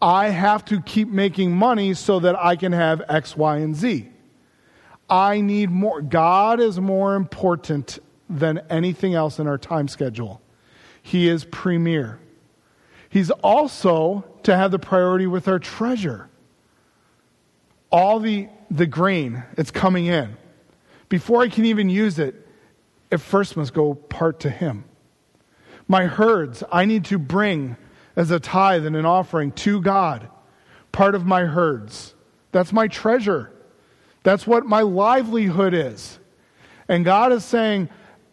I 0.00 0.28
have 0.28 0.64
to 0.66 0.80
keep 0.80 1.08
making 1.08 1.56
money 1.56 1.94
so 1.94 2.20
that 2.20 2.36
I 2.38 2.54
can 2.56 2.72
have 2.72 3.02
X, 3.08 3.36
Y, 3.36 3.58
and 3.58 3.74
Z. 3.74 4.08
I 5.10 5.40
need 5.40 5.70
more. 5.70 6.02
God 6.02 6.60
is 6.60 6.78
more 6.78 7.14
important 7.14 7.98
than 8.28 8.58
anything 8.70 9.14
else 9.14 9.38
in 9.38 9.46
our 9.46 9.58
time 9.58 9.88
schedule. 9.88 10.40
He 11.02 11.28
is 11.28 11.44
premier. 11.44 12.18
He's 13.08 13.30
also 13.30 14.24
to 14.42 14.56
have 14.56 14.70
the 14.70 14.78
priority 14.78 15.26
with 15.26 15.48
our 15.48 15.58
treasure. 15.58 16.28
All 17.90 18.20
the, 18.20 18.48
the 18.70 18.86
grain, 18.86 19.44
it's 19.56 19.70
coming 19.70 20.06
in. 20.06 20.36
Before 21.08 21.42
I 21.42 21.48
can 21.48 21.64
even 21.64 21.88
use 21.88 22.18
it, 22.18 22.46
it 23.10 23.18
first 23.18 23.56
must 23.56 23.72
go 23.72 23.94
part 23.94 24.40
to 24.40 24.50
Him. 24.50 24.84
My 25.86 26.04
herds, 26.04 26.62
I 26.70 26.84
need 26.84 27.06
to 27.06 27.18
bring 27.18 27.76
as 28.14 28.30
a 28.30 28.38
tithe 28.38 28.84
and 28.84 28.94
an 28.94 29.06
offering 29.06 29.52
to 29.52 29.80
God, 29.80 30.28
part 30.92 31.14
of 31.14 31.24
my 31.24 31.44
herds. 31.44 32.14
That's 32.52 32.72
my 32.72 32.88
treasure. 32.88 33.52
That's 34.22 34.46
what 34.46 34.66
my 34.66 34.82
livelihood 34.82 35.72
is. 35.72 36.18
And 36.88 37.04
God 37.04 37.32
is 37.32 37.44
saying, 37.44 37.88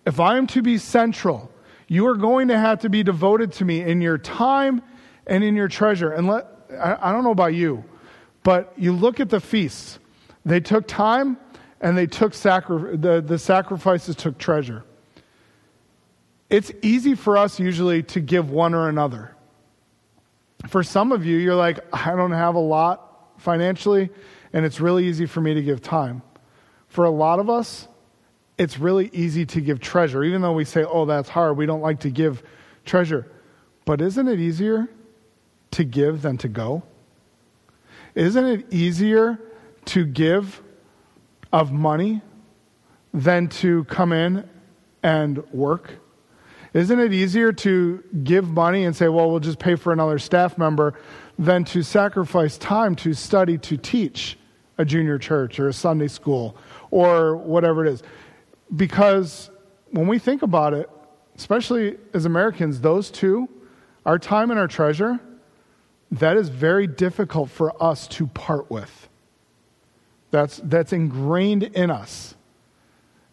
if 0.06 0.20
I 0.20 0.38
am 0.38 0.47
to 0.47 0.62
be 0.62 0.78
central, 0.78 1.51
you 1.88 2.08
are 2.08 2.16
going 2.16 2.47
to 2.49 2.58
have 2.58 2.80
to 2.80 2.89
be 2.89 3.03
devoted 3.03 3.51
to 3.53 3.66
me 3.66 3.82
in 3.82 4.01
your 4.01 4.18
time 4.18 4.82
and 5.28 5.43
in 5.43 5.56
your 5.56 5.68
treasure. 5.68 6.12
And 6.12 6.28
let, 6.28 6.47
I, 6.72 6.97
I 7.01 7.12
don't 7.12 7.24
know 7.24 7.32
about 7.32 7.53
you, 7.53 7.84
but 8.43 8.74
you 8.78 8.91
look 8.91 9.20
at 9.20 9.30
the 9.30 9.39
feasts. 9.39 9.99
They 10.45 10.60
took 10.60 10.88
time 10.88 11.38
and 11.82 11.97
they 11.97 12.08
took 12.08 12.34
sacri- 12.34 12.97
the, 12.97 13.22
the 13.22 13.39
sacrifices 13.39 14.16
took 14.16 14.38
treasure. 14.38 14.84
It's 16.49 16.72
easy 16.82 17.16
for 17.16 17.38
us 17.38 17.60
usually 17.60 18.03
to 18.03 18.20
give 18.20 18.51
one 18.51 18.74
or 18.74 18.88
another. 18.88 19.36
For 20.68 20.84
some 20.84 21.12
of 21.12 21.26
you, 21.26 21.38
you're 21.38 21.56
like, 21.56 21.80
I 21.93 22.16
don't 22.16 22.32
have 22.32 22.56
a 22.56 22.60
lot 22.60 23.34
financially, 23.38 24.10
and 24.53 24.66
it's 24.66 24.80
really 24.80 25.08
easy 25.08 25.26
for 25.26 25.41
me 25.41 25.53
to 25.56 25.62
give 25.62 25.82
time. 25.82 26.22
For 26.88 27.06
a 27.06 27.10
lot 27.10 27.39
of 27.39 27.49
us, 27.49 27.88
it's 28.58 28.80
really 28.80 29.10
easy 29.12 29.45
to 29.47 29.62
give 29.62 29.80
treasure, 29.80 30.24
even 30.24 30.41
though 30.41 30.53
we 30.53 30.66
say, 30.66 30.84
oh, 30.84 31.06
that's 31.06 31.30
hard. 31.30 31.58
We 31.58 31.66
don't 31.66 31.82
like 31.82 32.01
to 32.01 32.10
give 32.10 32.43
treasure. 32.86 33.30
But 33.84 34.01
isn't 34.01 34.28
it 34.28 34.39
easier 34.39 34.88
to 35.72 35.84
give 35.84 36.22
than 36.22 36.38
to 36.39 36.47
go? 36.47 36.84
Isn't 38.16 38.45
it 38.45 38.74
easier 38.74 39.39
to 39.86 40.06
give 40.06 40.62
of 41.51 41.72
money 41.72 42.22
than 43.14 43.47
to 43.47 43.84
come 43.86 44.14
in 44.14 44.49
and 45.03 45.45
work? 45.51 45.91
Isn't 46.74 46.99
it 46.99 47.14
easier 47.14 47.53
to 47.53 48.03
give 48.24 48.49
money 48.49 48.84
and 48.84 48.95
say, 48.95 49.08
well, 49.08 49.30
we'll 49.30 49.39
just 49.39 49.60
pay 49.60 49.76
for 49.76 49.93
another 49.93 50.20
staff 50.20 50.58
member 50.58 50.99
than 51.38 51.64
to 51.66 51.84
sacrifice 51.84 52.58
time 52.58 52.95
to 52.97 53.14
study 53.14 53.58
to 53.60 53.78
teach 53.78 54.38
a 54.78 54.84
junior 54.84 55.18
church 55.18 55.60
or 55.60 55.70
a 55.70 55.74
Sunday 55.74 56.08
school 56.08 56.58
or 56.91 57.38
whatever 57.38 57.86
it 57.86 57.93
is? 57.93 58.03
Because 58.74 59.49
when 59.91 60.07
we 60.07 60.20
think 60.20 60.41
about 60.41 60.74
it, 60.74 60.89
especially 61.38 61.97
as 62.13 62.26
Americans, 62.26 62.82
those 62.82 63.11
two, 63.11 63.49
our 64.05 64.18
time 64.18 64.51
and 64.51 64.59
our 64.59 64.68
treasure, 64.68 65.20
that 66.11 66.38
is 66.38 66.49
very 66.49 66.88
difficult 66.88 67.49
for 67.49 67.82
us 67.84 68.07
to 68.07 68.28
part 68.28 68.70
with. 68.70 69.09
That's, 70.32 70.61
that's 70.63 70.93
ingrained 70.93 71.63
in 71.63 71.91
us. 71.91 72.36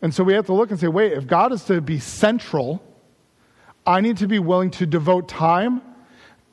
And 0.00 0.14
so 0.14 0.24
we 0.24 0.34
have 0.34 0.46
to 0.46 0.52
look 0.52 0.70
and 0.70 0.80
say, 0.80 0.88
wait, 0.88 1.12
if 1.12 1.26
God 1.26 1.52
is 1.52 1.64
to 1.64 1.80
be 1.80 1.98
central, 1.98 2.82
I 3.86 4.00
need 4.00 4.16
to 4.18 4.26
be 4.26 4.38
willing 4.38 4.70
to 4.72 4.86
devote 4.86 5.28
time 5.28 5.82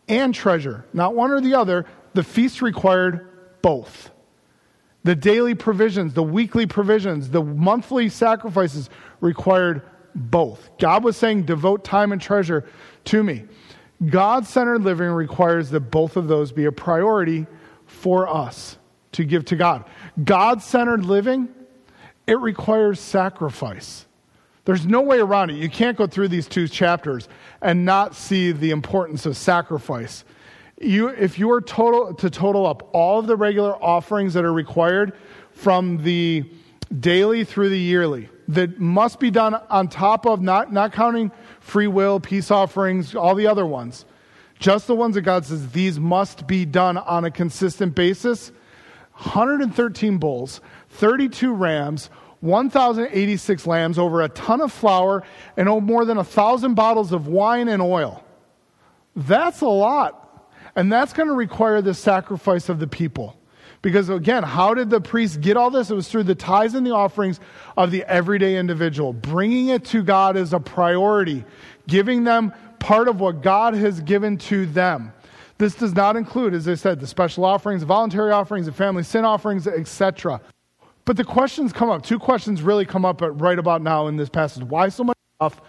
and 0.07 0.33
treasure, 0.33 0.85
not 0.93 1.15
one 1.15 1.31
or 1.31 1.41
the 1.41 1.55
other. 1.55 1.85
The 2.13 2.23
feast 2.23 2.61
required 2.61 3.61
both. 3.61 4.11
The 5.03 5.15
daily 5.15 5.55
provisions, 5.55 6.13
the 6.13 6.23
weekly 6.23 6.65
provisions, 6.65 7.29
the 7.29 7.43
monthly 7.43 8.09
sacrifices 8.09 8.89
required 9.21 9.81
both. 10.13 10.69
God 10.77 11.03
was 11.03 11.15
saying, 11.15 11.43
devote 11.43 11.83
time 11.83 12.11
and 12.11 12.21
treasure 12.21 12.65
to 13.05 13.23
me. 13.23 13.45
God 14.09 14.45
centered 14.45 14.83
living 14.83 15.09
requires 15.09 15.69
that 15.71 15.81
both 15.81 16.17
of 16.17 16.27
those 16.27 16.51
be 16.51 16.65
a 16.65 16.71
priority 16.71 17.47
for 17.85 18.27
us 18.27 18.77
to 19.13 19.23
give 19.23 19.45
to 19.45 19.55
God. 19.55 19.85
God 20.23 20.61
centered 20.61 21.05
living, 21.05 21.49
it 22.27 22.39
requires 22.39 22.99
sacrifice. 22.99 24.05
There's 24.65 24.85
no 24.85 25.01
way 25.01 25.19
around 25.19 25.49
it. 25.49 25.55
You 25.55 25.69
can't 25.69 25.97
go 25.97 26.05
through 26.05 26.27
these 26.27 26.47
two 26.47 26.67
chapters 26.67 27.27
and 27.61 27.85
not 27.85 28.15
see 28.15 28.51
the 28.51 28.69
importance 28.69 29.25
of 29.25 29.35
sacrifice. 29.35 30.23
You, 30.81 31.09
if 31.09 31.37
you 31.37 31.51
are 31.51 31.61
total, 31.61 32.13
to 32.15 32.29
total 32.29 32.65
up 32.65 32.89
all 32.93 33.19
of 33.19 33.27
the 33.27 33.35
regular 33.35 33.75
offerings 33.83 34.33
that 34.35 34.45
are 34.45 34.53
required 34.53 35.13
from 35.51 36.03
the 36.03 36.49
daily 36.99 37.43
through 37.43 37.69
the 37.69 37.79
yearly, 37.79 38.29
that 38.47 38.79
must 38.79 39.19
be 39.19 39.29
done 39.29 39.55
on 39.69 39.89
top 39.89 40.25
of, 40.25 40.41
not, 40.41 40.71
not 40.71 40.93
counting 40.93 41.31
free 41.59 41.87
will, 41.87 42.19
peace 42.19 42.49
offerings, 42.49 43.13
all 43.13 43.35
the 43.35 43.45
other 43.45 43.65
ones, 43.65 44.05
just 44.57 44.87
the 44.87 44.95
ones 44.95 45.15
that 45.15 45.21
God 45.21 45.45
says 45.45 45.71
these 45.71 45.99
must 45.99 46.47
be 46.47 46.65
done 46.65 46.97
on 46.97 47.25
a 47.25 47.31
consistent 47.31 47.95
basis 47.95 48.51
113 49.13 50.17
bulls, 50.17 50.61
32 50.91 51.53
rams, 51.53 52.09
1,086 52.39 53.67
lambs, 53.67 53.99
over 53.99 54.21
a 54.21 54.29
ton 54.29 54.61
of 54.61 54.71
flour, 54.71 55.23
and 55.57 55.67
oh, 55.67 55.81
more 55.81 56.05
than 56.05 56.17
a 56.17 56.23
thousand 56.23 56.75
bottles 56.75 57.11
of 57.11 57.27
wine 57.27 57.67
and 57.67 57.81
oil. 57.81 58.23
That's 59.17 59.59
a 59.59 59.67
lot. 59.67 60.18
And 60.79 60.89
that's 60.89 61.11
going 61.11 61.27
to 61.27 61.33
require 61.33 61.81
the 61.81 61.93
sacrifice 61.93 62.69
of 62.69 62.79
the 62.79 62.87
people. 62.87 63.37
Because 63.81 64.07
again, 64.07 64.43
how 64.43 64.73
did 64.73 64.89
the 64.89 65.01
priests 65.01 65.35
get 65.35 65.57
all 65.57 65.69
this? 65.69 65.91
It 65.91 65.93
was 65.93 66.07
through 66.07 66.23
the 66.23 66.35
tithes 66.35 66.73
and 66.73 66.87
the 66.87 66.95
offerings 66.95 67.41
of 67.75 67.91
the 67.91 68.05
everyday 68.05 68.55
individual. 68.55 69.11
Bringing 69.11 69.67
it 69.67 69.83
to 69.87 70.01
God 70.01 70.37
is 70.37 70.53
a 70.53 70.59
priority, 70.59 71.43
giving 71.87 72.23
them 72.23 72.53
part 72.79 73.09
of 73.09 73.19
what 73.19 73.41
God 73.41 73.73
has 73.73 73.99
given 73.99 74.37
to 74.37 74.67
them. 74.67 75.11
This 75.57 75.75
does 75.75 75.93
not 75.95 76.15
include, 76.15 76.53
as 76.53 76.65
I 76.65 76.75
said, 76.75 77.01
the 77.01 77.07
special 77.07 77.43
offerings, 77.43 77.83
voluntary 77.83 78.31
offerings, 78.31 78.65
the 78.65 78.71
family 78.71 79.03
sin 79.03 79.25
offerings, 79.25 79.67
etc. 79.67 80.39
But 81.03 81.17
the 81.17 81.25
questions 81.25 81.73
come 81.73 81.89
up. 81.89 82.03
Two 82.03 82.19
questions 82.19 82.61
really 82.61 82.85
come 82.85 83.03
up 83.03 83.19
right 83.21 83.59
about 83.59 83.81
now 83.81 84.07
in 84.07 84.15
this 84.15 84.29
passage. 84.29 84.63
Why 84.63 84.87
so 84.87 85.03
much 85.03 85.17
stuff 85.35 85.59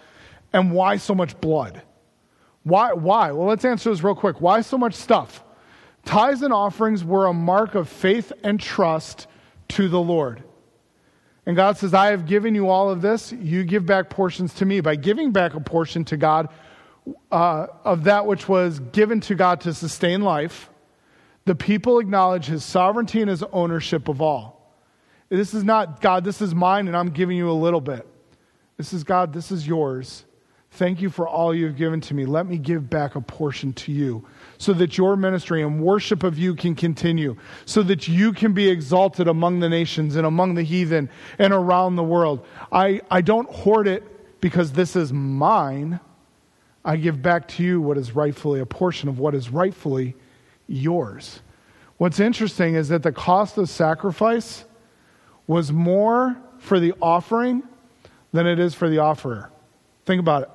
and 0.53 0.71
why 0.71 0.95
so 0.95 1.13
much 1.13 1.37
blood? 1.41 1.81
Why? 2.63 2.93
Why? 2.93 3.31
Well, 3.31 3.47
let's 3.47 3.65
answer 3.65 3.89
this 3.89 4.03
real 4.03 4.15
quick. 4.15 4.39
Why 4.41 4.61
so 4.61 4.77
much 4.77 4.93
stuff? 4.93 5.43
Tithes 6.05 6.41
and 6.41 6.53
offerings 6.53 7.03
were 7.03 7.27
a 7.27 7.33
mark 7.33 7.75
of 7.75 7.87
faith 7.89 8.31
and 8.43 8.59
trust 8.59 9.27
to 9.69 9.87
the 9.87 9.99
Lord. 9.99 10.43
And 11.45 11.55
God 11.55 11.77
says, 11.77 11.93
I 11.93 12.07
have 12.07 12.25
given 12.25 12.53
you 12.53 12.69
all 12.69 12.89
of 12.89 13.01
this. 13.01 13.31
You 13.31 13.63
give 13.63 13.85
back 13.85 14.09
portions 14.09 14.53
to 14.55 14.65
me. 14.65 14.79
By 14.79 14.95
giving 14.95 15.31
back 15.31 15.53
a 15.53 15.59
portion 15.59 16.05
to 16.05 16.17
God, 16.17 16.49
uh, 17.31 17.67
of 17.83 18.03
that 18.03 18.25
which 18.25 18.47
was 18.47 18.79
given 18.79 19.19
to 19.21 19.35
God 19.35 19.61
to 19.61 19.73
sustain 19.73 20.21
life, 20.21 20.69
the 21.45 21.55
people 21.55 21.99
acknowledge 21.99 22.45
his 22.45 22.63
sovereignty 22.63 23.21
and 23.21 23.29
his 23.29 23.43
ownership 23.51 24.07
of 24.07 24.21
all. 24.21 24.75
This 25.29 25.53
is 25.53 25.63
not, 25.63 26.01
God, 26.01 26.23
this 26.23 26.41
is 26.41 26.53
mine 26.53 26.87
and 26.87 26.95
I'm 26.95 27.09
giving 27.09 27.37
you 27.37 27.49
a 27.49 27.53
little 27.53 27.81
bit. 27.81 28.05
This 28.77 28.93
is, 28.93 29.03
God, 29.03 29.33
this 29.33 29.51
is 29.51 29.65
yours. 29.65 30.25
Thank 30.73 31.01
you 31.01 31.09
for 31.09 31.27
all 31.27 31.53
you've 31.53 31.75
given 31.75 31.99
to 32.01 32.13
me. 32.13 32.25
Let 32.25 32.45
me 32.45 32.57
give 32.57 32.89
back 32.89 33.15
a 33.15 33.21
portion 33.21 33.73
to 33.73 33.91
you 33.91 34.25
so 34.57 34.71
that 34.73 34.97
your 34.97 35.17
ministry 35.17 35.61
and 35.63 35.81
worship 35.81 36.23
of 36.23 36.37
you 36.37 36.55
can 36.55 36.75
continue, 36.75 37.35
so 37.65 37.83
that 37.83 38.07
you 38.07 38.31
can 38.31 38.53
be 38.53 38.69
exalted 38.69 39.27
among 39.27 39.59
the 39.59 39.67
nations 39.67 40.15
and 40.15 40.25
among 40.25 40.55
the 40.55 40.63
heathen 40.63 41.09
and 41.37 41.51
around 41.51 41.97
the 41.97 42.03
world. 42.03 42.45
I, 42.71 43.01
I 43.11 43.19
don't 43.19 43.49
hoard 43.49 43.85
it 43.85 44.39
because 44.39 44.71
this 44.71 44.95
is 44.95 45.11
mine. 45.11 45.99
I 46.85 46.95
give 46.95 47.21
back 47.21 47.49
to 47.49 47.63
you 47.63 47.81
what 47.81 47.97
is 47.97 48.15
rightfully 48.15 48.61
a 48.61 48.65
portion 48.65 49.09
of 49.09 49.19
what 49.19 49.35
is 49.35 49.49
rightfully 49.49 50.15
yours. 50.67 51.41
What's 51.97 52.19
interesting 52.21 52.75
is 52.75 52.87
that 52.89 53.03
the 53.03 53.11
cost 53.11 53.57
of 53.57 53.69
sacrifice 53.69 54.63
was 55.47 55.71
more 55.71 56.37
for 56.59 56.79
the 56.79 56.93
offering 57.01 57.61
than 58.31 58.47
it 58.47 58.57
is 58.57 58.73
for 58.73 58.89
the 58.89 58.99
offerer. 58.99 59.51
Think 60.05 60.21
about 60.21 60.43
it. 60.43 60.49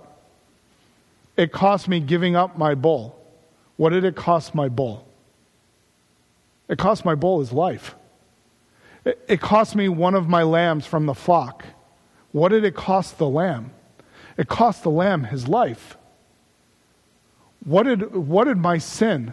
It 1.36 1.52
cost 1.52 1.88
me 1.88 2.00
giving 2.00 2.36
up 2.36 2.56
my 2.56 2.74
bull. 2.74 3.18
What 3.76 3.90
did 3.90 4.04
it 4.04 4.16
cost 4.16 4.54
my 4.54 4.68
bull? 4.68 5.06
It 6.68 6.78
cost 6.78 7.04
my 7.04 7.14
bull 7.14 7.40
his 7.40 7.52
life. 7.52 7.94
It, 9.04 9.22
it 9.28 9.40
cost 9.40 9.76
me 9.76 9.88
one 9.88 10.14
of 10.14 10.28
my 10.28 10.42
lambs 10.42 10.86
from 10.86 11.06
the 11.06 11.14
flock. 11.14 11.64
What 12.32 12.48
did 12.48 12.64
it 12.64 12.74
cost 12.74 13.18
the 13.18 13.28
lamb? 13.28 13.70
It 14.36 14.48
cost 14.48 14.82
the 14.82 14.90
lamb 14.90 15.24
his 15.24 15.46
life. 15.46 15.96
What 17.64 17.82
did, 17.82 18.14
what 18.14 18.44
did 18.44 18.58
my 18.58 18.78
sin 18.78 19.32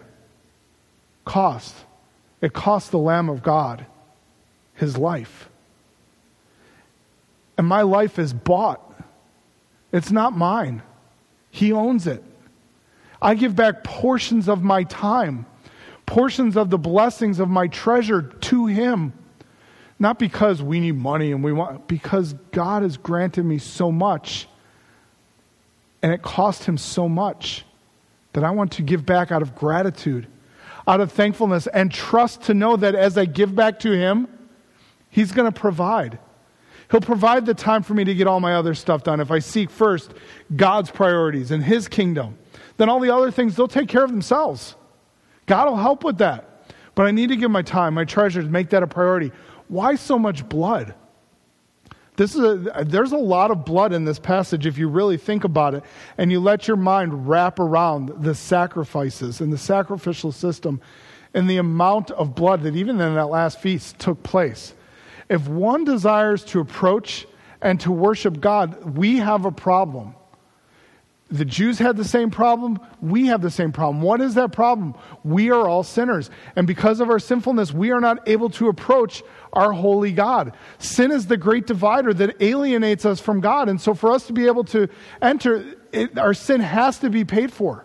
cost? 1.23 1.75
It 2.41 2.51
cost 2.51 2.91
the 2.91 2.97
Lamb 2.97 3.29
of 3.29 3.43
God 3.43 3.85
his 4.73 4.97
life. 4.97 5.49
And 7.57 7.67
my 7.67 7.83
life 7.83 8.17
is 8.17 8.33
bought. 8.33 8.81
It's 9.91 10.11
not 10.11 10.35
mine. 10.35 10.81
He 11.53 11.71
owns 11.71 12.07
it. 12.07 12.23
I 13.21 13.35
give 13.35 13.55
back 13.55 13.83
portions 13.83 14.49
of 14.49 14.63
my 14.63 14.85
time, 14.85 15.45
portions 16.07 16.57
of 16.57 16.71
the 16.71 16.79
blessings 16.79 17.39
of 17.39 17.47
my 17.47 17.67
treasure 17.67 18.23
to 18.23 18.65
Him. 18.65 19.13
Not 19.99 20.17
because 20.17 20.63
we 20.63 20.79
need 20.79 20.95
money 20.95 21.31
and 21.31 21.43
we 21.43 21.53
want, 21.53 21.87
because 21.87 22.33
God 22.51 22.81
has 22.81 22.97
granted 22.97 23.45
me 23.45 23.59
so 23.59 23.91
much 23.91 24.47
and 26.01 26.11
it 26.11 26.23
cost 26.23 26.63
Him 26.63 26.75
so 26.75 27.07
much 27.07 27.65
that 28.33 28.43
I 28.43 28.49
want 28.49 28.71
to 28.73 28.81
give 28.81 29.05
back 29.05 29.31
out 29.31 29.43
of 29.43 29.53
gratitude, 29.53 30.25
out 30.87 31.01
of 31.01 31.11
thankfulness, 31.11 31.67
and 31.67 31.91
trust 31.91 32.41
to 32.45 32.55
know 32.55 32.77
that 32.77 32.95
as 32.95 33.15
I 33.15 33.25
give 33.25 33.53
back 33.53 33.77
to 33.81 33.91
Him, 33.91 34.27
He's 35.11 35.31
going 35.31 35.53
to 35.53 35.57
provide. 35.57 36.17
He'll 36.93 37.01
provide 37.01 37.47
the 37.47 37.55
time 37.55 37.81
for 37.81 37.95
me 37.95 38.03
to 38.03 38.13
get 38.13 38.27
all 38.27 38.39
my 38.39 38.53
other 38.53 38.75
stuff 38.75 39.03
done. 39.03 39.19
If 39.19 39.31
I 39.31 39.39
seek 39.39 39.71
first 39.71 40.13
God's 40.55 40.91
priorities 40.91 41.49
and 41.49 41.63
His 41.63 41.87
kingdom, 41.87 42.37
then 42.77 42.87
all 42.87 42.99
the 42.99 43.11
other 43.11 43.31
things, 43.31 43.55
they'll 43.55 43.67
take 43.67 43.89
care 43.89 44.03
of 44.03 44.11
themselves. 44.11 44.75
God 45.47 45.67
will 45.67 45.77
help 45.77 46.03
with 46.03 46.19
that. 46.19 46.67
But 46.93 47.07
I 47.07 47.11
need 47.11 47.29
to 47.29 47.35
give 47.35 47.49
my 47.49 47.63
time, 47.63 47.95
my 47.95 48.05
treasures, 48.05 48.47
make 48.47 48.69
that 48.69 48.83
a 48.83 48.87
priority. 48.87 49.31
Why 49.69 49.95
so 49.95 50.19
much 50.19 50.47
blood? 50.47 50.93
This 52.15 52.35
is 52.35 52.41
a, 52.41 52.85
there's 52.85 53.11
a 53.11 53.17
lot 53.17 53.49
of 53.49 53.65
blood 53.65 53.91
in 53.91 54.05
this 54.05 54.19
passage 54.19 54.67
if 54.67 54.77
you 54.77 54.87
really 54.87 55.17
think 55.17 55.45
about 55.45 55.73
it 55.73 55.83
and 56.19 56.31
you 56.31 56.39
let 56.39 56.67
your 56.67 56.77
mind 56.77 57.27
wrap 57.27 57.57
around 57.57 58.09
the 58.21 58.35
sacrifices 58.35 59.41
and 59.41 59.51
the 59.51 59.57
sacrificial 59.57 60.31
system 60.31 60.79
and 61.33 61.49
the 61.49 61.57
amount 61.57 62.11
of 62.11 62.35
blood 62.35 62.61
that 62.61 62.75
even 62.75 63.01
in 63.01 63.15
that 63.15 63.29
last 63.29 63.59
feast 63.59 63.97
took 63.97 64.21
place. 64.21 64.75
If 65.29 65.47
one 65.47 65.83
desires 65.83 66.43
to 66.45 66.59
approach 66.59 67.25
and 67.61 67.79
to 67.81 67.91
worship 67.91 68.39
God, 68.39 68.97
we 68.97 69.17
have 69.17 69.45
a 69.45 69.51
problem. 69.51 70.15
The 71.33 71.45
Jews 71.45 71.79
had 71.79 71.97
the 71.97 72.05
same 72.05 72.29
problem. 72.29 72.79
We 73.01 73.27
have 73.27 73.41
the 73.41 73.49
same 73.49 73.71
problem. 73.71 74.03
What 74.03 74.21
is 74.21 74.35
that 74.35 74.51
problem? 74.51 74.93
We 75.23 75.49
are 75.49 75.67
all 75.67 75.81
sinners. 75.81 76.29
And 76.55 76.67
because 76.67 76.99
of 76.99 77.09
our 77.09 77.17
sinfulness, 77.17 77.73
we 77.73 77.91
are 77.91 77.99
not 77.99 78.27
able 78.29 78.51
to 78.51 78.67
approach 78.67 79.23
our 79.51 79.71
holy 79.71 80.11
God. 80.11 80.53
Sin 80.77 81.11
is 81.11 81.25
the 81.25 81.37
great 81.37 81.65
divider 81.65 82.13
that 82.13 82.39
alienates 82.39 83.03
us 83.03 83.19
from 83.19 83.41
God. 83.41 83.67
And 83.67 83.81
so 83.81 83.95
for 83.95 84.11
us 84.11 84.27
to 84.27 84.33
be 84.33 84.45
able 84.45 84.63
to 84.65 84.87
enter, 85.23 85.65
it, 85.91 86.19
our 86.19 86.35
sin 86.35 86.61
has 86.61 86.99
to 86.99 87.09
be 87.09 87.25
paid 87.25 87.51
for. 87.51 87.83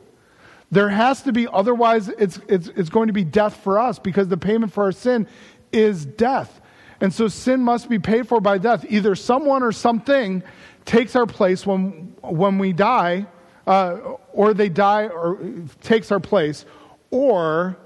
There 0.70 0.90
has 0.90 1.22
to 1.22 1.32
be, 1.32 1.48
otherwise, 1.50 2.10
it's, 2.10 2.38
it's, 2.48 2.68
it's 2.68 2.90
going 2.90 3.06
to 3.06 3.14
be 3.14 3.24
death 3.24 3.56
for 3.56 3.78
us 3.78 3.98
because 3.98 4.28
the 4.28 4.36
payment 4.36 4.74
for 4.74 4.84
our 4.84 4.92
sin 4.92 5.26
is 5.72 6.04
death. 6.04 6.60
And 7.00 7.12
so 7.12 7.28
sin 7.28 7.60
must 7.60 7.88
be 7.88 7.98
paid 7.98 8.26
for 8.26 8.40
by 8.40 8.58
death. 8.58 8.84
Either 8.88 9.14
someone 9.14 9.62
or 9.62 9.72
something 9.72 10.42
takes 10.84 11.14
our 11.14 11.26
place 11.26 11.66
when, 11.66 12.14
when 12.22 12.58
we 12.58 12.72
die 12.72 13.26
uh, 13.68 14.16
or 14.32 14.54
they 14.54 14.70
die 14.70 15.06
or 15.08 15.38
takes 15.82 16.10
our 16.10 16.18
place, 16.18 16.64
or 17.10 17.76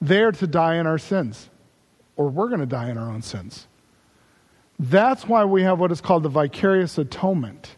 they're 0.00 0.30
to 0.30 0.46
die 0.46 0.76
in 0.76 0.86
our 0.86 0.98
sins, 0.98 1.48
or 2.16 2.28
we're 2.28 2.48
going 2.48 2.60
to 2.60 2.66
die 2.66 2.90
in 2.90 2.98
our 2.98 3.10
own 3.10 3.22
sins. 3.22 3.66
That's 4.78 5.26
why 5.26 5.44
we 5.44 5.62
have 5.62 5.78
what 5.78 5.90
is 5.90 6.02
called 6.02 6.22
the 6.22 6.28
vicarious 6.28 6.98
atonement 6.98 7.76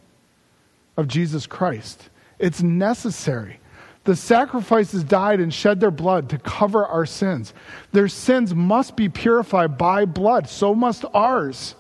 of 0.97 1.07
Jesus 1.07 1.47
Christ. 1.47 2.11
It's 2.41 2.61
necessary. 2.61 3.61
The 4.05 4.17
sacrifices 4.17 5.03
died 5.03 5.41
and 5.41 5.53
shed 5.53 5.81
their 5.81 5.91
blood 5.91 6.29
to 6.29 6.39
cover 6.39 6.87
our 6.87 7.07
sins. 7.07 7.55
Their 7.93 8.09
sins 8.09 8.55
must 8.55 8.97
be 8.97 9.09
purified 9.09 9.79
by 9.79 10.05
blood, 10.05 10.49
so 10.49 10.75
must 10.75 11.05
ours. 11.15 11.75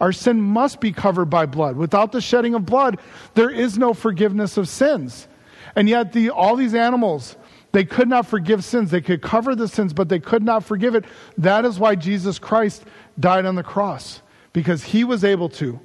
Our 0.00 0.12
sin 0.12 0.40
must 0.40 0.80
be 0.80 0.92
covered 0.92 1.26
by 1.26 1.46
blood. 1.46 1.76
Without 1.76 2.12
the 2.12 2.20
shedding 2.20 2.54
of 2.54 2.64
blood, 2.64 2.98
there 3.34 3.50
is 3.50 3.76
no 3.76 3.92
forgiveness 3.92 4.56
of 4.56 4.68
sins. 4.68 5.28
And 5.76 5.88
yet, 5.88 6.12
the, 6.12 6.30
all 6.30 6.56
these 6.56 6.74
animals, 6.74 7.36
they 7.72 7.84
could 7.84 8.08
not 8.08 8.26
forgive 8.26 8.64
sins. 8.64 8.90
They 8.90 9.02
could 9.02 9.20
cover 9.20 9.54
the 9.54 9.68
sins, 9.68 9.92
but 9.92 10.08
they 10.08 10.20
could 10.20 10.42
not 10.42 10.64
forgive 10.64 10.94
it. 10.94 11.04
That 11.36 11.64
is 11.66 11.78
why 11.78 11.96
Jesus 11.96 12.38
Christ 12.38 12.84
died 13.20 13.44
on 13.44 13.56
the 13.56 13.62
cross, 13.62 14.22
because 14.52 14.84
he 14.84 15.04
was 15.04 15.22
able 15.22 15.50
to, 15.50 15.78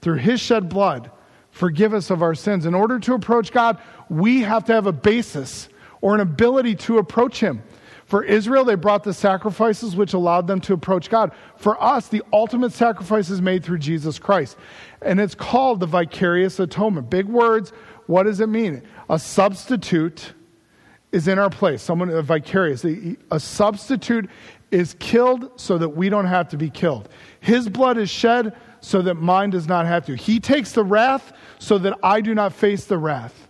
through 0.00 0.16
his 0.16 0.40
shed 0.40 0.68
blood, 0.70 1.10
forgive 1.56 1.94
us 1.94 2.10
of 2.10 2.22
our 2.22 2.34
sins. 2.34 2.66
In 2.66 2.74
order 2.74 2.98
to 3.00 3.14
approach 3.14 3.50
God, 3.50 3.78
we 4.10 4.42
have 4.42 4.64
to 4.66 4.74
have 4.74 4.86
a 4.86 4.92
basis 4.92 5.68
or 6.02 6.14
an 6.14 6.20
ability 6.20 6.74
to 6.74 6.98
approach 6.98 7.40
him. 7.40 7.62
For 8.04 8.22
Israel, 8.22 8.64
they 8.64 8.76
brought 8.76 9.02
the 9.02 9.14
sacrifices 9.14 9.96
which 9.96 10.12
allowed 10.12 10.46
them 10.46 10.60
to 10.60 10.74
approach 10.74 11.10
God. 11.10 11.32
For 11.56 11.82
us, 11.82 12.08
the 12.08 12.22
ultimate 12.32 12.72
sacrifice 12.72 13.30
is 13.30 13.40
made 13.40 13.64
through 13.64 13.78
Jesus 13.78 14.18
Christ. 14.18 14.56
And 15.02 15.18
it's 15.18 15.34
called 15.34 15.80
the 15.80 15.86
vicarious 15.86 16.60
atonement. 16.60 17.10
Big 17.10 17.26
words. 17.26 17.72
What 18.06 18.24
does 18.24 18.38
it 18.40 18.48
mean? 18.48 18.82
A 19.08 19.18
substitute 19.18 20.34
is 21.10 21.26
in 21.26 21.38
our 21.38 21.50
place. 21.50 21.82
Someone, 21.82 22.10
a 22.10 22.22
vicarious. 22.22 22.84
A, 22.84 23.16
a 23.30 23.40
substitute 23.40 24.28
is 24.70 24.94
killed 24.98 25.50
so 25.56 25.78
that 25.78 25.88
we 25.88 26.08
don't 26.08 26.26
have 26.26 26.50
to 26.50 26.56
be 26.56 26.68
killed. 26.68 27.08
His 27.40 27.68
blood 27.68 27.96
is 27.96 28.10
shed 28.10 28.54
so 28.80 29.02
that 29.02 29.14
mine 29.14 29.50
does 29.50 29.66
not 29.66 29.86
have 29.86 30.06
to. 30.06 30.14
He 30.14 30.40
takes 30.40 30.72
the 30.72 30.84
wrath 30.84 31.32
so 31.58 31.78
that 31.78 31.98
I 32.02 32.20
do 32.20 32.34
not 32.34 32.52
face 32.52 32.84
the 32.84 32.98
wrath. 32.98 33.42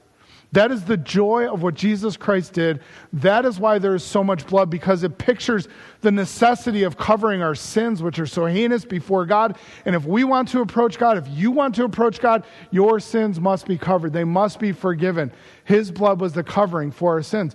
That 0.52 0.70
is 0.70 0.84
the 0.84 0.96
joy 0.96 1.52
of 1.52 1.62
what 1.62 1.74
Jesus 1.74 2.16
Christ 2.16 2.54
did. 2.54 2.80
That 3.12 3.44
is 3.44 3.58
why 3.58 3.78
there 3.78 3.94
is 3.94 4.04
so 4.04 4.24
much 4.24 4.46
blood, 4.46 4.70
because 4.70 5.02
it 5.02 5.18
pictures 5.18 5.68
the 6.00 6.12
necessity 6.12 6.84
of 6.84 6.96
covering 6.96 7.42
our 7.42 7.54
sins, 7.54 8.02
which 8.02 8.18
are 8.18 8.26
so 8.26 8.46
heinous 8.46 8.84
before 8.84 9.26
God. 9.26 9.58
And 9.84 9.94
if 9.94 10.06
we 10.06 10.24
want 10.24 10.48
to 10.50 10.60
approach 10.60 10.98
God, 10.98 11.18
if 11.18 11.28
you 11.28 11.50
want 11.50 11.74
to 11.74 11.84
approach 11.84 12.20
God, 12.20 12.46
your 12.70 13.00
sins 13.00 13.38
must 13.40 13.66
be 13.66 13.76
covered. 13.76 14.12
They 14.12 14.24
must 14.24 14.58
be 14.58 14.72
forgiven. 14.72 15.32
His 15.64 15.90
blood 15.90 16.20
was 16.20 16.32
the 16.32 16.44
covering 16.44 16.90
for 16.90 17.12
our 17.14 17.22
sins. 17.22 17.54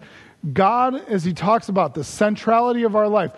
God, 0.54 0.96
as 1.08 1.24
he 1.24 1.34
talks 1.34 1.70
about 1.70 1.96
the 1.96 2.04
centrality 2.04 2.84
of 2.84 2.96
our 2.96 3.08
life, 3.08 3.32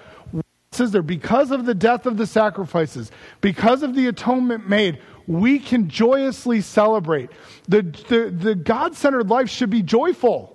says 0.73 0.91
there, 0.91 1.01
because 1.01 1.51
of 1.51 1.65
the 1.65 1.75
death 1.75 2.05
of 2.05 2.17
the 2.17 2.27
sacrifices, 2.27 3.11
because 3.41 3.83
of 3.83 3.95
the 3.95 4.07
atonement 4.07 4.67
made, 4.67 4.99
we 5.27 5.59
can 5.59 5.89
joyously 5.89 6.61
celebrate. 6.61 7.29
The, 7.67 7.81
the, 7.81 8.29
the 8.29 8.55
God 8.55 8.95
centered 8.95 9.29
life 9.29 9.49
should 9.49 9.69
be 9.69 9.81
joyful. 9.81 10.49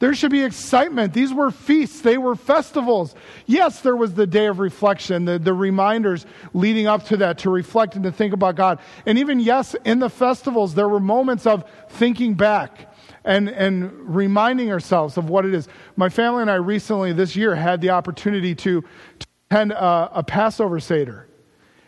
There 0.00 0.14
should 0.14 0.30
be 0.30 0.44
excitement. 0.44 1.12
These 1.12 1.34
were 1.34 1.50
feasts, 1.50 2.02
they 2.02 2.18
were 2.18 2.36
festivals. 2.36 3.16
Yes, 3.46 3.80
there 3.80 3.96
was 3.96 4.14
the 4.14 4.28
day 4.28 4.46
of 4.46 4.60
reflection, 4.60 5.24
the, 5.24 5.40
the 5.40 5.52
reminders 5.52 6.24
leading 6.54 6.86
up 6.86 7.04
to 7.06 7.16
that 7.18 7.38
to 7.38 7.50
reflect 7.50 7.96
and 7.96 8.04
to 8.04 8.12
think 8.12 8.32
about 8.32 8.54
God. 8.54 8.78
And 9.06 9.18
even, 9.18 9.40
yes, 9.40 9.74
in 9.84 9.98
the 9.98 10.08
festivals, 10.08 10.74
there 10.74 10.88
were 10.88 11.00
moments 11.00 11.46
of 11.46 11.64
thinking 11.88 12.34
back 12.34 12.94
and, 13.24 13.48
and 13.48 13.92
reminding 14.14 14.70
ourselves 14.70 15.16
of 15.16 15.28
what 15.28 15.44
it 15.44 15.52
is. 15.52 15.68
My 15.96 16.08
family 16.08 16.42
and 16.42 16.50
I 16.50 16.54
recently, 16.54 17.12
this 17.12 17.34
year, 17.34 17.56
had 17.56 17.80
the 17.80 17.90
opportunity 17.90 18.54
to, 18.54 18.82
to 19.18 19.26
attend 19.50 19.72
a, 19.72 19.82
uh, 19.82 20.10
a 20.12 20.22
Passover 20.22 20.80
Seder. 20.80 21.26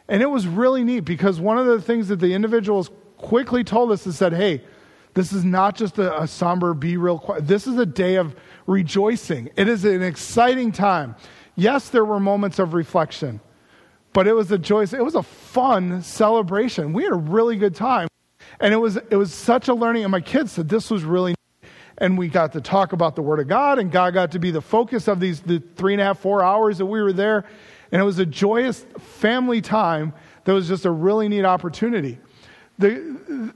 And 0.09 0.23
it 0.23 0.31
was 0.31 0.47
really 0.47 0.83
neat 0.83 1.01
because 1.01 1.41
one 1.41 1.59
of 1.59 1.67
the 1.67 1.81
things 1.81 2.09
that 2.09 2.17
the 2.17 2.35
individuals 2.35 2.91
quickly 3.17 3.63
told 3.63 3.93
us 3.93 4.07
is 4.07 4.17
said, 4.17 4.33
hey, 4.33 4.63
this 5.15 5.33
is 5.33 5.45
not 5.45 5.77
just 5.77 5.99
a, 5.99 6.23
a 6.23 6.27
somber, 6.27 6.75
be 6.75 6.97
real 6.97 7.19
quiet. 7.19 7.47
This 7.47 7.67
is 7.67 7.77
a 7.79 7.87
day 7.87 8.17
of 8.17 8.35
rejoicing. 8.67 9.51
It 9.57 9.69
is 9.69 9.85
an 9.85 10.03
exciting 10.03 10.73
time. 10.73 11.17
Yes, 11.57 11.91
there 11.91 12.05
were 12.05 12.21
moments 12.21 12.59
of 12.59 12.75
reflection, 12.75 13.41
but 14.13 14.27
it 14.27 14.33
was 14.33 14.51
a 14.51 14.59
joyous, 14.59 14.93
it 14.93 15.05
was 15.05 15.15
a 15.15 15.23
fun 15.23 16.03
celebration. 16.03 16.93
We 16.93 17.05
had 17.05 17.13
a 17.13 17.17
really 17.17 17.57
good 17.57 17.75
time. 17.75 18.09
And 18.59 18.75
it 18.75 18.79
was, 18.79 18.97
it 18.97 19.17
was 19.17 19.33
such 19.33 19.69
a 19.69 19.75
learning. 19.75 20.05
And 20.05 20.13
my 20.13 20.21
kids 20.21 20.53
said 20.53 20.69
this 20.69 20.91
was 20.91 21.05
really. 21.05 21.35
And 22.01 22.17
we 22.17 22.29
got 22.29 22.53
to 22.55 22.61
talk 22.61 22.93
about 22.93 23.15
the 23.15 23.23
Word 23.23 23.41
of 23.41 23.49
God, 23.49 23.79
and 23.79 23.93
God 23.93 24.15
got 24.15 24.33
to 24.33 24.39
be 24.39 24.51
the 24.51 24.63
focus 24.63 25.07
of 25.07 25.21
these 25.21 25.41
the 25.41 25.61
three 25.77 25.93
and 25.93 26.01
a 26.01 26.05
half, 26.05 26.19
four 26.19 26.43
hours 26.43 26.79
that 26.79 26.87
we 26.87 27.01
were 27.01 27.13
there. 27.13 27.45
And 27.93 28.01
it 28.01 28.05
was 28.05 28.19
a 28.19 28.27
joyous 28.27 28.87
family 28.99 29.61
time 29.61 30.15
that 30.45 30.53
was 30.53 30.67
just 30.67 30.87
a 30.87 30.91
really 30.91 31.29
neat 31.29 31.45
opportunity. 31.45 32.19
The, 32.79 33.53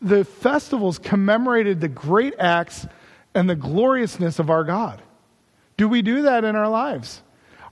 the 0.00 0.24
festivals 0.24 0.98
commemorated 0.98 1.80
the 1.80 1.88
great 1.88 2.34
acts 2.38 2.86
and 3.34 3.48
the 3.48 3.54
gloriousness 3.54 4.38
of 4.38 4.50
our 4.50 4.64
God. 4.64 5.00
Do 5.76 5.88
we 5.88 6.02
do 6.02 6.22
that 6.22 6.42
in 6.42 6.56
our 6.56 6.68
lives? 6.68 7.22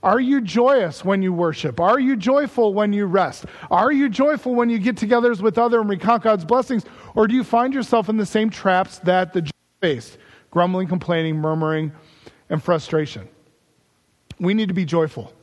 Are 0.03 0.19
you 0.19 0.39
joyous 0.39 1.03
when 1.03 1.23
you 1.23 1.33
worship? 1.33 1.79
Are 1.79 1.99
you 1.99 2.15
joyful 2.15 2.75
when 2.75 2.93
you 2.93 3.07
rest? 3.07 3.45
Are 3.71 3.91
you 3.91 4.07
joyful 4.07 4.53
when 4.53 4.69
you 4.69 4.77
get 4.77 4.97
together 4.97 5.33
with 5.33 5.57
other 5.57 5.81
and 5.81 5.89
recount 5.89 6.21
God's 6.21 6.45
blessings? 6.45 6.85
Or 7.15 7.27
do 7.27 7.33
you 7.33 7.43
find 7.43 7.73
yourself 7.73 8.07
in 8.07 8.17
the 8.17 8.25
same 8.25 8.51
traps 8.51 8.99
that 8.99 9.33
the 9.33 9.49
grumbling, 10.51 10.87
complaining, 10.87 11.37
murmuring, 11.37 11.91
and 12.49 12.61
frustration? 12.61 13.27
We 14.39 14.53
need 14.53 14.67
to 14.67 14.73
be 14.73 14.85
joyful 14.85 15.33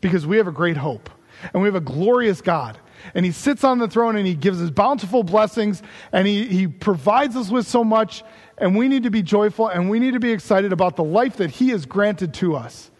because 0.00 0.26
we 0.26 0.36
have 0.36 0.46
a 0.46 0.52
great 0.52 0.76
hope 0.76 1.10
and 1.52 1.62
we 1.62 1.66
have 1.66 1.74
a 1.74 1.80
glorious 1.80 2.40
God. 2.40 2.78
And 3.14 3.24
He 3.24 3.32
sits 3.32 3.64
on 3.64 3.78
the 3.78 3.88
throne 3.88 4.16
and 4.16 4.26
He 4.26 4.34
gives 4.34 4.60
us 4.62 4.70
bountiful 4.70 5.22
blessings 5.22 5.82
and 6.12 6.26
He, 6.26 6.46
he 6.46 6.66
provides 6.66 7.36
us 7.36 7.50
with 7.50 7.66
so 7.66 7.84
much. 7.84 8.22
And 8.58 8.76
we 8.76 8.88
need 8.88 9.02
to 9.02 9.10
be 9.10 9.22
joyful 9.22 9.68
and 9.68 9.90
we 9.90 9.98
need 9.98 10.14
to 10.14 10.20
be 10.20 10.32
excited 10.32 10.72
about 10.72 10.96
the 10.96 11.04
life 11.04 11.36
that 11.36 11.50
He 11.50 11.70
has 11.70 11.86
granted 11.86 12.34
to 12.34 12.56
us. 12.56 12.90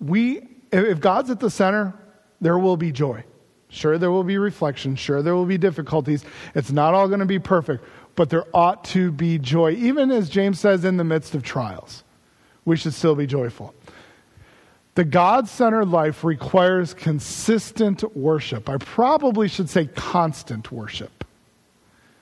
We, 0.00 0.46
if 0.70 1.00
God's 1.00 1.30
at 1.30 1.40
the 1.40 1.50
center, 1.50 1.94
there 2.40 2.58
will 2.58 2.76
be 2.76 2.92
joy. 2.92 3.24
Sure, 3.68 3.98
there 3.98 4.12
will 4.12 4.22
be 4.22 4.38
reflection. 4.38 4.94
Sure, 4.94 5.20
there 5.20 5.34
will 5.34 5.46
be 5.46 5.58
difficulties. 5.58 6.24
It's 6.54 6.70
not 6.70 6.94
all 6.94 7.08
going 7.08 7.20
to 7.20 7.26
be 7.26 7.40
perfect, 7.40 7.84
but 8.16 8.30
there 8.30 8.44
ought 8.54 8.84
to 8.84 9.10
be 9.10 9.38
joy. 9.38 9.72
Even 9.72 10.10
as 10.10 10.28
James 10.28 10.60
says, 10.60 10.84
in 10.84 10.96
the 10.96 11.04
midst 11.04 11.34
of 11.34 11.42
trials, 11.42 12.04
we 12.64 12.76
should 12.76 12.94
still 12.94 13.14
be 13.14 13.26
joyful. 13.26 13.74
The 14.94 15.04
God 15.04 15.48
centered 15.48 15.86
life 15.86 16.22
requires 16.22 16.94
consistent 16.94 18.16
worship. 18.16 18.68
I 18.68 18.76
probably 18.76 19.48
should 19.48 19.68
say 19.68 19.86
constant 19.86 20.70
worship 20.70 21.24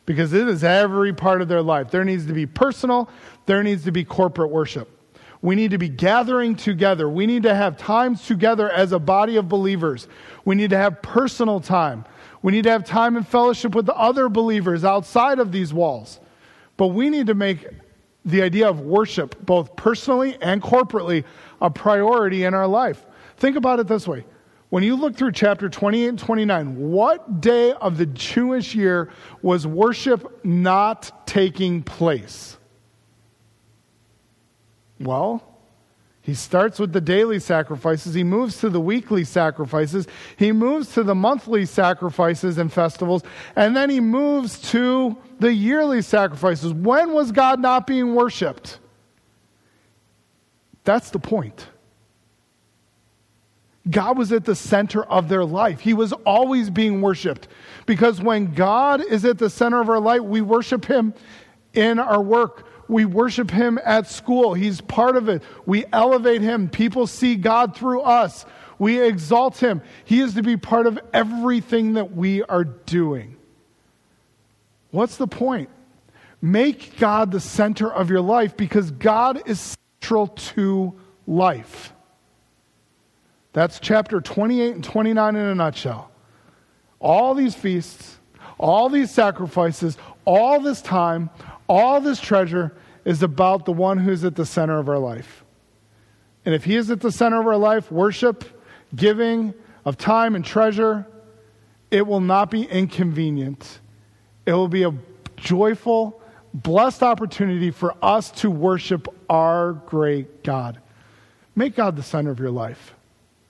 because 0.06 0.32
it 0.32 0.48
is 0.48 0.64
every 0.64 1.12
part 1.12 1.42
of 1.42 1.48
their 1.48 1.62
life. 1.62 1.90
There 1.90 2.04
needs 2.04 2.26
to 2.26 2.32
be 2.32 2.46
personal, 2.46 3.10
there 3.46 3.62
needs 3.62 3.84
to 3.84 3.92
be 3.92 4.04
corporate 4.04 4.50
worship. 4.50 4.88
We 5.42 5.56
need 5.56 5.72
to 5.72 5.78
be 5.78 5.88
gathering 5.88 6.54
together. 6.54 7.08
We 7.08 7.26
need 7.26 7.42
to 7.42 7.54
have 7.54 7.76
times 7.76 8.24
together 8.26 8.70
as 8.70 8.92
a 8.92 9.00
body 9.00 9.36
of 9.36 9.48
believers. 9.48 10.06
We 10.44 10.54
need 10.54 10.70
to 10.70 10.78
have 10.78 11.02
personal 11.02 11.58
time. 11.58 12.04
We 12.42 12.52
need 12.52 12.64
to 12.64 12.70
have 12.70 12.84
time 12.84 13.16
in 13.16 13.22
fellowship 13.22 13.74
with 13.74 13.86
the 13.86 13.94
other 13.94 14.28
believers 14.28 14.84
outside 14.84 15.38
of 15.38 15.52
these 15.52 15.72
walls. 15.72 16.20
But 16.76 16.88
we 16.88 17.08
need 17.08 17.28
to 17.28 17.34
make 17.34 17.66
the 18.24 18.42
idea 18.42 18.68
of 18.68 18.80
worship, 18.80 19.44
both 19.44 19.74
personally 19.76 20.36
and 20.40 20.60
corporately, 20.62 21.24
a 21.60 21.70
priority 21.70 22.44
in 22.44 22.54
our 22.54 22.66
life. 22.66 23.04
Think 23.36 23.56
about 23.56 23.80
it 23.80 23.86
this 23.86 24.06
way. 24.06 24.24
When 24.70 24.82
you 24.82 24.96
look 24.96 25.16
through 25.16 25.32
chapter 25.32 25.68
28 25.68 26.06
and 26.06 26.18
29, 26.18 26.90
what 26.90 27.40
day 27.40 27.72
of 27.72 27.98
the 27.98 28.06
Jewish 28.06 28.74
year 28.74 29.10
was 29.42 29.66
worship 29.66 30.44
not 30.44 31.26
taking 31.26 31.82
place? 31.82 32.56
Well, 34.98 35.51
he 36.22 36.34
starts 36.34 36.78
with 36.78 36.92
the 36.92 37.00
daily 37.00 37.40
sacrifices. 37.40 38.14
He 38.14 38.22
moves 38.22 38.58
to 38.58 38.70
the 38.70 38.80
weekly 38.80 39.24
sacrifices. 39.24 40.06
He 40.36 40.52
moves 40.52 40.94
to 40.94 41.02
the 41.02 41.16
monthly 41.16 41.66
sacrifices 41.66 42.58
and 42.58 42.72
festivals. 42.72 43.24
And 43.56 43.76
then 43.76 43.90
he 43.90 43.98
moves 43.98 44.60
to 44.70 45.16
the 45.40 45.52
yearly 45.52 46.00
sacrifices. 46.00 46.72
When 46.72 47.12
was 47.12 47.32
God 47.32 47.58
not 47.58 47.88
being 47.88 48.14
worshiped? 48.14 48.78
That's 50.84 51.10
the 51.10 51.18
point. 51.18 51.66
God 53.90 54.16
was 54.16 54.30
at 54.30 54.44
the 54.44 54.54
center 54.54 55.02
of 55.02 55.28
their 55.28 55.44
life. 55.44 55.80
He 55.80 55.92
was 55.92 56.12
always 56.24 56.70
being 56.70 57.02
worshiped. 57.02 57.48
Because 57.84 58.22
when 58.22 58.54
God 58.54 59.00
is 59.04 59.24
at 59.24 59.38
the 59.38 59.50
center 59.50 59.80
of 59.80 59.88
our 59.88 59.98
life, 59.98 60.20
we 60.20 60.40
worship 60.40 60.84
Him 60.84 61.14
in 61.74 61.98
our 61.98 62.22
work. 62.22 62.68
We 62.92 63.06
worship 63.06 63.50
Him 63.50 63.80
at 63.84 64.06
school. 64.06 64.52
He's 64.52 64.82
part 64.82 65.16
of 65.16 65.28
it. 65.30 65.42
We 65.64 65.86
elevate 65.92 66.42
Him. 66.42 66.68
People 66.68 67.06
see 67.06 67.36
God 67.36 67.74
through 67.74 68.02
us. 68.02 68.44
We 68.78 69.00
exalt 69.00 69.56
Him. 69.58 69.80
He 70.04 70.20
is 70.20 70.34
to 70.34 70.42
be 70.42 70.58
part 70.58 70.86
of 70.86 70.98
everything 71.14 71.94
that 71.94 72.14
we 72.14 72.42
are 72.42 72.64
doing. 72.64 73.36
What's 74.90 75.16
the 75.16 75.26
point? 75.26 75.70
Make 76.42 76.98
God 76.98 77.30
the 77.32 77.40
center 77.40 77.90
of 77.90 78.10
your 78.10 78.20
life 78.20 78.58
because 78.58 78.90
God 78.90 79.40
is 79.48 79.76
central 80.00 80.28
to 80.28 80.92
life. 81.26 81.94
That's 83.54 83.80
chapter 83.80 84.20
28 84.20 84.74
and 84.74 84.84
29 84.84 85.36
in 85.36 85.46
a 85.46 85.54
nutshell. 85.54 86.10
All 87.00 87.34
these 87.34 87.54
feasts, 87.54 88.18
all 88.58 88.90
these 88.90 89.10
sacrifices, 89.10 89.96
all 90.24 90.60
this 90.60 90.82
time, 90.82 91.30
all 91.68 92.00
this 92.00 92.20
treasure 92.20 92.72
is 93.04 93.22
about 93.22 93.64
the 93.64 93.72
one 93.72 93.98
who's 93.98 94.24
at 94.24 94.36
the 94.36 94.46
center 94.46 94.78
of 94.78 94.88
our 94.88 94.98
life. 94.98 95.44
And 96.44 96.54
if 96.54 96.64
he 96.64 96.76
is 96.76 96.90
at 96.90 97.00
the 97.00 97.12
center 97.12 97.40
of 97.40 97.46
our 97.46 97.56
life, 97.56 97.90
worship, 97.90 98.44
giving 98.94 99.54
of 99.84 99.96
time 99.96 100.34
and 100.34 100.44
treasure, 100.44 101.06
it 101.90 102.06
will 102.06 102.20
not 102.20 102.50
be 102.50 102.64
inconvenient. 102.64 103.80
It 104.46 104.52
will 104.52 104.68
be 104.68 104.82
a 104.84 104.94
joyful, 105.36 106.20
blessed 106.54 107.02
opportunity 107.02 107.70
for 107.70 107.94
us 108.02 108.30
to 108.32 108.50
worship 108.50 109.08
our 109.28 109.72
great 109.72 110.42
God. 110.42 110.80
Make 111.54 111.76
God 111.76 111.96
the 111.96 112.02
center 112.02 112.30
of 112.30 112.38
your 112.38 112.50
life 112.50 112.94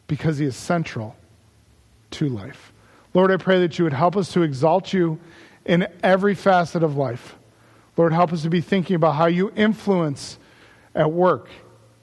because 0.07 0.39
he 0.39 0.47
is 0.47 0.57
central 0.57 1.17
to 2.13 2.29
life. 2.29 2.73
Lord, 3.15 3.31
I 3.31 3.37
pray 3.37 3.61
that 3.61 3.79
you 3.79 3.85
would 3.85 3.93
help 3.93 4.17
us 4.17 4.33
to 4.33 4.43
exalt 4.43 4.93
you 4.93 5.19
in 5.65 5.87
every 6.03 6.35
facet 6.35 6.83
of 6.83 6.97
life. 6.97 7.37
Lord, 7.97 8.13
help 8.13 8.33
us 8.33 8.43
to 8.43 8.51
be 8.51 8.61
thinking 8.61 8.97
about 8.97 9.13
how 9.13 9.27
you 9.27 9.53
influence 9.55 10.39
at 10.95 11.11
work, 11.11 11.49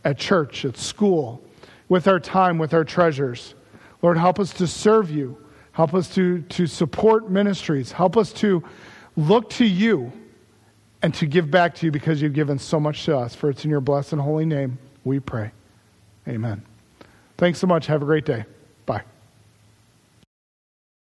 at 0.03 0.17
church, 0.17 0.65
at 0.65 0.77
school, 0.77 1.43
with 1.87 2.07
our 2.07 2.19
time, 2.19 2.57
with 2.57 2.73
our 2.73 2.83
treasures. 2.83 3.55
Lord, 4.01 4.17
help 4.17 4.39
us 4.39 4.53
to 4.53 4.67
serve 4.67 5.09
you. 5.09 5.37
Help 5.71 5.93
us 5.93 6.13
to, 6.15 6.41
to 6.43 6.67
support 6.67 7.29
ministries. 7.29 7.91
Help 7.91 8.17
us 8.17 8.31
to 8.33 8.63
look 9.15 9.49
to 9.51 9.65
you 9.65 10.11
and 11.01 11.13
to 11.15 11.25
give 11.25 11.49
back 11.49 11.75
to 11.75 11.85
you 11.85 11.91
because 11.91 12.21
you've 12.21 12.33
given 12.33 12.59
so 12.59 12.79
much 12.79 13.05
to 13.05 13.17
us. 13.17 13.33
For 13.33 13.49
it's 13.49 13.63
in 13.63 13.71
your 13.71 13.81
blessed 13.81 14.13
and 14.13 14.21
holy 14.21 14.45
name 14.45 14.77
we 15.03 15.19
pray. 15.19 15.51
Amen. 16.27 16.63
Thanks 17.37 17.59
so 17.59 17.67
much. 17.67 17.87
Have 17.87 18.01
a 18.01 18.05
great 18.05 18.25
day. 18.25 18.45